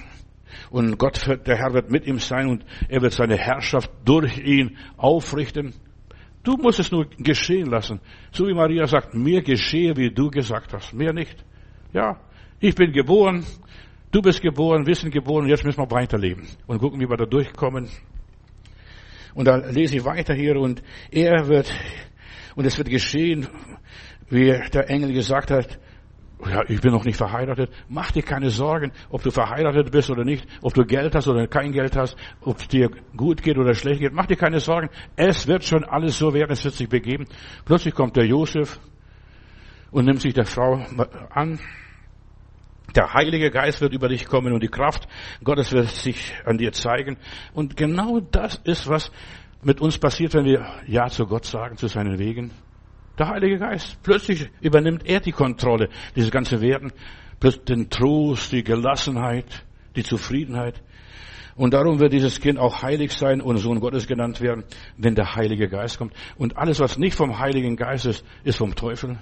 Und 0.71 0.99
Gott, 0.99 1.27
der 1.27 1.57
Herr 1.57 1.75
wird 1.75 1.91
mit 1.91 2.07
ihm 2.07 2.21
sein 2.21 2.47
und 2.47 2.65
er 2.89 3.03
wird 3.03 3.13
seine 3.13 3.37
Herrschaft 3.37 3.91
durch 4.05 4.39
ihn 4.39 4.79
aufrichten. 4.97 5.75
Du 6.43 6.57
musst 6.57 6.81
es 6.81 6.91
nur 6.91 7.07
geschehen 7.19 7.67
lassen. 7.67 8.01
So 8.33 8.47
wie 8.47 8.55
Maria 8.55 8.87
sagt, 8.87 9.15
mir 9.15 9.43
geschehe, 9.43 9.97
wie 9.97 10.11
du 10.11 10.31
gesagt 10.31 10.73
hast. 10.73 10.93
Mehr 10.93 11.13
nicht. 11.13 11.45
Ja, 11.93 12.21
ich 12.59 12.75
bin 12.75 12.93
geboren, 12.93 13.45
du 14.11 14.23
bist 14.23 14.41
geboren, 14.41 14.87
wir 14.87 14.95
sind 14.95 15.13
geboren, 15.13 15.47
jetzt 15.49 15.65
müssen 15.65 15.79
wir 15.79 15.91
weiterleben 15.91 16.47
und 16.67 16.79
gucken, 16.79 17.01
wie 17.01 17.09
wir 17.09 17.17
da 17.17 17.27
durchkommen. 17.27 17.89
Und 19.35 19.47
da 19.47 19.57
lese 19.57 19.97
ich 19.97 20.05
weiter 20.05 20.35
hier 20.35 20.57
und 20.57 20.83
er 21.11 21.49
wird, 21.49 21.73
und 22.55 22.65
es 22.65 22.77
wird 22.77 22.89
geschehen, 22.89 23.47
wie 24.31 24.53
der 24.73 24.89
Engel 24.91 25.13
gesagt 25.13 25.51
hat, 25.51 25.79
ja, 26.49 26.63
ich 26.69 26.81
bin 26.81 26.93
noch 26.93 27.05
nicht 27.05 27.17
verheiratet. 27.17 27.71
Mach 27.89 28.11
dir 28.11 28.23
keine 28.23 28.51
Sorgen, 28.51 28.93
ob 29.11 29.23
du 29.23 29.31
verheiratet 29.31 29.91
bist 29.91 30.11
oder 30.11 30.25
nicht, 30.25 30.47
ob 30.61 30.75
du 30.75 30.85
Geld 30.85 31.15
hast 31.15 31.29
oder 31.29 31.47
kein 31.47 31.73
Geld 31.73 31.97
hast, 31.97 32.17
ob 32.41 32.59
es 32.59 32.69
dir 32.69 32.91
gut 33.17 33.43
geht 33.43 33.59
oder 33.59 33.75
schlecht 33.75 34.01
geht. 34.01 34.13
Mach 34.13 34.27
dir 34.27 34.37
keine 34.37 34.61
Sorgen. 34.61 34.89
Es 35.17 35.47
wird 35.47 35.65
schon 35.65 35.85
alles 35.85 36.19
so 36.19 36.35
werden, 36.35 36.53
es 36.53 36.65
wird 36.65 36.75
sich 36.75 36.89
begeben. 36.89 37.27
Plötzlich 37.65 37.95
kommt 37.95 38.17
der 38.17 38.27
Josef 38.27 38.81
und 39.91 40.07
nimmt 40.07 40.21
sich 40.21 40.35
der 40.35 40.47
Frau 40.47 40.85
an. 41.31 41.61
Der 42.97 43.15
Heilige 43.15 43.51
Geist 43.51 43.81
wird 43.81 43.95
über 43.95 44.09
dich 44.09 44.27
kommen 44.27 44.53
und 44.53 44.63
die 44.63 44.69
Kraft 44.69 45.09
Gottes 45.45 45.73
wird 45.73 45.89
sich 45.89 46.35
an 46.45 46.59
dir 46.59 46.73
zeigen. 46.73 47.17
Und 47.55 47.77
genau 47.77 48.21
das 48.21 48.57
ist, 48.65 48.89
was 48.89 49.11
mit 49.63 49.81
uns 49.81 49.99
passiert, 49.99 50.35
wenn 50.35 50.45
wir 50.45 50.67
Ja 50.87 51.07
zu 51.07 51.27
Gott 51.27 51.47
sagen, 51.47 51.77
zu 51.77 51.87
seinen 51.87 52.19
Wegen. 52.19 52.51
Der 53.19 53.29
Heilige 53.29 53.59
Geist. 53.59 53.99
Plötzlich 54.03 54.51
übernimmt 54.61 55.07
er 55.07 55.21
die 55.21 55.33
Kontrolle, 55.33 55.89
dieses 56.17 56.31
ganze 56.31 56.61
Werden. 56.61 56.93
Plötzlich 57.41 57.65
den 57.65 57.91
Trost, 57.91 58.53
die 58.53 58.65
Gelassenheit, 58.65 59.65
die 59.97 60.03
Zufriedenheit. 60.03 60.83
Und 61.55 61.75
darum 61.75 62.01
wird 62.01 62.15
dieses 62.15 62.41
Kind 62.41 62.59
auch 62.59 62.83
heilig 62.83 63.13
sein 63.13 63.43
und 63.43 63.59
Sohn 63.59 63.81
Gottes 63.81 64.07
genannt 64.07 64.41
werden, 64.41 64.65
wenn 64.97 65.15
der 65.15 65.35
Heilige 65.35 65.69
Geist 65.69 65.99
kommt. 65.99 66.15
Und 66.37 66.57
alles, 66.57 66.81
was 66.81 66.97
nicht 66.97 67.15
vom 67.15 67.39
Heiligen 67.39 67.77
Geist 67.77 68.07
ist, 68.07 68.25
ist 68.43 68.57
vom 68.57 68.75
Teufel, 68.75 69.19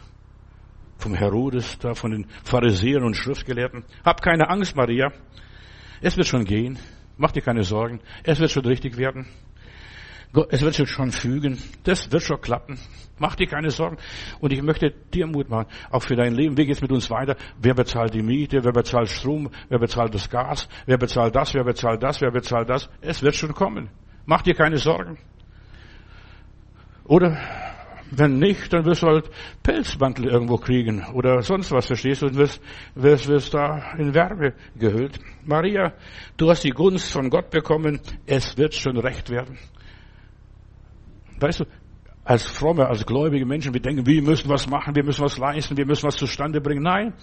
vom 0.96 1.14
Herodes, 1.14 1.78
da 1.78 1.94
von 1.94 2.12
den 2.12 2.26
Pharisäern 2.44 3.02
und 3.02 3.14
Schriftgelehrten. 3.14 3.84
Hab 4.04 4.22
keine 4.22 4.48
Angst, 4.48 4.76
Maria. 4.76 5.12
Es 6.00 6.16
wird 6.16 6.28
schon 6.28 6.44
gehen. 6.44 6.78
Mach 7.16 7.32
dir 7.32 7.42
keine 7.42 7.64
Sorgen. 7.64 8.00
Es 8.22 8.38
wird 8.38 8.50
schon 8.50 8.64
richtig 8.64 8.96
werden. 8.96 9.26
Es 10.50 10.62
wird 10.62 10.74
sich 10.74 10.88
schon 10.88 11.10
fügen. 11.10 11.58
Das 11.84 12.10
wird 12.12 12.22
schon 12.22 12.40
klappen. 12.40 12.78
Mach 13.18 13.34
dir 13.34 13.46
keine 13.46 13.70
Sorgen. 13.70 13.96
Und 14.40 14.52
ich 14.52 14.62
möchte 14.62 14.90
dir 15.12 15.26
Mut 15.26 15.48
machen, 15.48 15.66
auch 15.90 16.02
für 16.02 16.14
dein 16.14 16.34
Leben. 16.34 16.56
Wie 16.56 16.66
geht's 16.66 16.80
mit 16.80 16.92
uns 16.92 17.10
weiter? 17.10 17.36
Wer 17.60 17.74
bezahlt 17.74 18.14
die 18.14 18.22
Miete? 18.22 18.62
Wer 18.62 18.72
bezahlt 18.72 19.08
Strom? 19.08 19.50
Wer 19.68 19.78
bezahlt 19.78 20.14
das 20.14 20.30
Gas? 20.30 20.68
Wer 20.86 20.98
bezahlt 20.98 21.34
das? 21.34 21.52
Wer 21.52 21.64
bezahlt 21.64 22.02
das? 22.02 22.20
Wer 22.20 22.30
bezahlt 22.30 22.70
das? 22.70 22.88
Es 23.00 23.22
wird 23.22 23.34
schon 23.34 23.54
kommen. 23.54 23.90
Mach 24.24 24.42
dir 24.42 24.54
keine 24.54 24.76
Sorgen. 24.76 25.18
Oder 27.04 27.36
wenn 28.12 28.38
nicht, 28.38 28.72
dann 28.72 28.84
wirst 28.84 29.02
du 29.02 29.08
halt 29.08 29.30
Pelzmantel 29.62 30.26
irgendwo 30.26 30.56
kriegen 30.56 31.04
oder 31.12 31.42
sonst 31.42 31.70
was, 31.70 31.86
verstehst 31.86 32.22
du, 32.22 32.26
und 32.26 32.36
wirst, 32.36 32.60
wirst, 32.94 33.28
wirst 33.28 33.54
da 33.54 33.92
in 33.98 34.14
Wärme 34.14 34.54
gehüllt. 34.76 35.18
Maria, 35.44 35.92
du 36.36 36.50
hast 36.50 36.64
die 36.64 36.70
Gunst 36.70 37.12
von 37.12 37.30
Gott 37.30 37.50
bekommen, 37.50 38.00
es 38.26 38.56
wird 38.56 38.74
schon 38.74 38.96
recht 38.96 39.30
werden. 39.30 39.58
Weißt 41.40 41.60
du, 41.60 41.64
als 42.24 42.46
fromme, 42.46 42.86
als 42.86 43.06
gläubige 43.06 43.46
Menschen, 43.46 43.72
wir 43.72 43.80
denken, 43.80 44.06
wir 44.06 44.22
müssen 44.22 44.48
was 44.48 44.68
machen, 44.68 44.94
wir 44.94 45.04
müssen 45.04 45.24
was 45.24 45.38
leisten, 45.38 45.76
wir 45.76 45.86
müssen 45.86 46.06
was 46.06 46.16
zustande 46.16 46.60
bringen. 46.60 46.82
Nein, 46.82 47.14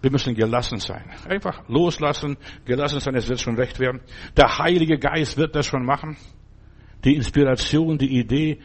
wir 0.00 0.10
müssen 0.10 0.34
gelassen 0.34 0.78
sein. 0.78 1.04
Einfach 1.28 1.68
loslassen, 1.68 2.36
gelassen 2.64 3.00
sein, 3.00 3.14
es 3.14 3.28
wird 3.28 3.40
schon 3.40 3.56
recht 3.56 3.78
werden. 3.78 4.00
Der 4.36 4.58
Heilige 4.58 4.98
Geist 4.98 5.36
wird 5.36 5.54
das 5.54 5.66
schon 5.66 5.84
machen. 5.84 6.16
Die 7.04 7.14
Inspiration, 7.16 7.98
die 7.98 8.18
Idee, 8.18 8.60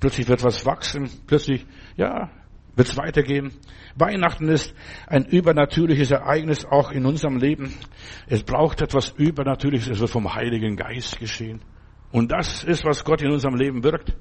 plötzlich 0.00 0.28
wird 0.28 0.42
was 0.44 0.64
wachsen, 0.64 1.10
plötzlich, 1.26 1.66
ja, 1.96 2.30
wird 2.76 2.88
es 2.88 2.96
weitergehen. 2.96 3.52
Weihnachten 3.96 4.48
ist 4.48 4.72
ein 5.08 5.24
übernatürliches 5.24 6.12
Ereignis 6.12 6.64
auch 6.64 6.92
in 6.92 7.06
unserem 7.06 7.38
Leben. 7.38 7.74
Es 8.28 8.44
braucht 8.44 8.80
etwas 8.80 9.10
Übernatürliches, 9.10 9.88
es 9.88 9.98
wird 9.98 10.10
vom 10.10 10.32
Heiligen 10.32 10.76
Geist 10.76 11.18
geschehen. 11.18 11.60
Und 12.10 12.32
das 12.32 12.64
ist, 12.64 12.84
was 12.84 13.04
Gott 13.04 13.22
in 13.22 13.30
unserem 13.30 13.56
Leben 13.56 13.82
wirkt. 13.82 14.14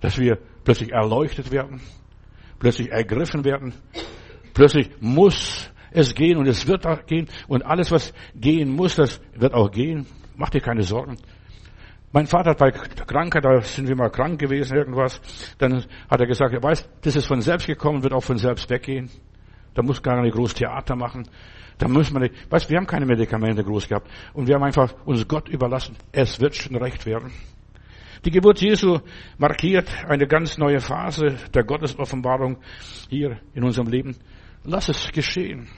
Dass 0.00 0.18
wir 0.18 0.38
plötzlich 0.64 0.92
erleuchtet 0.92 1.50
werden, 1.50 1.80
plötzlich 2.58 2.90
ergriffen 2.90 3.44
werden, 3.44 3.74
plötzlich 4.54 4.90
muss 5.00 5.70
es 5.90 6.14
gehen 6.14 6.36
und 6.36 6.46
es 6.46 6.66
wird 6.66 6.86
auch 6.86 7.04
gehen 7.06 7.28
und 7.48 7.64
alles, 7.64 7.90
was 7.90 8.12
gehen 8.34 8.70
muss, 8.70 8.94
das 8.94 9.20
wird 9.34 9.54
auch 9.54 9.70
gehen. 9.70 10.06
Mach 10.36 10.50
dir 10.50 10.60
keine 10.60 10.82
Sorgen. 10.82 11.16
Mein 12.12 12.26
Vater 12.26 12.50
hat 12.50 12.58
bei 12.58 12.70
Krankheit, 12.70 13.44
da 13.44 13.60
sind 13.60 13.88
wir 13.88 13.96
mal 13.96 14.10
krank 14.10 14.38
gewesen, 14.38 14.76
irgendwas, 14.76 15.20
dann 15.58 15.84
hat 16.08 16.20
er 16.20 16.26
gesagt, 16.26 16.54
er 16.54 16.62
weiß, 16.62 16.88
das 17.02 17.16
ist 17.16 17.26
von 17.26 17.40
selbst 17.42 17.66
gekommen, 17.66 18.02
wird 18.02 18.14
auch 18.14 18.22
von 18.22 18.38
selbst 18.38 18.70
weggehen. 18.70 19.10
Da 19.78 19.84
muss 19.84 20.02
gar 20.02 20.20
nicht 20.20 20.34
groß 20.34 20.54
Theater 20.54 20.96
machen. 20.96 21.28
Da 21.78 21.86
müssen 21.86 22.12
wir 22.12 22.18
nicht, 22.18 22.50
weißt, 22.50 22.68
wir 22.68 22.78
haben 22.78 22.88
keine 22.88 23.06
Medikamente 23.06 23.62
groß 23.62 23.86
gehabt. 23.86 24.10
Und 24.32 24.48
wir 24.48 24.56
haben 24.56 24.64
einfach 24.64 24.92
uns 25.04 25.28
Gott 25.28 25.48
überlassen. 25.48 25.94
Es 26.10 26.40
wird 26.40 26.56
schon 26.56 26.74
recht 26.74 27.06
werden. 27.06 27.30
Die 28.24 28.32
Geburt 28.32 28.60
Jesu 28.60 28.98
markiert 29.38 29.88
eine 30.08 30.26
ganz 30.26 30.58
neue 30.58 30.80
Phase 30.80 31.36
der 31.54 31.62
Gottesoffenbarung 31.62 32.58
hier 33.08 33.38
in 33.54 33.62
unserem 33.62 33.86
Leben. 33.86 34.16
Lass 34.64 34.88
es 34.88 35.12
geschehen. 35.12 35.68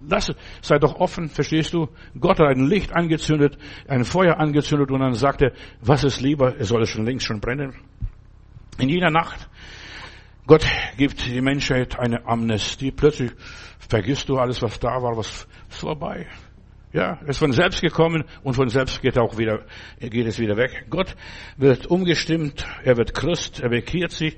Lass 0.00 0.30
es, 0.30 0.36
sei 0.62 0.78
doch 0.78 0.94
offen, 0.94 1.28
verstehst 1.28 1.74
du? 1.74 1.86
Gott 2.18 2.38
hat 2.38 2.46
ein 2.46 2.66
Licht 2.66 2.94
angezündet, 2.94 3.58
ein 3.86 4.06
Feuer 4.06 4.38
angezündet 4.38 4.90
und 4.90 5.00
dann 5.00 5.12
sagt 5.12 5.42
er, 5.42 5.52
was 5.82 6.02
ist 6.02 6.22
lieber? 6.22 6.58
Es 6.58 6.68
soll 6.68 6.86
schon 6.86 7.04
längst 7.04 7.26
schon 7.26 7.40
brennen. 7.40 7.74
In 8.78 8.88
jener 8.88 9.10
Nacht 9.10 9.50
Gott 10.50 10.66
gibt 10.96 11.24
die 11.26 11.40
Menschheit 11.40 11.96
eine 11.96 12.26
Amnestie. 12.26 12.90
Plötzlich 12.90 13.30
vergisst 13.88 14.28
du 14.28 14.36
alles, 14.36 14.60
was 14.62 14.80
da 14.80 15.00
war, 15.00 15.16
was 15.16 15.46
ist 15.68 15.78
vorbei. 15.78 16.26
Ja, 16.92 17.20
ist 17.28 17.38
von 17.38 17.52
selbst 17.52 17.80
gekommen 17.80 18.24
und 18.42 18.54
von 18.54 18.68
selbst 18.68 19.00
geht 19.00 19.16
auch 19.16 19.38
wieder, 19.38 19.64
geht 20.00 20.26
es 20.26 20.40
wieder 20.40 20.56
weg. 20.56 20.86
Gott 20.90 21.14
wird 21.56 21.86
umgestimmt, 21.86 22.66
er 22.82 22.96
wird 22.96 23.14
Christ, 23.14 23.60
er 23.60 23.68
bekehrt 23.68 24.10
sich. 24.10 24.36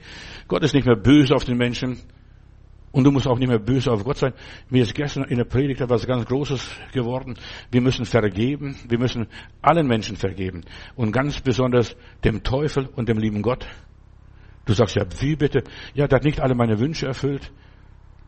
Gott 0.48 0.62
ist 0.62 0.74
nicht 0.74 0.84
mehr 0.84 0.96
böse 0.96 1.34
auf 1.34 1.44
den 1.44 1.56
Menschen. 1.56 1.98
Und 2.90 3.04
du 3.04 3.10
musst 3.10 3.26
auch 3.26 3.38
nicht 3.38 3.48
mehr 3.48 3.58
böse 3.58 3.90
auf 3.90 4.04
Gott 4.04 4.18
sein. 4.18 4.34
Mir 4.68 4.82
ist 4.82 4.94
gestern 4.94 5.24
in 5.24 5.38
der 5.38 5.46
Predigt 5.46 5.80
etwas 5.80 6.06
ganz 6.06 6.26
Großes 6.26 6.68
geworden. 6.92 7.38
Wir 7.70 7.80
müssen 7.80 8.04
vergeben. 8.04 8.76
Wir 8.86 8.98
müssen 8.98 9.28
allen 9.62 9.86
Menschen 9.86 10.16
vergeben. 10.18 10.60
Und 10.94 11.12
ganz 11.12 11.40
besonders 11.40 11.96
dem 12.22 12.42
Teufel 12.42 12.90
und 12.96 13.08
dem 13.08 13.16
lieben 13.16 13.40
Gott. 13.40 13.66
Du 14.64 14.74
sagst 14.74 14.94
ja, 14.94 15.04
wie 15.20 15.36
bitte? 15.36 15.64
Ja, 15.94 16.06
der 16.06 16.16
hat 16.16 16.24
nicht 16.24 16.40
alle 16.40 16.54
meine 16.54 16.78
Wünsche 16.78 17.06
erfüllt. 17.06 17.50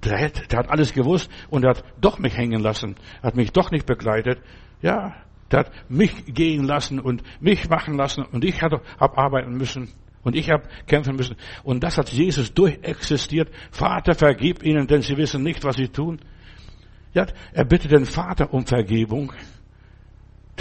Der 0.05 0.20
hat, 0.20 0.53
der 0.53 0.59
hat 0.59 0.70
alles 0.70 0.93
gewusst 0.93 1.30
und 1.49 1.64
er 1.64 1.70
hat 1.70 1.85
doch 2.01 2.18
mich 2.18 2.37
hängen 2.37 2.61
lassen, 2.61 2.97
hat 3.22 3.37
mich 3.37 3.53
doch 3.53 3.70
nicht 3.70 3.87
begleitet. 3.87 4.41
Ja, 4.82 5.14
der 5.51 5.61
hat 5.61 5.72
mich 5.89 6.26
gehen 6.26 6.64
lassen 6.64 7.01
und 7.01 7.22
mich 7.41 7.68
machen 7.70 7.97
lassen 7.97 8.24
und 8.24 8.45
ich 8.45 8.61
habe 8.61 8.82
arbeiten 8.99 9.57
müssen 9.57 9.93
und 10.22 10.35
ich 10.35 10.51
habe 10.51 10.64
kämpfen 10.87 11.16
müssen. 11.16 11.37
Und 11.62 11.85
das 11.85 11.97
hat 11.97 12.11
Jesus 12.11 12.53
durchexistiert. 12.53 13.51
Vater, 13.70 14.14
vergib 14.14 14.62
ihnen, 14.62 14.87
denn 14.87 15.03
sie 15.03 15.16
wissen 15.16 15.43
nicht, 15.43 15.64
was 15.64 15.76
sie 15.76 15.89
tun. 15.89 16.18
Ja, 17.12 17.26
er 17.53 17.64
bittet 17.64 17.93
den 17.93 18.07
Vater 18.07 18.53
um 18.53 18.66
Vergebung. 18.66 19.32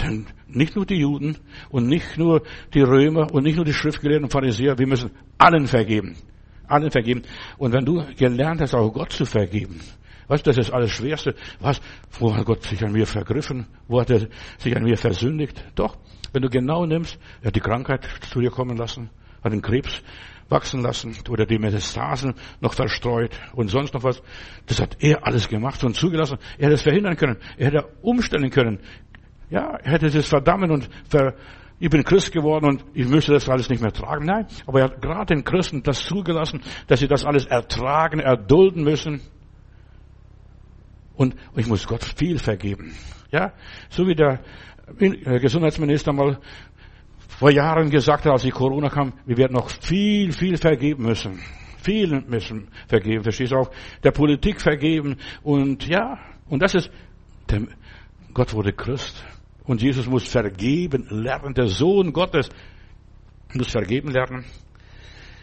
Denn 0.02 0.26
nicht 0.48 0.76
nur 0.76 0.86
die 0.86 0.98
Juden 0.98 1.36
und 1.70 1.86
nicht 1.86 2.18
nur 2.18 2.42
die 2.72 2.80
Römer 2.80 3.32
und 3.32 3.44
nicht 3.44 3.56
nur 3.56 3.64
die 3.64 3.72
Schriftgelehrten 3.72 4.24
und 4.24 4.32
Pharisäer, 4.32 4.78
wir 4.78 4.86
müssen 4.86 5.10
allen 5.38 5.66
vergeben. 5.66 6.16
Allen 6.66 6.90
vergeben. 6.90 7.22
Und 7.58 7.72
wenn 7.72 7.84
du 7.84 8.04
gelernt 8.16 8.60
hast, 8.60 8.74
auch 8.74 8.90
Gott 8.92 9.12
zu 9.12 9.24
vergeben, 9.24 9.80
weißt 10.28 10.46
du, 10.46 10.50
das 10.50 10.58
ist 10.58 10.72
alles 10.72 10.90
Schwerste. 10.90 11.34
Was? 11.60 11.80
Wo 12.18 12.34
hat 12.34 12.44
Gott 12.44 12.62
sich 12.64 12.82
an 12.84 12.92
mir 12.92 13.06
vergriffen? 13.06 13.66
Wo 13.86 14.00
hat 14.00 14.10
er 14.10 14.28
sich 14.58 14.76
an 14.76 14.82
mir 14.82 14.96
versündigt? 14.96 15.62
Doch. 15.74 15.96
Wenn 16.32 16.42
du 16.42 16.48
genau 16.48 16.84
nimmst, 16.84 17.18
er 17.42 17.48
hat 17.48 17.56
die 17.56 17.60
Krankheit 17.60 18.08
zu 18.28 18.40
dir 18.40 18.50
kommen 18.50 18.76
lassen, 18.76 19.10
hat 19.42 19.52
den 19.52 19.62
Krebs 19.62 20.02
wachsen 20.48 20.82
lassen 20.82 21.14
oder 21.28 21.46
die 21.46 21.58
Metastasen 21.58 22.34
noch 22.60 22.74
verstreut 22.74 23.30
und 23.54 23.68
sonst 23.68 23.94
noch 23.94 24.02
was. 24.02 24.22
Das 24.66 24.80
hat 24.80 24.96
er 25.00 25.26
alles 25.26 25.48
gemacht 25.48 25.82
und 25.84 25.96
zugelassen. 25.96 26.38
Er 26.58 26.66
hätte 26.66 26.74
es 26.74 26.82
verhindern 26.82 27.16
können. 27.16 27.36
Er 27.56 27.66
hätte 27.66 27.88
umstellen 28.02 28.50
können. 28.50 28.78
Ja, 29.50 29.76
er 29.76 29.92
hätte 29.92 30.06
es 30.06 30.28
verdammen 30.28 30.70
und 30.70 30.88
ver, 31.08 31.34
ich 31.78 31.90
bin 31.90 32.04
Christ 32.04 32.32
geworden 32.32 32.66
und 32.66 32.84
ich 32.94 33.06
müsste 33.06 33.32
das 33.32 33.48
alles 33.48 33.68
nicht 33.68 33.82
mehr 33.82 33.92
tragen. 33.92 34.26
Nein, 34.26 34.46
aber 34.66 34.80
er 34.80 34.84
hat 34.86 35.02
gerade 35.02 35.34
den 35.34 35.44
Christen 35.44 35.82
das 35.82 36.04
zugelassen, 36.04 36.60
dass 36.86 37.00
sie 37.00 37.08
das 37.08 37.24
alles 37.24 37.46
ertragen, 37.46 38.20
erdulden 38.20 38.84
müssen. 38.84 39.20
Und 41.16 41.36
ich 41.56 41.66
muss 41.66 41.86
Gott 41.86 42.04
viel 42.16 42.38
vergeben. 42.38 42.94
Ja, 43.30 43.52
so 43.90 44.06
wie 44.06 44.14
der 44.14 44.40
Gesundheitsminister 44.98 46.12
mal 46.12 46.38
vor 47.38 47.50
Jahren 47.50 47.90
gesagt 47.90 48.24
hat, 48.24 48.32
als 48.32 48.42
die 48.42 48.50
Corona 48.50 48.88
kam, 48.88 49.12
wir 49.26 49.36
werden 49.36 49.54
noch 49.54 49.68
viel, 49.68 50.32
viel 50.32 50.56
vergeben 50.56 51.04
müssen. 51.04 51.40
Viel 51.82 52.22
müssen 52.22 52.68
vergeben, 52.88 53.24
verstehst 53.24 53.52
du 53.52 53.56
auch? 53.56 53.70
Der 54.02 54.12
Politik 54.12 54.60
vergeben 54.60 55.16
und 55.42 55.86
ja, 55.86 56.18
und 56.48 56.62
das 56.62 56.74
ist, 56.74 56.90
der, 57.50 57.62
Gott 58.32 58.54
wurde 58.54 58.72
Christ. 58.72 59.22
Und 59.64 59.82
Jesus 59.82 60.06
muss 60.06 60.28
vergeben 60.28 61.06
lernen. 61.10 61.54
Der 61.54 61.68
Sohn 61.68 62.12
Gottes 62.12 62.48
muss 63.54 63.70
vergeben 63.70 64.10
lernen. 64.10 64.44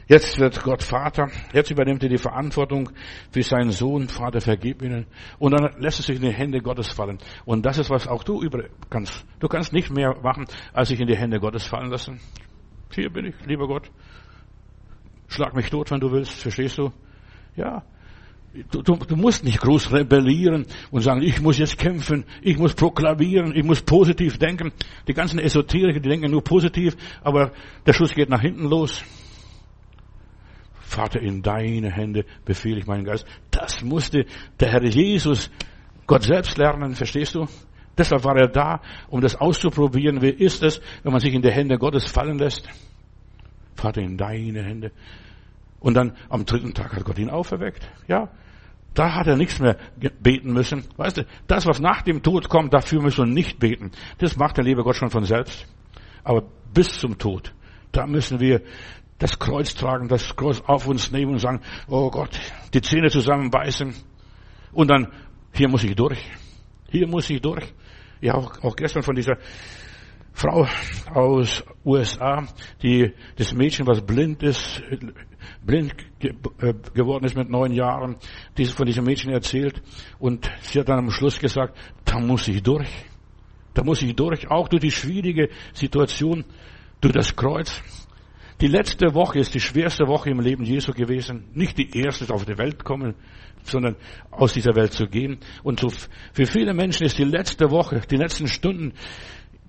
Jetzt 0.07 0.37
wird 0.39 0.61
Gott 0.63 0.83
Vater. 0.83 1.29
Jetzt 1.53 1.71
übernimmt 1.71 2.03
er 2.03 2.09
die 2.09 2.17
Verantwortung 2.17 2.89
für 3.31 3.43
seinen 3.43 3.71
Sohn. 3.71 4.09
Vater, 4.09 4.41
vergib 4.41 4.81
ihnen. 4.81 5.07
Und 5.39 5.53
dann 5.53 5.81
lässt 5.81 6.01
er 6.01 6.03
sich 6.03 6.17
in 6.17 6.23
die 6.23 6.33
Hände 6.33 6.59
Gottes 6.59 6.89
fallen. 6.89 7.17
Und 7.45 7.65
das 7.65 7.77
ist, 7.77 7.89
was 7.89 8.07
auch 8.07 8.23
du 8.23 8.41
über 8.41 8.65
kannst. 8.89 9.25
Du 9.39 9.47
kannst 9.47 9.71
nicht 9.71 9.89
mehr 9.89 10.17
machen, 10.21 10.47
als 10.73 10.89
sich 10.89 10.99
in 10.99 11.07
die 11.07 11.15
Hände 11.15 11.39
Gottes 11.39 11.65
fallen 11.65 11.89
lassen. 11.89 12.19
Hier 12.93 13.09
bin 13.09 13.27
ich, 13.27 13.35
lieber 13.45 13.67
Gott. 13.67 13.89
Schlag 15.29 15.55
mich 15.55 15.69
tot, 15.69 15.91
wenn 15.91 16.01
du 16.01 16.11
willst. 16.11 16.33
Verstehst 16.41 16.77
du? 16.77 16.91
Ja. 17.55 17.83
Du, 18.69 18.81
du, 18.81 18.95
du 18.97 19.15
musst 19.15 19.45
nicht 19.45 19.61
groß 19.61 19.93
rebellieren 19.93 20.65
und 20.91 21.01
sagen, 21.01 21.21
ich 21.21 21.41
muss 21.41 21.57
jetzt 21.57 21.77
kämpfen, 21.77 22.25
ich 22.41 22.57
muss 22.57 22.73
proklamieren, 22.73 23.55
ich 23.55 23.63
muss 23.63 23.81
positiv 23.81 24.37
denken. 24.37 24.73
Die 25.07 25.13
ganzen 25.13 25.39
Esoteriker, 25.39 26.01
die 26.01 26.09
denken 26.09 26.31
nur 26.31 26.43
positiv, 26.43 26.97
aber 27.23 27.53
der 27.85 27.93
Schuss 27.93 28.13
geht 28.13 28.29
nach 28.29 28.41
hinten 28.41 28.65
los. 28.65 29.03
Vater, 30.81 31.21
in 31.21 31.41
deine 31.41 31.89
Hände 31.89 32.25
befehle 32.43 32.79
ich 32.79 32.87
meinen 32.87 33.05
Geist. 33.05 33.25
Das 33.51 33.81
musste 33.81 34.25
der 34.59 34.69
Herr 34.69 34.83
Jesus 34.83 35.49
Gott 36.05 36.23
selbst 36.23 36.57
lernen, 36.57 36.93
verstehst 36.95 37.35
du? 37.35 37.47
Deshalb 37.97 38.25
war 38.25 38.35
er 38.35 38.49
da, 38.49 38.81
um 39.07 39.21
das 39.21 39.35
auszuprobieren. 39.35 40.21
Wie 40.21 40.29
ist 40.29 40.61
es, 40.63 40.81
wenn 41.03 41.13
man 41.13 41.21
sich 41.21 41.33
in 41.33 41.41
die 41.41 41.51
Hände 41.51 41.77
Gottes 41.77 42.11
fallen 42.11 42.37
lässt? 42.37 42.67
Vater, 43.75 44.01
in 44.01 44.17
deine 44.17 44.61
Hände. 44.63 44.91
Und 45.81 45.95
dann 45.95 46.15
am 46.29 46.45
dritten 46.45 46.73
Tag 46.73 46.95
hat 46.95 47.03
Gott 47.03 47.17
ihn 47.17 47.29
auferweckt. 47.29 47.89
Ja, 48.07 48.29
da 48.93 49.15
hat 49.15 49.27
er 49.27 49.35
nichts 49.35 49.59
mehr 49.59 49.77
beten 50.19 50.53
müssen. 50.53 50.85
Weißt 50.95 51.17
du, 51.17 51.25
das, 51.47 51.65
was 51.65 51.79
nach 51.79 52.03
dem 52.03 52.21
Tod 52.21 52.49
kommt, 52.49 52.73
dafür 52.73 53.01
müssen 53.01 53.25
wir 53.25 53.33
nicht 53.33 53.59
beten. 53.59 53.91
Das 54.19 54.37
macht 54.37 54.57
der 54.57 54.63
liebe 54.63 54.83
Gott 54.83 54.95
schon 54.95 55.09
von 55.09 55.25
selbst. 55.25 55.65
Aber 56.23 56.43
bis 56.73 56.99
zum 56.99 57.17
Tod, 57.17 57.53
da 57.91 58.05
müssen 58.05 58.39
wir 58.39 58.61
das 59.17 59.39
Kreuz 59.39 59.73
tragen, 59.73 60.07
das 60.07 60.35
Kreuz 60.35 60.61
auf 60.65 60.87
uns 60.87 61.11
nehmen 61.11 61.33
und 61.33 61.39
sagen, 61.39 61.61
oh 61.87 62.11
Gott, 62.11 62.39
die 62.73 62.81
Zähne 62.81 63.09
zusammenbeißen. 63.09 63.93
Und 64.73 64.89
dann, 64.89 65.07
hier 65.53 65.67
muss 65.67 65.83
ich 65.83 65.95
durch. 65.95 66.23
Hier 66.89 67.07
muss 67.07 67.29
ich 67.29 67.41
durch. 67.41 67.73
Ja, 68.19 68.35
auch, 68.35 68.63
auch 68.63 68.75
gestern 68.75 69.03
von 69.03 69.15
dieser 69.15 69.37
Frau 70.33 70.67
aus 71.13 71.63
USA, 71.85 72.47
die, 72.81 73.13
das 73.35 73.53
Mädchen, 73.53 73.85
was 73.85 74.01
blind 74.01 74.41
ist, 74.43 74.81
blind 75.65 75.93
äh, 76.19 76.73
geworden 76.93 77.25
ist 77.25 77.35
mit 77.35 77.49
neun 77.49 77.73
Jahren, 77.73 78.17
die 78.57 78.65
von 78.65 78.85
diesem 78.85 79.05
Mädchen 79.05 79.31
erzählt. 79.31 79.81
Und 80.19 80.49
sie 80.61 80.79
hat 80.79 80.89
dann 80.89 80.99
am 80.99 81.11
Schluss 81.11 81.39
gesagt, 81.39 81.77
da 82.05 82.19
muss 82.19 82.47
ich 82.47 82.63
durch. 82.63 82.89
Da 83.73 83.83
muss 83.83 84.01
ich 84.01 84.15
durch, 84.15 84.49
auch 84.49 84.67
durch 84.67 84.81
die 84.81 84.91
schwierige 84.91 85.49
Situation, 85.73 86.43
durch 86.99 87.13
das 87.13 87.35
Kreuz. 87.35 87.81
Die 88.59 88.67
letzte 88.67 89.15
Woche 89.15 89.39
ist 89.39 89.55
die 89.55 89.59
schwerste 89.59 90.07
Woche 90.07 90.29
im 90.29 90.39
Leben 90.39 90.63
Jesu 90.63 90.93
gewesen. 90.93 91.45
Nicht 91.53 91.77
die 91.77 91.97
erste 91.97 92.31
auf 92.31 92.45
die 92.45 92.57
Welt 92.59 92.83
kommen, 92.83 93.15
sondern 93.63 93.95
aus 94.29 94.53
dieser 94.53 94.75
Welt 94.75 94.93
zu 94.93 95.07
gehen. 95.07 95.39
Und 95.63 95.81
für 96.33 96.45
viele 96.45 96.73
Menschen 96.73 97.05
ist 97.05 97.17
die 97.17 97.23
letzte 97.23 97.71
Woche, 97.71 98.01
die 98.09 98.17
letzten 98.17 98.47
Stunden 98.47 98.93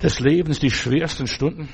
des 0.02 0.20
Lebens 0.20 0.58
die 0.58 0.70
schwersten 0.70 1.26
Stunden. 1.26 1.68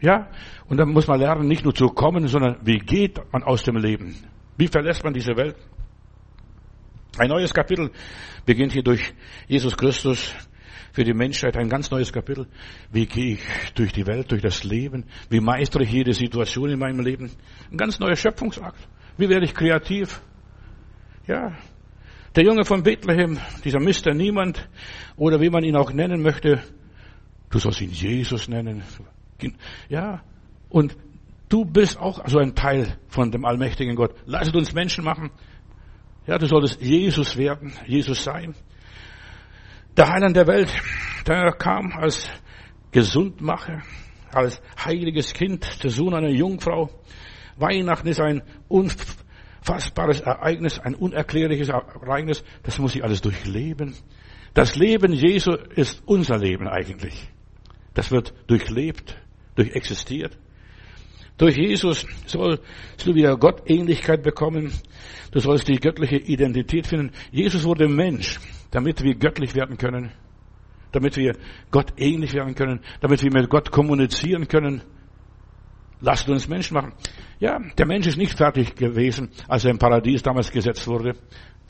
Ja, 0.00 0.28
und 0.68 0.76
dann 0.76 0.90
muss 0.90 1.06
man 1.06 1.18
lernen, 1.18 1.48
nicht 1.48 1.64
nur 1.64 1.74
zu 1.74 1.86
kommen, 1.86 2.26
sondern 2.28 2.58
wie 2.62 2.78
geht 2.78 3.18
man 3.32 3.42
aus 3.42 3.62
dem 3.62 3.76
Leben? 3.76 4.14
Wie 4.56 4.68
verlässt 4.68 5.02
man 5.04 5.14
diese 5.14 5.36
Welt? 5.36 5.56
Ein 7.18 7.28
neues 7.28 7.54
Kapitel 7.54 7.90
beginnt 8.44 8.72
hier 8.72 8.82
durch 8.82 9.14
Jesus 9.48 9.76
Christus, 9.76 10.34
für 10.96 11.04
die 11.04 11.12
Menschheit 11.12 11.58
ein 11.58 11.68
ganz 11.68 11.90
neues 11.90 12.10
Kapitel. 12.10 12.46
Wie 12.90 13.04
gehe 13.04 13.34
ich 13.34 13.72
durch 13.74 13.92
die 13.92 14.06
Welt, 14.06 14.30
durch 14.30 14.40
das 14.40 14.64
Leben? 14.64 15.04
Wie 15.28 15.40
meistere 15.40 15.82
ich 15.82 15.92
jede 15.92 16.14
Situation 16.14 16.70
in 16.70 16.78
meinem 16.78 17.00
Leben? 17.00 17.30
Ein 17.70 17.76
ganz 17.76 17.98
neuer 17.98 18.16
Schöpfungsakt. 18.16 18.78
Wie 19.18 19.28
werde 19.28 19.44
ich 19.44 19.54
kreativ? 19.54 20.22
Ja. 21.26 21.54
Der 22.34 22.44
Junge 22.44 22.64
von 22.64 22.82
Bethlehem, 22.82 23.38
dieser 23.62 23.78
Mister 23.78 24.14
Niemand, 24.14 24.70
oder 25.16 25.38
wie 25.38 25.50
man 25.50 25.64
ihn 25.64 25.76
auch 25.76 25.92
nennen 25.92 26.22
möchte, 26.22 26.62
du 27.50 27.58
sollst 27.58 27.80
ihn 27.80 27.90
Jesus 27.90 28.48
nennen. 28.48 28.82
Ja. 29.88 30.22
Und 30.68 30.96
du 31.48 31.64
bist 31.64 31.98
auch 31.98 32.26
so 32.28 32.38
ein 32.38 32.54
Teil 32.54 32.98
von 33.08 33.30
dem 33.30 33.44
allmächtigen 33.44 33.96
Gott. 33.96 34.14
Lasst 34.26 34.54
uns 34.54 34.72
Menschen 34.72 35.04
machen. 35.04 35.30
Ja, 36.26 36.38
du 36.38 36.46
solltest 36.46 36.80
Jesus 36.80 37.36
werden, 37.36 37.72
Jesus 37.86 38.24
sein. 38.24 38.54
Der 39.96 40.08
Heiland 40.08 40.36
der 40.36 40.46
Welt, 40.46 40.70
der 41.26 41.52
kam 41.52 41.92
als 41.92 42.28
Gesundmacher, 42.90 43.82
als 44.32 44.60
heiliges 44.84 45.32
Kind, 45.32 45.82
der 45.84 45.90
Sohn 45.90 46.14
einer 46.14 46.30
Jungfrau. 46.30 46.90
Weihnachten 47.56 48.08
ist 48.08 48.20
ein 48.20 48.42
unfassbares 48.68 50.20
Ereignis, 50.20 50.78
ein 50.78 50.94
unerklärliches 50.94 51.68
Ereignis. 51.68 52.44
Das 52.64 52.78
muss 52.78 52.94
ich 52.94 53.04
alles 53.04 53.22
durchleben. 53.22 53.94
Das 54.52 54.74
Leben 54.76 55.12
Jesu 55.12 55.52
ist 55.52 56.02
unser 56.06 56.38
Leben 56.38 56.66
eigentlich. 56.66 57.28
Das 57.96 58.12
wird 58.12 58.32
durchlebt, 58.46 59.16
durchexistiert. 59.56 60.38
Durch 61.36 61.56
Jesus 61.56 62.06
sollst 62.26 62.62
du 63.04 63.14
wieder 63.14 63.36
Gottähnlichkeit 63.36 64.22
bekommen. 64.22 64.72
Du 65.32 65.40
sollst 65.40 65.66
die 65.66 65.80
göttliche 65.80 66.16
Identität 66.16 66.86
finden. 66.86 67.10
Jesus 67.32 67.64
wurde 67.64 67.88
Mensch 67.88 68.38
damit 68.70 69.02
wir 69.02 69.14
göttlich 69.14 69.54
werden 69.54 69.76
können, 69.76 70.12
damit 70.92 71.16
wir 71.16 71.36
Gott 71.70 71.94
ähnlich 71.96 72.34
werden 72.34 72.54
können, 72.54 72.80
damit 73.00 73.22
wir 73.22 73.32
mit 73.32 73.48
Gott 73.48 73.70
kommunizieren 73.70 74.48
können. 74.48 74.82
Lasst 76.00 76.28
uns 76.28 76.46
Menschen 76.46 76.74
machen. 76.74 76.92
Ja, 77.40 77.58
der 77.78 77.86
Mensch 77.86 78.06
ist 78.06 78.18
nicht 78.18 78.36
fertig 78.36 78.74
gewesen, 78.74 79.30
als 79.48 79.64
er 79.64 79.70
im 79.70 79.78
Paradies 79.78 80.22
damals 80.22 80.50
gesetzt 80.50 80.86
wurde. 80.86 81.14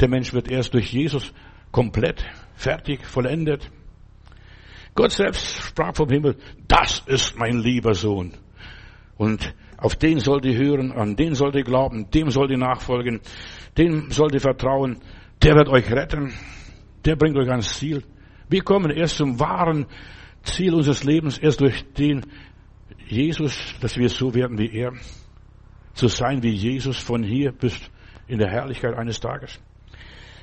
Der 0.01 0.09
Mensch 0.09 0.33
wird 0.33 0.51
erst 0.51 0.75
durch 0.75 0.93
Jesus 0.93 1.33
komplett 1.71 2.25
fertig, 2.55 3.07
vollendet. 3.07 3.71
Gott 4.97 5.13
selbst 5.13 5.63
sprach 5.63 5.95
vom 5.95 6.09
Himmel, 6.09 6.37
das 6.67 7.03
ist 7.07 7.39
mein 7.39 7.59
lieber 7.59 7.95
Sohn. 7.95 8.33
Und 9.17 9.55
auf 9.77 9.95
den 9.95 10.19
sollt 10.19 10.45
ihr 10.45 10.57
hören, 10.57 10.91
an 10.91 11.15
den 11.15 11.35
sollt 11.35 11.55
ihr 11.55 11.63
glauben, 11.63 12.11
dem 12.11 12.31
sollt 12.31 12.51
ihr 12.51 12.59
nachfolgen, 12.59 13.21
dem 13.79 14.11
sollt 14.11 14.35
ihr 14.35 14.41
vertrauen, 14.41 14.99
der 15.43 15.55
wird 15.55 15.69
euch 15.69 15.91
retten 15.93 16.33
der 17.07 17.17
bringt 17.17 17.37
euch 17.37 17.49
ans 17.49 17.79
Ziel. 17.79 18.03
Wir 18.49 18.63
kommen 18.63 18.91
erst 18.91 19.17
zum 19.17 19.39
wahren 19.41 19.87
Ziel 20.43 20.75
unseres 20.75 21.05
Lebens, 21.05 21.39
erst 21.39 21.61
durch 21.61 21.85
den 21.95 22.27
Jesus, 23.07 23.75
dass 23.81 23.97
wir 23.97 24.09
so 24.09 24.35
werden 24.35 24.59
wie 24.59 24.73
er. 24.73 24.93
Zu 25.95 26.09
sein 26.09 26.43
wie 26.43 26.51
Jesus 26.51 26.99
von 26.99 27.23
hier 27.23 27.53
bis 27.53 27.79
in 28.27 28.39
der 28.39 28.51
Herrlichkeit 28.51 28.95
eines 28.95 29.21
Tages. 29.21 29.59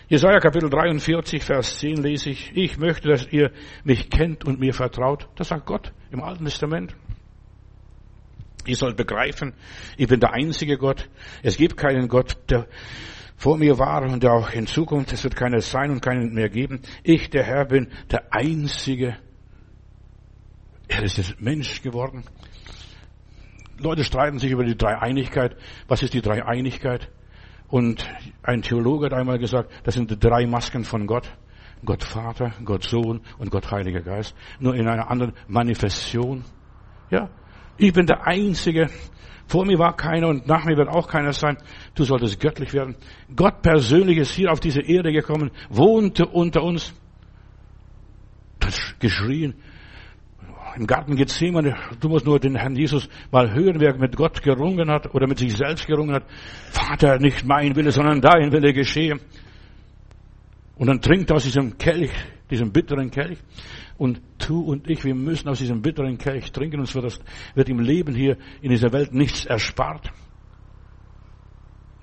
Jesaja 0.09 0.39
Kapitel 0.39 0.69
43, 0.69 1.43
Vers 1.43 1.79
10 1.79 1.97
lese 2.03 2.29
ich, 2.29 2.51
ich 2.55 2.77
möchte, 2.77 3.07
dass 3.07 3.27
ihr 3.31 3.51
mich 3.83 4.09
kennt 4.09 4.43
und 4.45 4.59
mir 4.59 4.73
vertraut. 4.73 5.29
Das 5.35 5.47
sagt 5.47 5.65
Gott 5.65 5.93
im 6.11 6.21
Alten 6.21 6.45
Testament. 6.45 6.95
Ihr 8.65 8.75
sollt 8.75 8.95
begreifen, 8.95 9.53
ich 9.97 10.07
bin 10.07 10.19
der 10.19 10.33
einzige 10.33 10.77
Gott. 10.77 11.09
Es 11.41 11.57
gibt 11.57 11.77
keinen 11.77 12.07
Gott, 12.07 12.37
der 12.49 12.67
vor 13.35 13.57
mir 13.57 13.77
war 13.77 14.03
und 14.03 14.25
auch 14.25 14.51
in 14.51 14.67
Zukunft, 14.67 15.11
es 15.11 15.23
wird 15.23 15.35
keiner 15.35 15.59
sein 15.59 15.91
und 15.91 16.01
keinen 16.01 16.33
mehr 16.33 16.49
geben. 16.49 16.81
Ich, 17.03 17.29
der 17.29 17.43
Herr, 17.43 17.65
bin 17.65 17.89
der 18.09 18.33
Einzige. 18.33 19.17
Er 20.87 21.03
ist 21.03 21.41
Mensch 21.41 21.81
geworden. 21.81 22.23
Leute 23.79 24.03
streiten 24.03 24.39
sich 24.39 24.51
über 24.51 24.63
die 24.63 24.77
Dreieinigkeit. 24.77 25.57
Was 25.87 26.03
ist 26.03 26.13
die 26.13 26.21
Dreieinigkeit? 26.21 27.09
Und 27.73 28.05
ein 28.43 28.61
Theologe 28.61 29.07
hat 29.07 29.13
einmal 29.13 29.39
gesagt, 29.39 29.71
das 29.83 29.95
sind 29.95 30.11
die 30.11 30.19
drei 30.19 30.45
Masken 30.45 30.83
von 30.83 31.07
Gott. 31.07 31.27
Gott 31.83 32.03
Vater, 32.03 32.53
Gott 32.63 32.83
Sohn 32.83 33.21
und 33.39 33.49
Gott 33.49 33.71
Heiliger 33.71 34.01
Geist. 34.01 34.35
Nur 34.59 34.75
in 34.75 34.87
einer 34.87 35.09
anderen 35.09 35.33
Manifestation. 35.47 36.43
Ja. 37.09 37.31
Ich 37.77 37.91
bin 37.91 38.05
der 38.05 38.27
Einzige. 38.27 38.91
Vor 39.47 39.65
mir 39.65 39.79
war 39.79 39.95
keiner 39.95 40.27
und 40.27 40.45
nach 40.45 40.65
mir 40.65 40.77
wird 40.77 40.87
auch 40.87 41.07
keiner 41.07 41.33
sein. 41.33 41.57
Du 41.95 42.03
solltest 42.03 42.39
göttlich 42.39 42.73
werden. 42.73 42.95
Gott 43.35 43.63
persönlich 43.63 44.19
ist 44.19 44.35
hier 44.35 44.51
auf 44.51 44.59
diese 44.59 44.81
Erde 44.81 45.11
gekommen, 45.11 45.49
wohnte 45.71 46.27
unter 46.27 46.61
uns. 46.61 46.93
Das 48.59 48.93
geschrien. 48.99 49.55
Im 50.75 50.87
Garten 50.87 51.15
Gethsemane, 51.15 51.75
du 51.99 52.09
musst 52.09 52.25
nur 52.25 52.39
den 52.39 52.55
Herrn 52.55 52.75
Jesus 52.75 53.07
mal 53.31 53.53
hören, 53.53 53.79
wer 53.79 53.95
mit 53.95 54.15
Gott 54.15 54.41
gerungen 54.41 54.89
hat 54.89 55.13
oder 55.13 55.27
mit 55.27 55.37
sich 55.37 55.55
selbst 55.55 55.85
gerungen 55.85 56.15
hat. 56.15 56.23
Vater, 56.71 57.19
nicht 57.19 57.45
mein 57.45 57.75
Wille, 57.75 57.91
sondern 57.91 58.21
dein 58.21 58.51
Wille 58.51 58.73
geschehe. 58.73 59.19
Und 60.75 60.87
dann 60.87 61.01
trinkt 61.01 61.31
aus 61.31 61.43
diesem 61.43 61.77
Kelch, 61.77 62.11
diesem 62.49 62.71
bitteren 62.71 63.11
Kelch. 63.11 63.37
Und 63.97 64.21
du 64.47 64.61
und 64.61 64.89
ich, 64.89 65.03
wir 65.03 65.13
müssen 65.13 65.47
aus 65.47 65.59
diesem 65.59 65.81
bitteren 65.81 66.17
Kelch 66.17 66.51
trinken, 66.51 66.79
uns 66.79 66.95
wird, 66.95 67.19
wird 67.53 67.69
im 67.69 67.79
Leben 67.79 68.15
hier 68.15 68.37
in 68.61 68.71
dieser 68.71 68.91
Welt 68.91 69.13
nichts 69.13 69.45
erspart. 69.45 70.11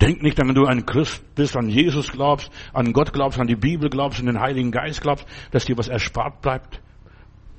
Denk 0.01 0.23
nicht, 0.23 0.37
wenn 0.39 0.55
du 0.55 0.65
ein 0.65 0.85
Christ 0.85 1.23
bist, 1.35 1.55
an 1.57 1.69
Jesus 1.69 2.11
glaubst, 2.11 2.49
an 2.73 2.93
Gott 2.93 3.11
glaubst, 3.11 3.39
an 3.39 3.47
die 3.47 3.55
Bibel 3.55 3.89
glaubst, 3.89 4.19
an 4.19 4.25
den 4.27 4.39
Heiligen 4.39 4.71
Geist 4.71 5.01
glaubst, 5.01 5.27
dass 5.51 5.65
dir 5.65 5.77
was 5.77 5.89
erspart 5.89 6.41
bleibt. 6.41 6.81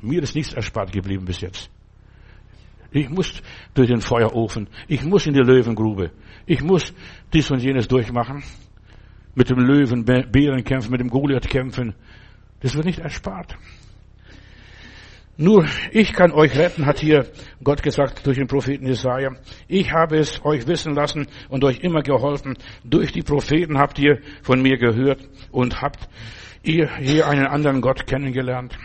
Mir 0.02 0.22
ist 0.22 0.34
nichts 0.34 0.52
erspart 0.52 0.92
geblieben 0.92 1.24
bis 1.24 1.40
jetzt. 1.40 1.70
Ich 2.90 3.08
muss 3.08 3.42
durch 3.74 3.88
den 3.88 4.00
Feuerofen. 4.00 4.68
Ich 4.88 5.02
muss 5.02 5.26
in 5.26 5.32
die 5.32 5.40
Löwengrube. 5.40 6.10
Ich 6.44 6.62
muss 6.62 6.92
dies 7.32 7.50
und 7.50 7.62
jenes 7.62 7.88
durchmachen 7.88 8.42
mit 9.34 9.48
dem 9.48 9.58
Löwen, 9.58 10.04
Bären 10.04 10.64
kämpfen, 10.64 10.90
mit 10.90 11.00
dem 11.00 11.08
Goliath 11.08 11.48
kämpfen. 11.48 11.94
Das 12.60 12.74
wird 12.74 12.84
nicht 12.84 12.98
erspart. 12.98 13.56
Nur 15.38 15.66
ich 15.90 16.12
kann 16.12 16.30
euch 16.30 16.56
retten, 16.56 16.84
hat 16.84 17.00
hier 17.00 17.26
Gott 17.64 17.82
gesagt 17.82 18.26
durch 18.26 18.36
den 18.36 18.46
Propheten 18.46 18.86
Jesaja. 18.86 19.30
Ich 19.66 19.90
habe 19.90 20.18
es 20.18 20.44
euch 20.44 20.66
wissen 20.66 20.94
lassen 20.94 21.26
und 21.48 21.64
euch 21.64 21.80
immer 21.80 22.02
geholfen. 22.02 22.58
Durch 22.84 23.12
die 23.12 23.22
Propheten 23.22 23.78
habt 23.78 23.98
ihr 23.98 24.20
von 24.42 24.60
mir 24.60 24.76
gehört 24.76 25.26
und 25.50 25.80
habt 25.80 26.08
ihr 26.62 26.94
hier 26.98 27.26
einen 27.26 27.46
anderen 27.46 27.80
Gott 27.80 28.06
kennengelernt. 28.06 28.76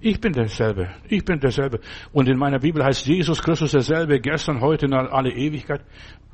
Ich 0.00 0.20
bin 0.20 0.32
derselbe. 0.32 0.90
Ich 1.08 1.24
bin 1.24 1.40
derselbe. 1.40 1.80
Und 2.12 2.28
in 2.28 2.38
meiner 2.38 2.58
Bibel 2.58 2.84
heißt 2.84 3.06
Jesus 3.06 3.42
Christus 3.42 3.72
derselbe, 3.72 4.20
gestern, 4.20 4.60
heute, 4.60 4.86
in 4.86 4.94
alle 4.94 5.30
Ewigkeit. 5.30 5.84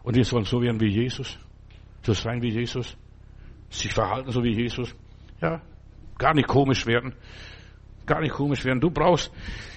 Und 0.03 0.16
wir 0.16 0.24
sollen 0.24 0.44
so 0.44 0.61
werden 0.61 0.80
wie 0.80 0.88
Jesus. 0.88 1.38
So 2.03 2.12
sein 2.12 2.40
wie 2.42 2.51
Jesus 2.51 2.96
sich 3.70 3.92
verhalten 3.92 4.30
so 4.30 4.42
wie 4.42 4.53
Jesus. 4.55 4.94
Ja, 5.40 5.62
gar 6.18 6.34
nicht 6.34 6.48
komisch 6.48 6.86
werden. 6.86 7.14
Gar 8.05 8.20
nicht 8.20 8.32
komisch 8.32 8.64
werden. 8.64 8.80
Du 8.80 8.90
brauchst 8.90 9.32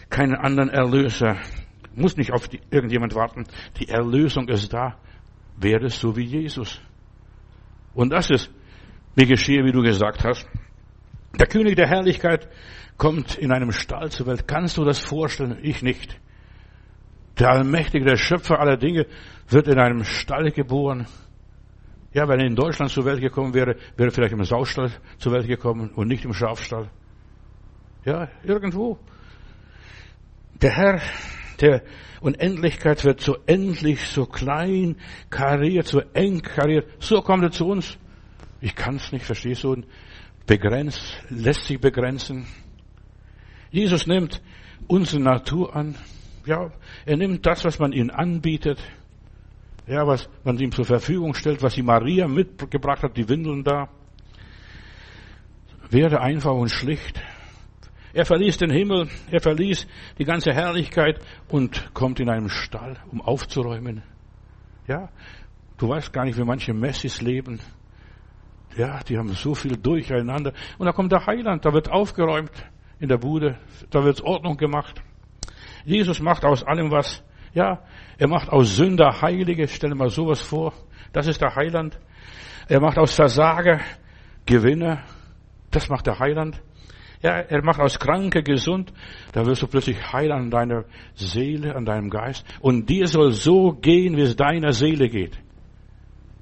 keinen 0.10 0.36
anderen 0.36 0.70
Erlöser. 0.70 1.38
Muss 1.96 2.18
nicht 2.18 2.34
auf 2.34 2.48
die, 2.48 2.60
irgendjemand 2.72 3.14
warten. 3.16 3.46
Die 3.80 3.88
Erlösung 3.88 4.50
ist 4.50 4.74
da. 4.74 4.98
Werde 5.58 5.90
so 5.90 6.16
wie 6.18 6.26
Jesus. 6.26 6.82
Und 7.94 8.12
das 8.12 8.32
ist, 8.32 8.50
mir 9.16 9.28
geschehe, 9.28 9.64
wie 9.64 9.72
du 9.72 9.84
gesagt 9.84 10.24
hast. 10.24 10.48
Der 11.40 11.48
König 11.48 11.76
der 11.76 11.88
Herrlichkeit 11.88 12.48
kommt 12.98 13.36
in 13.36 13.52
einem 13.52 13.72
Stall 13.72 14.12
zur 14.12 14.28
Welt. 14.28 14.48
Kannst 14.48 14.78
du 14.78 14.84
das 14.84 15.00
vorstellen? 15.00 15.58
Ich 15.62 15.82
nicht. 15.82 16.20
Der 17.40 17.50
Allmächtige, 17.50 18.06
der 18.06 18.18
Schöpfer 18.18 18.60
aller 18.60 18.78
Dinge 18.78 19.08
wird 19.50 19.68
in 19.68 19.80
einem 19.80 20.04
Stall 20.04 20.52
geboren. 20.52 21.08
Ja, 22.14 22.28
wenn 22.28 22.40
er 22.40 22.46
in 22.46 22.56
Deutschland 22.56 22.92
zur 22.92 23.06
Welt 23.06 23.22
gekommen 23.22 23.54
wäre, 23.54 23.76
wäre 23.98 24.10
er 24.10 24.12
vielleicht 24.12 24.34
im 24.34 24.44
Saustall 24.44 24.92
zur 25.18 25.32
Welt 25.32 25.48
gekommen 25.48 25.90
und 25.96 26.08
nicht 26.08 26.26
im 26.26 26.34
Schafstall. 26.34 26.92
Ja, 28.06 28.30
irgendwo. 28.44 29.00
Der 30.62 30.72
Herr 30.72 31.02
der 31.60 31.84
Unendlichkeit 32.22 33.04
wird 33.04 33.22
so 33.22 33.38
endlich, 33.46 34.08
so 34.08 34.26
klein 34.26 34.98
kariert, 35.30 35.88
so 35.88 36.02
eng 36.14 36.42
kariert. 36.42 36.88
So 37.00 37.22
kommt 37.22 37.44
er 37.44 37.52
zu 37.52 37.66
uns. 37.66 37.98
Ich 38.62 38.76
kann 38.76 38.96
es 38.96 39.12
nicht, 39.12 39.26
verstehst 39.26 39.64
du? 39.64 39.84
Begrenzt, 40.46 41.02
lässt 41.30 41.66
sich 41.66 41.80
begrenzen. 41.80 42.46
Jesus 43.74 44.06
nimmt 44.06 44.40
unsere 44.88 45.22
Natur 45.22 45.76
an. 45.76 45.96
Ja, 46.46 46.72
er 47.08 47.18
nimmt 47.18 47.44
das, 47.44 47.66
was 47.66 47.80
man 47.80 47.92
ihm 47.92 48.12
anbietet. 48.12 48.80
Ja, 49.88 50.06
was 50.06 50.30
man 50.44 50.60
ihm 50.60 50.72
zur 50.72 50.86
Verfügung 50.86 51.34
stellt, 51.34 51.64
was 51.64 51.74
die 51.74 51.82
Maria 51.82 52.28
mitgebracht 52.28 53.02
hat, 53.02 53.18
die 53.18 53.28
Windeln 53.28 53.64
da. 53.64 53.90
Werde 55.90 56.22
einfach 56.22 56.54
und 56.54 56.70
schlicht. 56.70 57.20
Er 58.14 58.26
verließ 58.26 58.58
den 58.58 58.70
Himmel, 58.70 59.08
er 59.32 59.42
verließ 59.42 59.88
die 60.20 60.26
ganze 60.26 60.54
Herrlichkeit 60.54 61.20
und 61.50 61.96
kommt 61.96 62.20
in 62.20 62.30
einen 62.30 62.50
Stall, 62.50 62.98
um 63.12 63.22
aufzuräumen. 63.22 64.04
Ja, 64.88 65.10
du 65.80 65.90
weißt 65.90 66.14
gar 66.14 66.26
nicht, 66.26 66.38
wie 66.38 66.44
manche 66.44 66.76
Messis 66.76 67.22
leben. 67.22 67.60
Ja, 68.78 69.00
die 69.00 69.18
haben 69.18 69.30
so 69.30 69.56
viel 69.56 69.78
durcheinander. 69.78 70.54
Und 70.78 70.86
da 70.86 70.92
kommt 70.92 71.12
der 71.12 71.26
Heiland, 71.26 71.66
da 71.66 71.74
wird 71.74 71.90
aufgeräumt 71.90 72.52
in 73.00 73.10
der 73.10 73.18
Bude, 73.18 73.58
da 73.90 74.04
wird 74.04 74.22
Ordnung 74.22 74.58
gemacht. 74.58 75.02
Jesus 75.86 76.20
macht 76.20 76.46
aus 76.46 76.64
allem 76.64 76.92
was. 76.92 77.24
Ja, 77.54 77.84
er 78.18 78.28
macht 78.28 78.50
aus 78.50 78.76
Sünder 78.76 79.22
Heilige, 79.22 79.68
stell 79.68 79.94
mal 79.94 80.10
sowas 80.10 80.42
vor. 80.42 80.74
Das 81.12 81.28
ist 81.28 81.42
der 81.42 81.56
Heiland. 81.56 82.00
Er 82.68 82.80
macht 82.80 82.98
aus 82.98 83.14
Versager 83.14 83.80
Gewinner. 84.46 85.04
Das 85.70 85.90
macht 85.90 86.08
der 86.08 86.20
Heiland. 86.20 86.62
Ja, 87.22 87.40
er 87.40 87.64
macht 87.64 87.80
aus 87.80 88.00
Kranke 88.00 88.44
gesund. 88.44 88.92
Da 89.32 89.46
wirst 89.46 89.62
du 89.62 89.68
plötzlich 89.68 89.98
heil 90.12 90.32
an 90.32 90.50
deiner 90.50 90.86
Seele, 91.16 91.76
an 91.76 91.86
deinem 91.86 92.10
Geist. 92.10 92.46
Und 92.60 92.90
dir 92.90 93.08
soll 93.08 93.32
so 93.32 93.72
gehen, 93.72 94.18
wie 94.18 94.22
es 94.22 94.36
deiner 94.36 94.74
Seele 94.74 95.08
geht. 95.08 95.40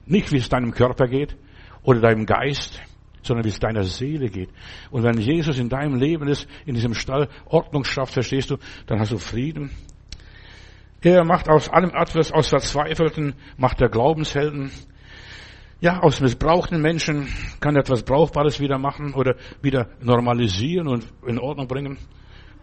Nicht 0.05 0.31
wie 0.31 0.37
es 0.37 0.49
deinem 0.49 0.71
Körper 0.71 1.07
geht 1.07 1.37
oder 1.83 1.99
deinem 1.99 2.25
Geist, 2.25 2.81
sondern 3.24 3.45
wie 3.45 3.49
es 3.49 3.59
deiner 3.59 3.84
Seele 3.84 4.30
geht. 4.30 4.49
Und 4.89 5.03
wenn 5.03 5.19
Jesus 5.19 5.59
in 5.59 5.69
deinem 5.69 5.95
Leben 5.95 6.28
ist, 6.28 6.47
in 6.65 6.76
diesem 6.76 6.93
Stall 6.93 7.30
Ordnung 7.45 7.84
schafft, 7.84 8.13
verstehst 8.13 8.49
du, 8.49 8.57
dann 8.88 8.99
hast 8.99 9.11
du 9.11 9.17
Frieden, 9.17 9.72
er 11.03 11.24
macht 11.24 11.49
aus 11.49 11.67
allem 11.67 11.91
etwas, 11.95 12.32
aus 12.32 12.49
Verzweifelten, 12.49 13.34
macht 13.57 13.82
er 13.82 13.89
Glaubenshelden. 13.89 14.72
Ja, 15.80 15.99
aus 16.01 16.22
missbrauchten 16.22 16.80
Menschen 16.80 17.28
kann 17.59 17.76
er 17.76 17.82
etwas 17.82 18.03
Brauchbares 18.03 18.59
wieder 18.59 18.78
machen 18.78 19.15
oder 19.15 19.36
wieder 19.63 19.89
normalisieren 19.99 20.88
und 20.88 21.07
in 21.26 21.39
Ordnung 21.39 21.67
bringen. 21.67 21.97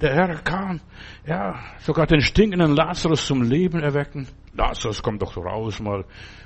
Der 0.00 0.14
Herr 0.14 0.36
kann, 0.42 0.80
ja, 1.26 1.58
sogar 1.80 2.06
den 2.06 2.20
stinkenden 2.20 2.76
Lazarus 2.76 3.26
zum 3.26 3.42
Leben 3.42 3.80
erwecken. 3.80 4.28
Lazarus, 4.54 5.02
komm 5.02 5.18
doch 5.18 5.36
raus 5.36 5.80
mal. 5.80 6.04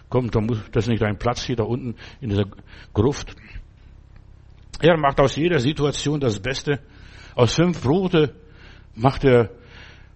Komm, 0.09 0.31
da 0.31 0.41
muss, 0.41 0.63
das 0.73 0.85
ist 0.85 0.91
nicht 0.91 1.03
dein 1.03 1.19
Platz 1.19 1.45
hier 1.45 1.57
da 1.57 1.65
unten 1.65 1.95
in 2.23 2.31
dieser 2.31 2.47
Gruft. 2.95 3.37
Er 4.83 4.97
macht 4.97 5.20
aus 5.20 5.37
jeder 5.37 5.61
Situation 5.61 6.18
das 6.18 6.41
Beste. 6.41 6.80
Aus 7.37 7.55
fünf 7.55 7.80
Brote 7.83 8.35
macht 8.97 9.24
er 9.24 9.51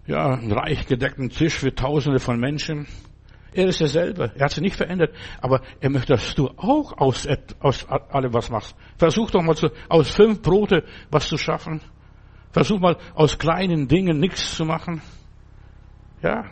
ja, 0.07 0.35
einen 0.35 0.53
reich 0.53 0.87
gedeckten 0.87 1.31
Tisch 1.31 1.55
für 1.55 1.73
Tausende 1.73 2.19
von 2.19 2.39
Menschen. 2.41 2.89
Er 3.55 3.69
ist 3.69 3.81
derselbe. 3.81 4.33
Er 4.35 4.45
hat 4.45 4.51
sich 4.51 4.63
nicht 4.63 4.75
verändert. 4.75 5.15
Aber 5.41 5.63
er 5.81 5.89
möchte, 5.89 6.15
dass 6.15 6.35
du 6.35 6.49
auch 6.57 6.99
aus, 6.99 7.29
aus 7.61 7.89
allem 7.89 8.35
was 8.35 8.51
machst. 8.51 8.77
Versuch 8.99 9.31
doch 9.31 9.41
mal 9.41 9.55
zu, 9.55 9.69
aus 9.89 10.11
fünf 10.11 10.43
Brote 10.43 10.83
was 11.13 11.29
zu 11.29 11.39
schaffen. 11.39 11.81
Versuch 12.51 12.81
mal 12.81 12.97
aus 13.15 13.39
kleinen 13.39 13.87
Dingen 13.87 14.19
nichts 14.19 14.57
zu 14.57 14.65
machen. 14.65 15.01
Ja, 16.23 16.45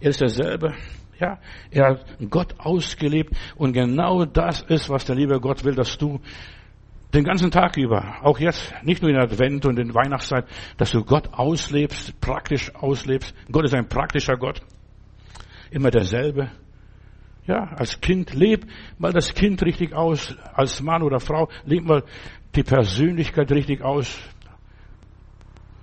er 0.00 0.10
ist 0.10 0.20
derselbe. 0.20 0.74
Ja, 1.20 1.38
er 1.70 1.90
hat 1.90 2.16
Gott 2.28 2.58
ausgelebt 2.58 3.36
und 3.54 3.72
genau 3.72 4.24
das 4.24 4.62
ist, 4.62 4.90
was 4.90 5.04
der 5.04 5.14
liebe 5.14 5.38
Gott 5.38 5.62
will, 5.62 5.76
dass 5.76 5.96
du 5.96 6.20
den 7.14 7.24
ganzen 7.24 7.50
Tag 7.50 7.76
über, 7.76 8.16
auch 8.22 8.38
jetzt, 8.38 8.74
nicht 8.82 9.00
nur 9.00 9.10
in 9.10 9.16
Advent 9.16 9.64
und 9.66 9.78
in 9.78 9.94
Weihnachtszeit, 9.94 10.46
dass 10.76 10.90
du 10.90 11.04
Gott 11.04 11.32
auslebst, 11.32 12.20
praktisch 12.20 12.74
auslebst. 12.74 13.34
Gott 13.50 13.64
ist 13.64 13.74
ein 13.74 13.88
praktischer 13.88 14.36
Gott. 14.36 14.60
Immer 15.70 15.90
derselbe. 15.90 16.50
Ja, 17.46 17.64
als 17.76 18.00
Kind 18.00 18.34
leb 18.34 18.66
mal 18.98 19.12
das 19.12 19.34
Kind 19.34 19.62
richtig 19.62 19.92
aus, 19.92 20.34
als 20.54 20.82
Mann 20.82 21.02
oder 21.02 21.20
Frau 21.20 21.48
leb 21.64 21.84
mal 21.84 22.02
die 22.54 22.62
Persönlichkeit 22.62 23.50
richtig 23.52 23.82
aus. 23.82 24.18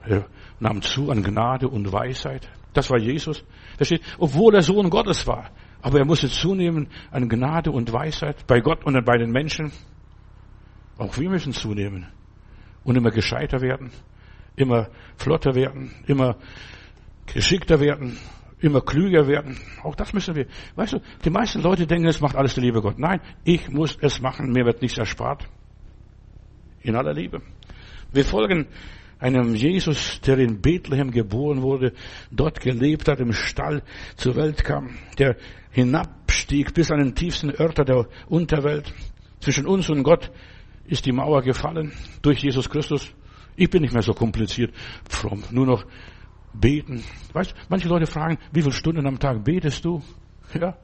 Er 0.04 0.26
nahm 0.60 0.82
zu 0.82 1.12
an 1.12 1.24
Gnade 1.24 1.68
und 1.68 1.92
Weisheit. 1.94 2.50
Das 2.74 2.90
war 2.90 2.98
Jesus. 2.98 3.44
Versteht? 3.78 4.02
Obwohl 4.18 4.56
er 4.56 4.62
Sohn 4.62 4.90
Gottes 4.90 5.28
war. 5.28 5.52
Aber 5.82 6.00
er 6.00 6.06
musste 6.06 6.30
zunehmen 6.30 6.88
an 7.12 7.30
Gnade 7.30 7.72
und 7.72 7.92
Weisheit 7.92 8.48
bei 8.48 8.60
Gott 8.60 8.86
und 8.86 9.04
bei 9.06 9.18
den 9.18 9.32
Menschen. 9.32 9.72
Auch 11.02 11.18
wir 11.18 11.32
müssen 11.32 11.52
zunehmen 11.52 12.06
und 12.84 12.96
immer 12.96 13.10
gescheiter 13.10 13.60
werden, 13.60 13.90
immer 14.56 14.88
flotter 15.18 15.56
werden, 15.56 15.92
immer 16.06 16.38
geschickter 17.26 17.80
werden, 17.80 18.20
immer 18.60 18.82
klüger 18.82 19.28
werden. 19.28 19.58
Auch 19.82 19.96
das 19.96 20.14
müssen 20.14 20.36
wir. 20.36 20.46
Weißt 20.76 20.94
du, 20.94 21.00
die 21.26 21.32
meisten 21.32 21.64
Leute 21.64 21.88
denken, 21.88 22.08
es 22.08 22.22
macht 22.22 22.36
alles 22.36 22.54
der 22.54 22.64
liebe 22.64 22.84
Gott. 22.84 23.00
Nein, 23.00 23.20
ich 23.44 23.68
muss 23.72 23.98
es 24.00 24.22
machen, 24.22 24.52
mir 24.52 24.64
wird 24.64 24.84
nichts 24.84 25.00
erspart. 25.00 25.48
In 26.84 26.96
aller 26.96 27.14
Liebe. 27.14 27.42
Wir 28.12 28.24
folgen 28.24 28.68
einem 29.18 29.56
Jesus, 29.56 30.22
der 30.22 30.38
in 30.38 30.62
Bethlehem 30.62 31.10
geboren 31.10 31.64
wurde, 31.64 31.94
dort 32.30 32.60
gelebt 32.60 33.08
hat, 33.08 33.20
im 33.20 33.34
Stall 33.34 33.82
zur 34.18 34.36
Welt 34.36 34.64
kam, 34.64 35.00
der 35.18 35.36
hinabstieg 35.72 36.76
bis 36.76 36.92
an 36.92 37.00
den 37.00 37.16
tiefsten 37.16 37.50
Örter 37.50 37.86
der 37.86 38.08
Unterwelt. 38.28 38.94
Zwischen 39.40 39.66
uns 39.66 39.90
und 39.90 40.04
Gott 40.04 40.30
ist 40.92 41.06
die 41.06 41.14
Mauer 41.14 41.42
gefallen 41.42 41.94
durch 42.22 42.44
Jesus 42.44 42.70
Christus. 42.70 43.14
Ich 43.56 43.70
bin 43.70 43.82
nicht 43.82 43.94
mehr 43.94 44.02
so 44.02 44.14
kompliziert, 44.14 44.74
fromm, 45.10 45.44
nur 45.50 45.66
noch 45.66 45.86
beten. 46.54 47.02
Weißt, 47.32 47.56
manche 47.70 47.88
Leute 47.88 48.06
fragen, 48.06 48.38
wie 48.52 48.62
viele 48.62 48.74
Stunden 48.74 49.08
am 49.08 49.18
Tag 49.18 49.44
betest 49.44 49.86
du? 49.86 50.02
Ja. 50.54 50.76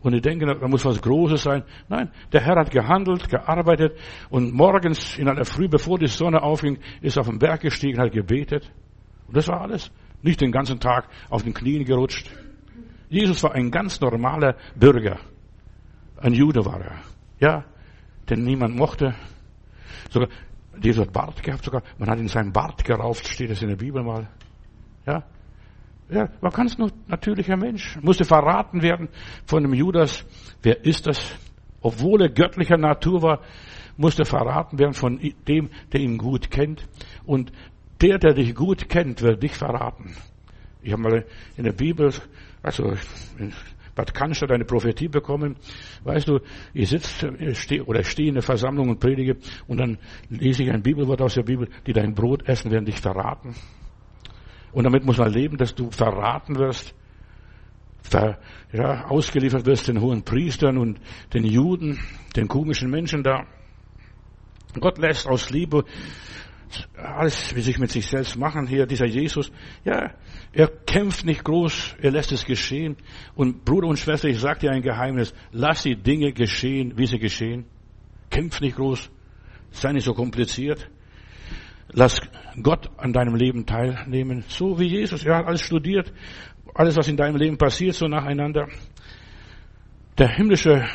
Und 0.00 0.12
die 0.12 0.22
denken, 0.22 0.46
da 0.46 0.66
muss 0.66 0.86
was 0.86 1.02
Großes 1.02 1.42
sein. 1.42 1.62
Nein, 1.90 2.10
der 2.32 2.40
Herr 2.40 2.56
hat 2.56 2.70
gehandelt, 2.70 3.28
gearbeitet 3.28 3.98
und 4.30 4.54
morgens 4.54 5.18
in 5.18 5.28
einer 5.28 5.44
Früh, 5.44 5.68
bevor 5.68 5.98
die 5.98 6.06
Sonne 6.06 6.42
aufging, 6.42 6.78
ist 7.02 7.18
auf 7.18 7.28
den 7.28 7.38
Berg 7.38 7.60
gestiegen, 7.60 8.00
hat 8.00 8.12
gebetet. 8.12 8.72
Und 9.26 9.36
das 9.36 9.46
war 9.48 9.60
alles. 9.60 9.90
Nicht 10.22 10.40
den 10.40 10.52
ganzen 10.52 10.80
Tag 10.80 11.06
auf 11.28 11.42
den 11.42 11.52
Knien 11.52 11.84
gerutscht. 11.84 12.30
Jesus 13.10 13.42
war 13.42 13.54
ein 13.54 13.70
ganz 13.70 14.00
normaler 14.00 14.56
Bürger. 14.74 15.18
Ein 16.16 16.32
Jude 16.32 16.64
war 16.64 16.80
er. 16.80 16.98
Ja, 17.40 17.64
den 18.30 18.42
niemand 18.42 18.76
mochte. 18.76 19.14
Sogar, 20.10 20.28
Jesus 20.82 21.06
hat 21.06 21.12
Bart 21.12 21.42
gehabt 21.42 21.64
sogar. 21.64 21.82
Man 21.98 22.08
hat 22.08 22.18
in 22.18 22.28
seinen 22.28 22.52
Bart 22.52 22.84
gerauft, 22.84 23.26
steht 23.26 23.50
es 23.50 23.62
in 23.62 23.68
der 23.68 23.76
Bibel 23.76 24.02
mal. 24.02 24.28
Ja, 25.06 25.24
ja, 26.10 26.28
war 26.40 26.50
ganz 26.50 26.76
natürlicher 27.06 27.56
Mensch. 27.56 27.96
Musste 28.02 28.24
verraten 28.24 28.82
werden 28.82 29.08
von 29.46 29.62
dem 29.62 29.74
Judas. 29.74 30.24
Wer 30.62 30.84
ist 30.84 31.06
das? 31.06 31.20
Obwohl 31.80 32.22
er 32.22 32.28
göttlicher 32.30 32.76
Natur 32.76 33.22
war, 33.22 33.40
musste 33.96 34.24
verraten 34.24 34.78
werden 34.78 34.92
von 34.92 35.20
dem, 35.46 35.70
der 35.92 36.00
ihn 36.00 36.18
gut 36.18 36.50
kennt. 36.50 36.86
Und 37.24 37.52
der, 38.00 38.18
der 38.18 38.34
dich 38.34 38.54
gut 38.54 38.88
kennt, 38.88 39.22
wird 39.22 39.42
dich 39.42 39.52
verraten. 39.52 40.16
Ich 40.82 40.92
habe 40.92 41.02
mal 41.02 41.26
in 41.56 41.64
der 41.64 41.72
Bibel, 41.72 42.12
also 42.62 42.94
in 44.00 44.06
Bad 44.06 44.14
Cannstatt 44.14 44.50
eine 44.50 44.64
Prophetie 44.64 45.08
bekommen. 45.08 45.56
Weißt 46.04 46.28
du, 46.28 46.40
ich 46.72 46.88
sitze 46.88 47.32
steh, 47.54 47.80
oder 47.82 48.02
stehe 48.02 48.28
in 48.28 48.34
der 48.34 48.42
Versammlung 48.42 48.88
und 48.88 49.00
predige 49.00 49.36
und 49.66 49.78
dann 49.78 49.98
lese 50.28 50.62
ich 50.62 50.70
ein 50.70 50.82
Bibelwort 50.82 51.20
aus 51.20 51.34
der 51.34 51.42
Bibel, 51.42 51.68
die 51.86 51.92
dein 51.92 52.14
Brot 52.14 52.48
essen, 52.48 52.70
werden 52.70 52.86
dich 52.86 53.00
verraten. 53.00 53.54
Und 54.72 54.84
damit 54.84 55.04
muss 55.04 55.18
man 55.18 55.32
leben, 55.32 55.56
dass 55.56 55.74
du 55.74 55.90
verraten 55.90 56.56
wirst, 56.56 56.94
ver, 58.02 58.38
ja, 58.72 59.06
ausgeliefert 59.06 59.66
wirst 59.66 59.88
den 59.88 60.00
hohen 60.00 60.22
Priestern 60.24 60.78
und 60.78 61.00
den 61.34 61.44
Juden, 61.44 61.98
den 62.36 62.48
komischen 62.48 62.90
Menschen 62.90 63.22
da. 63.22 63.46
Gott 64.78 64.98
lässt 64.98 65.26
aus 65.26 65.50
Liebe 65.50 65.84
alles, 66.96 67.54
wie 67.54 67.60
sich 67.60 67.78
mit 67.78 67.90
sich 67.90 68.06
selbst 68.06 68.36
machen 68.36 68.66
hier, 68.66 68.86
dieser 68.86 69.06
Jesus, 69.06 69.50
ja, 69.84 70.12
er 70.52 70.68
kämpft 70.68 71.24
nicht 71.24 71.44
groß, 71.44 71.96
er 72.00 72.10
lässt 72.10 72.32
es 72.32 72.44
geschehen. 72.44 72.96
Und 73.34 73.64
Bruder 73.64 73.88
und 73.88 73.98
Schwester, 73.98 74.28
ich 74.28 74.38
sage 74.38 74.60
dir 74.60 74.70
ein 74.70 74.82
Geheimnis, 74.82 75.34
lass 75.52 75.82
die 75.82 75.96
Dinge 75.96 76.32
geschehen, 76.32 76.96
wie 76.96 77.06
sie 77.06 77.18
geschehen. 77.18 77.66
Kämpf 78.30 78.60
nicht 78.60 78.76
groß, 78.76 79.10
sei 79.70 79.92
nicht 79.92 80.04
so 80.04 80.14
kompliziert. 80.14 80.88
Lass 81.92 82.20
Gott 82.62 82.88
an 82.98 83.12
deinem 83.12 83.34
Leben 83.34 83.66
teilnehmen, 83.66 84.44
so 84.46 84.78
wie 84.78 84.86
Jesus. 84.86 85.24
Er 85.24 85.38
hat 85.38 85.46
alles 85.46 85.62
studiert, 85.62 86.12
alles, 86.74 86.96
was 86.96 87.08
in 87.08 87.16
deinem 87.16 87.36
Leben 87.36 87.58
passiert, 87.58 87.96
so 87.96 88.06
nacheinander. 88.06 88.68
Der 90.16 90.28
himmlische 90.28 90.86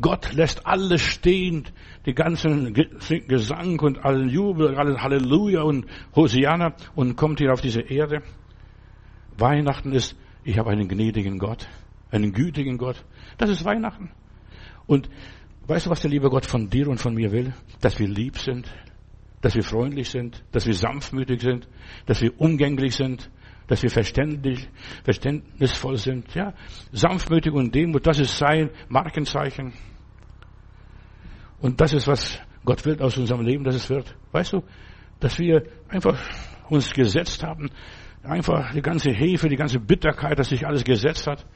Gott 0.00 0.32
lässt 0.32 0.66
alles 0.66 1.02
stehen, 1.02 1.64
die 2.06 2.14
ganzen 2.14 2.72
Gesang 2.72 3.78
und 3.80 4.04
allen 4.04 4.28
Jubel, 4.28 4.76
allen 4.76 5.02
Halleluja 5.02 5.62
und 5.62 5.86
Hosianna 6.16 6.74
und 6.94 7.16
kommt 7.16 7.40
hier 7.40 7.52
auf 7.52 7.60
diese 7.60 7.82
Erde. 7.82 8.22
Weihnachten 9.36 9.92
ist, 9.92 10.16
ich 10.44 10.58
habe 10.58 10.70
einen 10.70 10.88
gnädigen 10.88 11.38
Gott, 11.38 11.68
einen 12.10 12.32
gütigen 12.32 12.78
Gott. 12.78 13.04
Das 13.38 13.50
ist 13.50 13.64
Weihnachten. 13.64 14.10
Und 14.86 15.10
weißt 15.66 15.86
du, 15.86 15.90
was 15.90 16.00
der 16.00 16.10
liebe 16.10 16.30
Gott 16.30 16.46
von 16.46 16.68
dir 16.68 16.88
und 16.88 16.98
von 16.98 17.14
mir 17.14 17.30
will? 17.30 17.54
Dass 17.80 17.98
wir 17.98 18.08
lieb 18.08 18.38
sind, 18.38 18.72
dass 19.42 19.54
wir 19.54 19.62
freundlich 19.62 20.08
sind, 20.08 20.42
dass 20.52 20.66
wir 20.66 20.74
sanftmütig 20.74 21.40
sind, 21.40 21.68
dass 22.06 22.22
wir 22.22 22.40
umgänglich 22.40 22.94
sind, 22.94 23.30
dass 23.66 23.82
wir 23.82 23.90
verständlich, 23.90 24.68
verständnisvoll 25.04 25.96
sind. 25.96 26.34
Ja, 26.34 26.54
sanftmütig 26.92 27.52
und 27.52 27.74
Demut, 27.74 28.06
das 28.06 28.18
ist 28.18 28.36
sein 28.36 28.70
Markenzeichen. 28.88 29.72
Und 31.60 31.80
das 31.80 31.92
ist, 31.92 32.06
was 32.06 32.40
Gott 32.64 32.84
will 32.84 33.00
aus 33.00 33.16
unserem 33.16 33.42
Leben, 33.42 33.64
dass 33.64 33.74
es 33.74 33.88
wird. 33.88 34.16
Weißt 34.32 34.52
du, 34.52 34.62
dass 35.20 35.38
wir 35.38 35.62
einfach 35.88 36.18
uns 36.68 36.92
gesetzt 36.92 37.42
haben, 37.42 37.70
einfach 38.22 38.72
die 38.72 38.82
ganze 38.82 39.10
Hefe, 39.10 39.48
die 39.48 39.56
ganze 39.56 39.78
Bitterkeit, 39.78 40.38
dass 40.38 40.48
sich 40.48 40.66
alles 40.66 40.84
gesetzt 40.84 41.26
hat, 41.26 41.46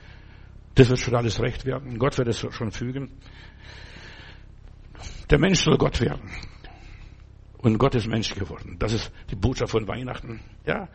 das 0.75 0.89
wird 0.91 0.99
schon 1.01 1.17
alles 1.17 1.41
recht 1.41 1.65
werden. 1.65 1.99
Gott 1.99 2.19
wird 2.19 2.29
es 2.29 2.39
schon 2.39 2.71
fügen. 2.71 3.11
Der 5.31 5.39
Mensch 5.39 5.61
soll 5.61 5.79
Gott 5.79 6.01
werden. 6.01 6.31
Und 7.59 7.79
Gott 7.79 7.95
ist 7.95 8.07
Mensch 8.07 8.35
geworden. 8.35 8.77
Das 8.79 8.93
ist 8.93 9.11
die 9.31 9.37
Botschaft 9.37 9.73
von 9.73 9.89
Weihnachten. 9.89 10.41
Ja. 10.67 10.89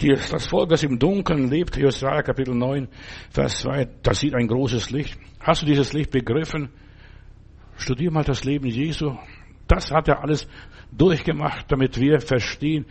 Die, 0.00 0.08
das 0.08 0.46
Volk, 0.46 0.68
das 0.68 0.84
im 0.84 0.98
Dunkeln 0.98 1.48
lebt, 1.48 1.76
Jesaja 1.76 2.22
Kapitel 2.22 2.54
9, 2.54 2.88
Vers 3.30 3.60
2, 3.60 3.88
das 4.02 4.20
sieht 4.20 4.34
ein 4.34 4.46
großes 4.46 4.90
Licht. 4.90 5.18
Hast 5.40 5.62
du 5.62 5.66
dieses 5.66 5.92
Licht 5.92 6.10
begriffen? 6.10 6.70
Studier 7.76 8.10
mal 8.10 8.24
das 8.24 8.44
Leben 8.44 8.66
Jesu. 8.66 9.16
Das 9.66 9.90
hat 9.90 10.08
er 10.08 10.22
alles 10.22 10.48
durchgemacht, 10.92 11.70
damit 11.70 11.98
wir 12.00 12.20
verstehen, 12.20 12.86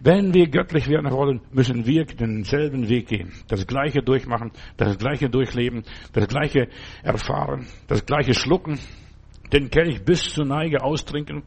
wenn 0.00 0.32
wir 0.34 0.48
göttlich 0.48 0.88
werden 0.88 1.10
wollen, 1.12 1.40
müssen 1.52 1.86
wir 1.86 2.04
denselben 2.04 2.88
Weg 2.88 3.08
gehen. 3.08 3.32
Das 3.48 3.66
Gleiche 3.66 4.02
durchmachen, 4.02 4.50
das 4.76 4.98
Gleiche 4.98 5.28
durchleben, 5.28 5.84
das 6.12 6.26
Gleiche 6.28 6.68
erfahren, 7.02 7.66
das 7.88 8.06
Gleiche 8.06 8.34
schlucken, 8.34 8.78
den 9.52 9.70
Kelch 9.70 10.02
bis 10.04 10.22
zur 10.22 10.46
Neige 10.46 10.82
austrinken. 10.82 11.42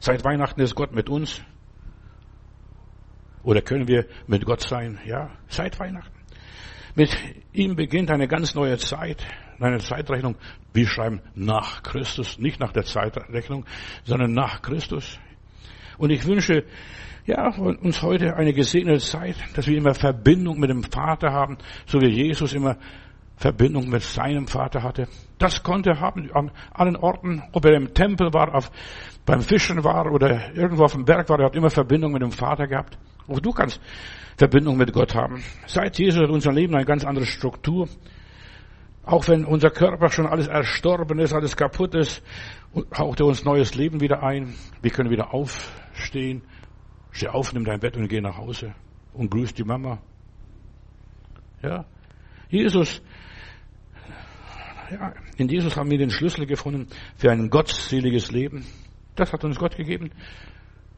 Seit 0.00 0.24
Weihnachten 0.24 0.60
ist 0.60 0.74
Gott 0.74 0.92
mit 0.92 1.08
uns. 1.08 1.42
Oder 3.46 3.62
können 3.62 3.86
wir 3.86 4.06
mit 4.26 4.44
Gott 4.44 4.60
sein? 4.68 4.98
Ja, 5.06 5.30
seit 5.46 5.78
Weihnachten. 5.78 6.12
Mit 6.96 7.16
ihm 7.52 7.76
beginnt 7.76 8.10
eine 8.10 8.26
ganz 8.26 8.56
neue 8.56 8.76
Zeit, 8.76 9.24
eine 9.60 9.78
Zeitrechnung. 9.78 10.34
Wir 10.72 10.88
schreiben 10.88 11.20
nach 11.36 11.84
Christus, 11.84 12.40
nicht 12.40 12.58
nach 12.58 12.72
der 12.72 12.82
Zeitrechnung, 12.82 13.64
sondern 14.02 14.32
nach 14.32 14.62
Christus. 14.62 15.20
Und 15.96 16.10
ich 16.10 16.26
wünsche, 16.26 16.64
ja, 17.24 17.48
uns 17.56 18.02
heute 18.02 18.34
eine 18.34 18.52
gesegnete 18.52 18.98
Zeit, 18.98 19.36
dass 19.54 19.68
wir 19.68 19.76
immer 19.76 19.94
Verbindung 19.94 20.58
mit 20.58 20.70
dem 20.70 20.82
Vater 20.82 21.30
haben, 21.30 21.56
so 21.86 22.00
wie 22.00 22.08
Jesus 22.08 22.52
immer 22.52 22.76
Verbindung 23.36 23.88
mit 23.88 24.02
seinem 24.02 24.46
Vater 24.46 24.82
hatte. 24.82 25.08
Das 25.38 25.62
konnte 25.62 25.90
er 25.90 26.00
haben 26.00 26.30
an 26.32 26.50
allen 26.72 26.96
Orten, 26.96 27.42
ob 27.52 27.64
er 27.66 27.74
im 27.74 27.92
Tempel 27.92 28.32
war, 28.32 28.54
auf, 28.54 28.70
beim 29.26 29.42
Fischen 29.42 29.84
war 29.84 30.10
oder 30.10 30.54
irgendwo 30.54 30.84
auf 30.84 30.92
dem 30.92 31.04
Berg 31.04 31.28
war, 31.28 31.38
er 31.38 31.46
hat 31.46 31.56
immer 31.56 31.70
Verbindung 31.70 32.12
mit 32.12 32.22
dem 32.22 32.32
Vater 32.32 32.66
gehabt. 32.66 32.98
Auch 33.28 33.40
du 33.40 33.52
kannst 33.52 33.80
Verbindung 34.36 34.76
mit 34.76 34.92
Gott 34.92 35.14
haben. 35.14 35.42
Seit 35.66 35.98
Jesus 35.98 36.22
hat 36.22 36.30
unser 36.30 36.52
Leben 36.52 36.74
eine 36.74 36.84
ganz 36.84 37.04
andere 37.04 37.26
Struktur. 37.26 37.88
Auch 39.04 39.28
wenn 39.28 39.44
unser 39.44 39.70
Körper 39.70 40.10
schon 40.10 40.26
alles 40.26 40.48
erstorben 40.48 41.18
ist, 41.18 41.32
alles 41.32 41.56
kaputt 41.56 41.94
ist, 41.94 42.22
haucht 42.96 43.20
er 43.20 43.26
uns 43.26 43.44
neues 43.44 43.74
Leben 43.74 44.00
wieder 44.00 44.22
ein. 44.22 44.54
Wir 44.82 44.90
können 44.90 45.10
wieder 45.10 45.32
aufstehen. 45.32 46.42
Steh 47.12 47.28
auf, 47.28 47.52
nimm 47.52 47.64
dein 47.64 47.80
Bett 47.80 47.96
und 47.96 48.08
geh 48.08 48.20
nach 48.20 48.36
Hause 48.36 48.74
und 49.14 49.30
grüß 49.30 49.54
die 49.54 49.64
Mama. 49.64 49.98
Ja. 51.62 51.84
Jesus, 52.48 53.02
in 55.36 55.48
Jesus 55.48 55.76
haben 55.76 55.90
wir 55.90 55.98
den 55.98 56.10
Schlüssel 56.10 56.46
gefunden 56.46 56.88
für 57.16 57.30
ein 57.30 57.50
gottseliges 57.50 58.30
Leben. 58.30 58.64
Das 59.14 59.32
hat 59.32 59.44
uns 59.44 59.58
Gott 59.58 59.76
gegeben. 59.76 60.10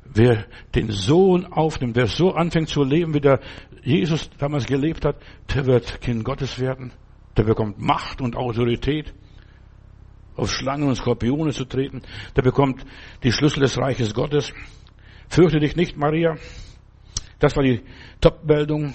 Wer 0.05 0.47
den 0.75 0.91
Sohn 0.91 1.45
aufnimmt, 1.47 1.97
wer 1.97 2.07
so 2.07 2.33
anfängt 2.33 2.69
zu 2.69 2.83
leben, 2.83 3.15
wie 3.15 3.21
der 3.21 3.41
Jesus 3.83 4.31
damals 4.39 4.67
gelebt 4.67 5.05
hat, 5.05 5.17
der 5.55 5.67
wird 5.67 6.01
Kind 6.01 6.25
Gottes 6.25 6.59
werden. 6.59 6.93
Der 7.37 7.45
bekommt 7.45 7.79
Macht 7.79 8.21
und 8.21 8.37
Autorität, 8.37 9.15
auf 10.35 10.51
Schlangen 10.51 10.89
und 10.89 10.97
Skorpione 10.97 11.53
zu 11.53 11.65
treten. 11.65 12.03
Der 12.37 12.43
bekommt 12.43 12.85
die 13.23 13.33
Schlüssel 13.33 13.61
des 13.61 13.77
Reiches 13.77 14.15
Gottes. 14.15 14.53
Fürchte 15.29 15.59
dich 15.59 15.77
nicht, 15.77 15.97
Maria. 15.97 16.37
Das 17.39 17.55
war 17.57 17.63
die 17.63 17.83
Top-Meldung. 18.21 18.95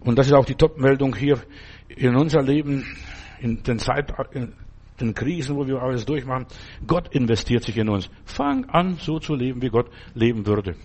Und 0.00 0.18
das 0.18 0.26
ist 0.26 0.32
auch 0.32 0.44
die 0.44 0.54
Top-Meldung 0.54 1.14
hier 1.14 1.40
in 1.88 2.16
unser 2.16 2.42
Leben, 2.42 2.84
in 3.44 3.62
den 3.62 3.78
Zeit, 3.78 4.10
in 4.32 4.54
den 4.98 5.14
Krisen, 5.14 5.56
wo 5.56 5.66
wir 5.66 5.82
alles 5.82 6.06
durchmachen. 6.06 6.46
Gott 6.86 7.14
investiert 7.14 7.62
sich 7.62 7.76
in 7.76 7.90
uns. 7.90 8.08
Fang 8.24 8.64
an, 8.70 8.96
so 8.96 9.18
zu 9.18 9.34
leben, 9.34 9.60
wie 9.60 9.68
Gott 9.68 9.90
leben 10.14 10.46
würde. 10.46 10.76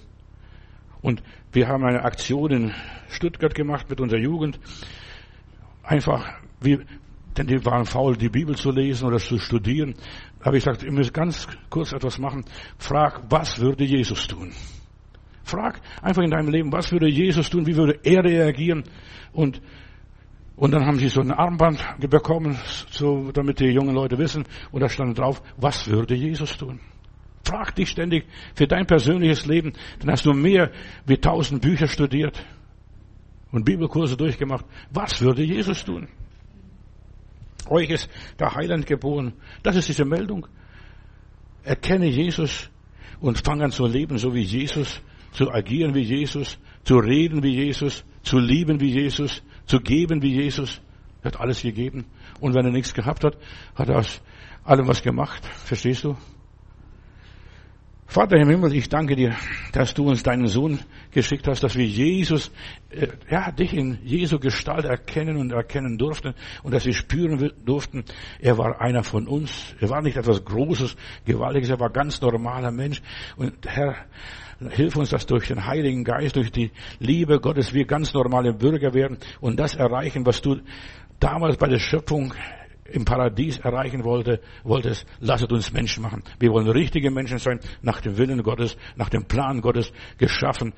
Und 1.01 1.23
wir 1.53 1.69
haben 1.69 1.85
eine 1.85 2.03
Aktion 2.03 2.51
in 2.51 2.73
Stuttgart 3.07 3.55
gemacht 3.55 3.89
mit 3.89 4.01
unserer 4.01 4.19
Jugend. 4.19 4.59
Einfach, 5.83 6.33
wie, 6.59 6.79
denn 7.37 7.47
die 7.47 7.65
waren 7.65 7.85
faul, 7.85 8.17
die 8.17 8.27
Bibel 8.27 8.57
zu 8.57 8.71
lesen 8.71 9.07
oder 9.07 9.19
zu 9.19 9.39
studieren. 9.39 9.95
Da 10.39 10.47
habe 10.47 10.57
ich 10.57 10.65
gesagt, 10.65 10.83
ihr 10.83 10.91
müsst 10.91 11.13
ganz 11.13 11.47
kurz 11.69 11.93
etwas 11.93 12.19
machen. 12.19 12.43
Frag, 12.77 13.23
was 13.29 13.59
würde 13.59 13.85
Jesus 13.85 14.27
tun? 14.27 14.51
Frag 15.43 15.79
einfach 16.01 16.23
in 16.23 16.31
deinem 16.31 16.49
Leben, 16.49 16.73
was 16.73 16.91
würde 16.91 17.07
Jesus 17.07 17.49
tun? 17.49 17.65
Wie 17.65 17.77
würde 17.77 17.99
er 18.03 18.21
reagieren? 18.21 18.83
Und 19.31 19.61
und 20.59 20.71
dann 20.71 20.85
haben 20.85 20.99
sie 20.99 21.07
so 21.07 21.21
ein 21.21 21.31
Armband 21.31 21.81
bekommen, 22.09 22.59
so, 22.89 23.31
damit 23.31 23.61
die 23.61 23.67
jungen 23.67 23.95
Leute 23.95 24.17
wissen. 24.17 24.43
Und 24.73 24.81
da 24.81 24.89
stand 24.89 25.17
drauf, 25.17 25.41
was 25.55 25.87
würde 25.87 26.15
Jesus 26.15 26.57
tun? 26.57 26.81
Frag 27.45 27.75
dich 27.75 27.89
ständig 27.89 28.25
für 28.55 28.67
dein 28.67 28.85
persönliches 28.85 29.45
Leben. 29.45 29.71
Dann 29.99 30.11
hast 30.11 30.25
du 30.25 30.33
mehr 30.33 30.71
wie 31.05 31.15
tausend 31.15 31.61
Bücher 31.61 31.87
studiert 31.87 32.45
und 33.53 33.63
Bibelkurse 33.63 34.17
durchgemacht. 34.17 34.65
Was 34.91 35.21
würde 35.21 35.43
Jesus 35.43 35.85
tun? 35.85 36.09
Euch 37.69 37.89
ist 37.89 38.09
der 38.37 38.53
Heiland 38.53 38.85
geboren. 38.85 39.31
Das 39.63 39.77
ist 39.77 39.87
diese 39.87 40.03
Meldung. 40.03 40.45
Erkenne 41.63 42.07
Jesus 42.07 42.69
und 43.21 43.39
fang 43.39 43.61
an 43.61 43.71
zu 43.71 43.85
leben, 43.85 44.17
so 44.17 44.33
wie 44.33 44.43
Jesus, 44.43 45.01
zu 45.31 45.49
agieren 45.53 45.95
wie 45.95 46.01
Jesus, 46.01 46.59
zu 46.83 46.97
reden 46.97 47.43
wie 47.43 47.55
Jesus, 47.55 48.03
zu 48.23 48.39
lieben 48.39 48.81
wie 48.81 48.91
Jesus, 48.91 49.41
zu 49.69 49.79
geben 49.79 50.21
wie 50.21 50.33
Jesus. 50.33 50.81
Er 51.21 51.31
hat 51.31 51.39
alles 51.39 51.61
gegeben. 51.61 52.05
Und 52.39 52.55
wenn 52.55 52.65
er 52.65 52.71
nichts 52.71 52.93
gehabt 52.93 53.23
hat, 53.23 53.37
hat 53.75 53.89
er 53.89 53.99
aus 53.99 54.21
allem 54.63 54.87
was 54.87 55.01
gemacht. 55.01 55.45
Verstehst 55.45 56.03
du? 56.03 56.17
Vater 58.07 58.37
im 58.37 58.49
Himmel, 58.49 58.73
ich 58.73 58.89
danke 58.89 59.15
dir, 59.15 59.35
dass 59.71 59.93
du 59.93 60.09
uns 60.09 60.23
deinen 60.23 60.47
Sohn 60.47 60.79
geschickt 61.11 61.47
hast, 61.47 61.61
dass 61.61 61.75
wir 61.75 61.85
Jesus, 61.85 62.51
äh, 62.89 63.09
ja, 63.29 63.51
dich 63.51 63.71
in 63.75 63.99
Jesu 64.03 64.39
Gestalt 64.39 64.85
erkennen 64.85 65.37
und 65.37 65.51
erkennen 65.51 65.99
durften 65.99 66.33
und 66.63 66.73
dass 66.73 66.87
wir 66.87 66.93
spüren 66.93 67.51
durften, 67.63 68.03
er 68.39 68.57
war 68.57 68.81
einer 68.81 69.03
von 69.03 69.27
uns. 69.27 69.75
Er 69.79 69.89
war 69.89 70.01
nicht 70.01 70.17
etwas 70.17 70.43
Großes, 70.43 70.95
Gewaltiges, 71.25 71.69
er 71.69 71.79
war 71.79 71.91
ganz 71.91 72.19
normaler 72.19 72.71
Mensch. 72.71 72.99
Und 73.37 73.53
Herr, 73.67 73.95
Hilf 74.69 74.95
uns, 74.97 75.09
dass 75.09 75.25
durch 75.25 75.47
den 75.47 75.65
Heiligen 75.65 76.03
Geist, 76.03 76.35
durch 76.35 76.51
die 76.51 76.71
Liebe 76.99 77.39
Gottes 77.39 77.73
wir 77.73 77.85
ganz 77.85 78.13
normale 78.13 78.53
Bürger 78.53 78.93
werden 78.93 79.17
und 79.39 79.57
das 79.57 79.75
erreichen, 79.75 80.25
was 80.25 80.41
du 80.41 80.57
damals 81.19 81.57
bei 81.57 81.67
der 81.67 81.79
Schöpfung 81.79 82.33
im 82.91 83.05
Paradies 83.05 83.59
erreichen 83.59 84.03
wollte, 84.03 84.41
wolltest, 84.63 85.05
lasset 85.19 85.51
uns 85.51 85.71
Menschen 85.71 86.03
machen. 86.03 86.23
Wir 86.39 86.51
wollen 86.51 86.67
richtige 86.67 87.11
Menschen 87.11 87.37
sein, 87.37 87.59
nach 87.81 88.01
dem 88.01 88.17
Willen 88.17 88.41
Gottes, 88.43 88.77
nach 88.95 89.09
dem 89.09 89.25
Plan 89.25 89.61
Gottes 89.61 89.91
geschaffen, 90.17 90.73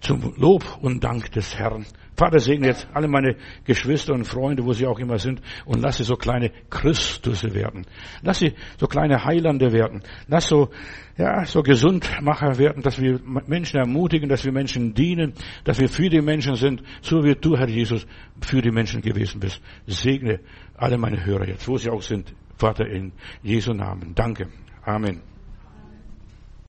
zum 0.00 0.34
Lob 0.36 0.64
und 0.80 1.02
Dank 1.02 1.30
des 1.32 1.56
Herrn. 1.56 1.86
Vater, 2.14 2.38
segne 2.38 2.68
jetzt 2.68 2.86
alle 2.92 3.08
meine 3.08 3.36
Geschwister 3.64 4.12
und 4.12 4.24
Freunde, 4.24 4.64
wo 4.64 4.72
sie 4.72 4.86
auch 4.86 4.98
immer 4.98 5.18
sind, 5.18 5.40
und 5.64 5.80
lass 5.80 5.96
sie 5.96 6.04
so 6.04 6.16
kleine 6.16 6.50
Christusse 6.68 7.54
werden. 7.54 7.86
Lass 8.22 8.40
sie 8.40 8.54
so 8.78 8.86
kleine 8.86 9.24
Heilande 9.24 9.72
werden. 9.72 10.02
Lass 10.28 10.48
so, 10.48 10.68
ja, 11.16 11.44
so 11.46 11.62
Gesundmacher 11.62 12.58
werden, 12.58 12.82
dass 12.82 13.00
wir 13.00 13.20
Menschen 13.46 13.78
ermutigen, 13.78 14.28
dass 14.28 14.44
wir 14.44 14.52
Menschen 14.52 14.92
dienen, 14.94 15.32
dass 15.64 15.80
wir 15.80 15.88
für 15.88 16.10
die 16.10 16.20
Menschen 16.20 16.56
sind, 16.56 16.82
so 17.00 17.24
wie 17.24 17.34
du, 17.34 17.56
Herr 17.56 17.68
Jesus, 17.68 18.06
für 18.40 18.60
die 18.60 18.70
Menschen 18.70 19.00
gewesen 19.00 19.40
bist. 19.40 19.62
Segne 19.86 20.40
alle 20.76 20.98
meine 20.98 21.24
Hörer 21.24 21.48
jetzt, 21.48 21.66
wo 21.66 21.78
sie 21.78 21.90
auch 21.90 22.02
sind. 22.02 22.34
Vater, 22.56 22.86
in 22.86 23.12
Jesu 23.42 23.72
Namen. 23.72 24.14
Danke. 24.14 24.48
Amen. 24.84 25.31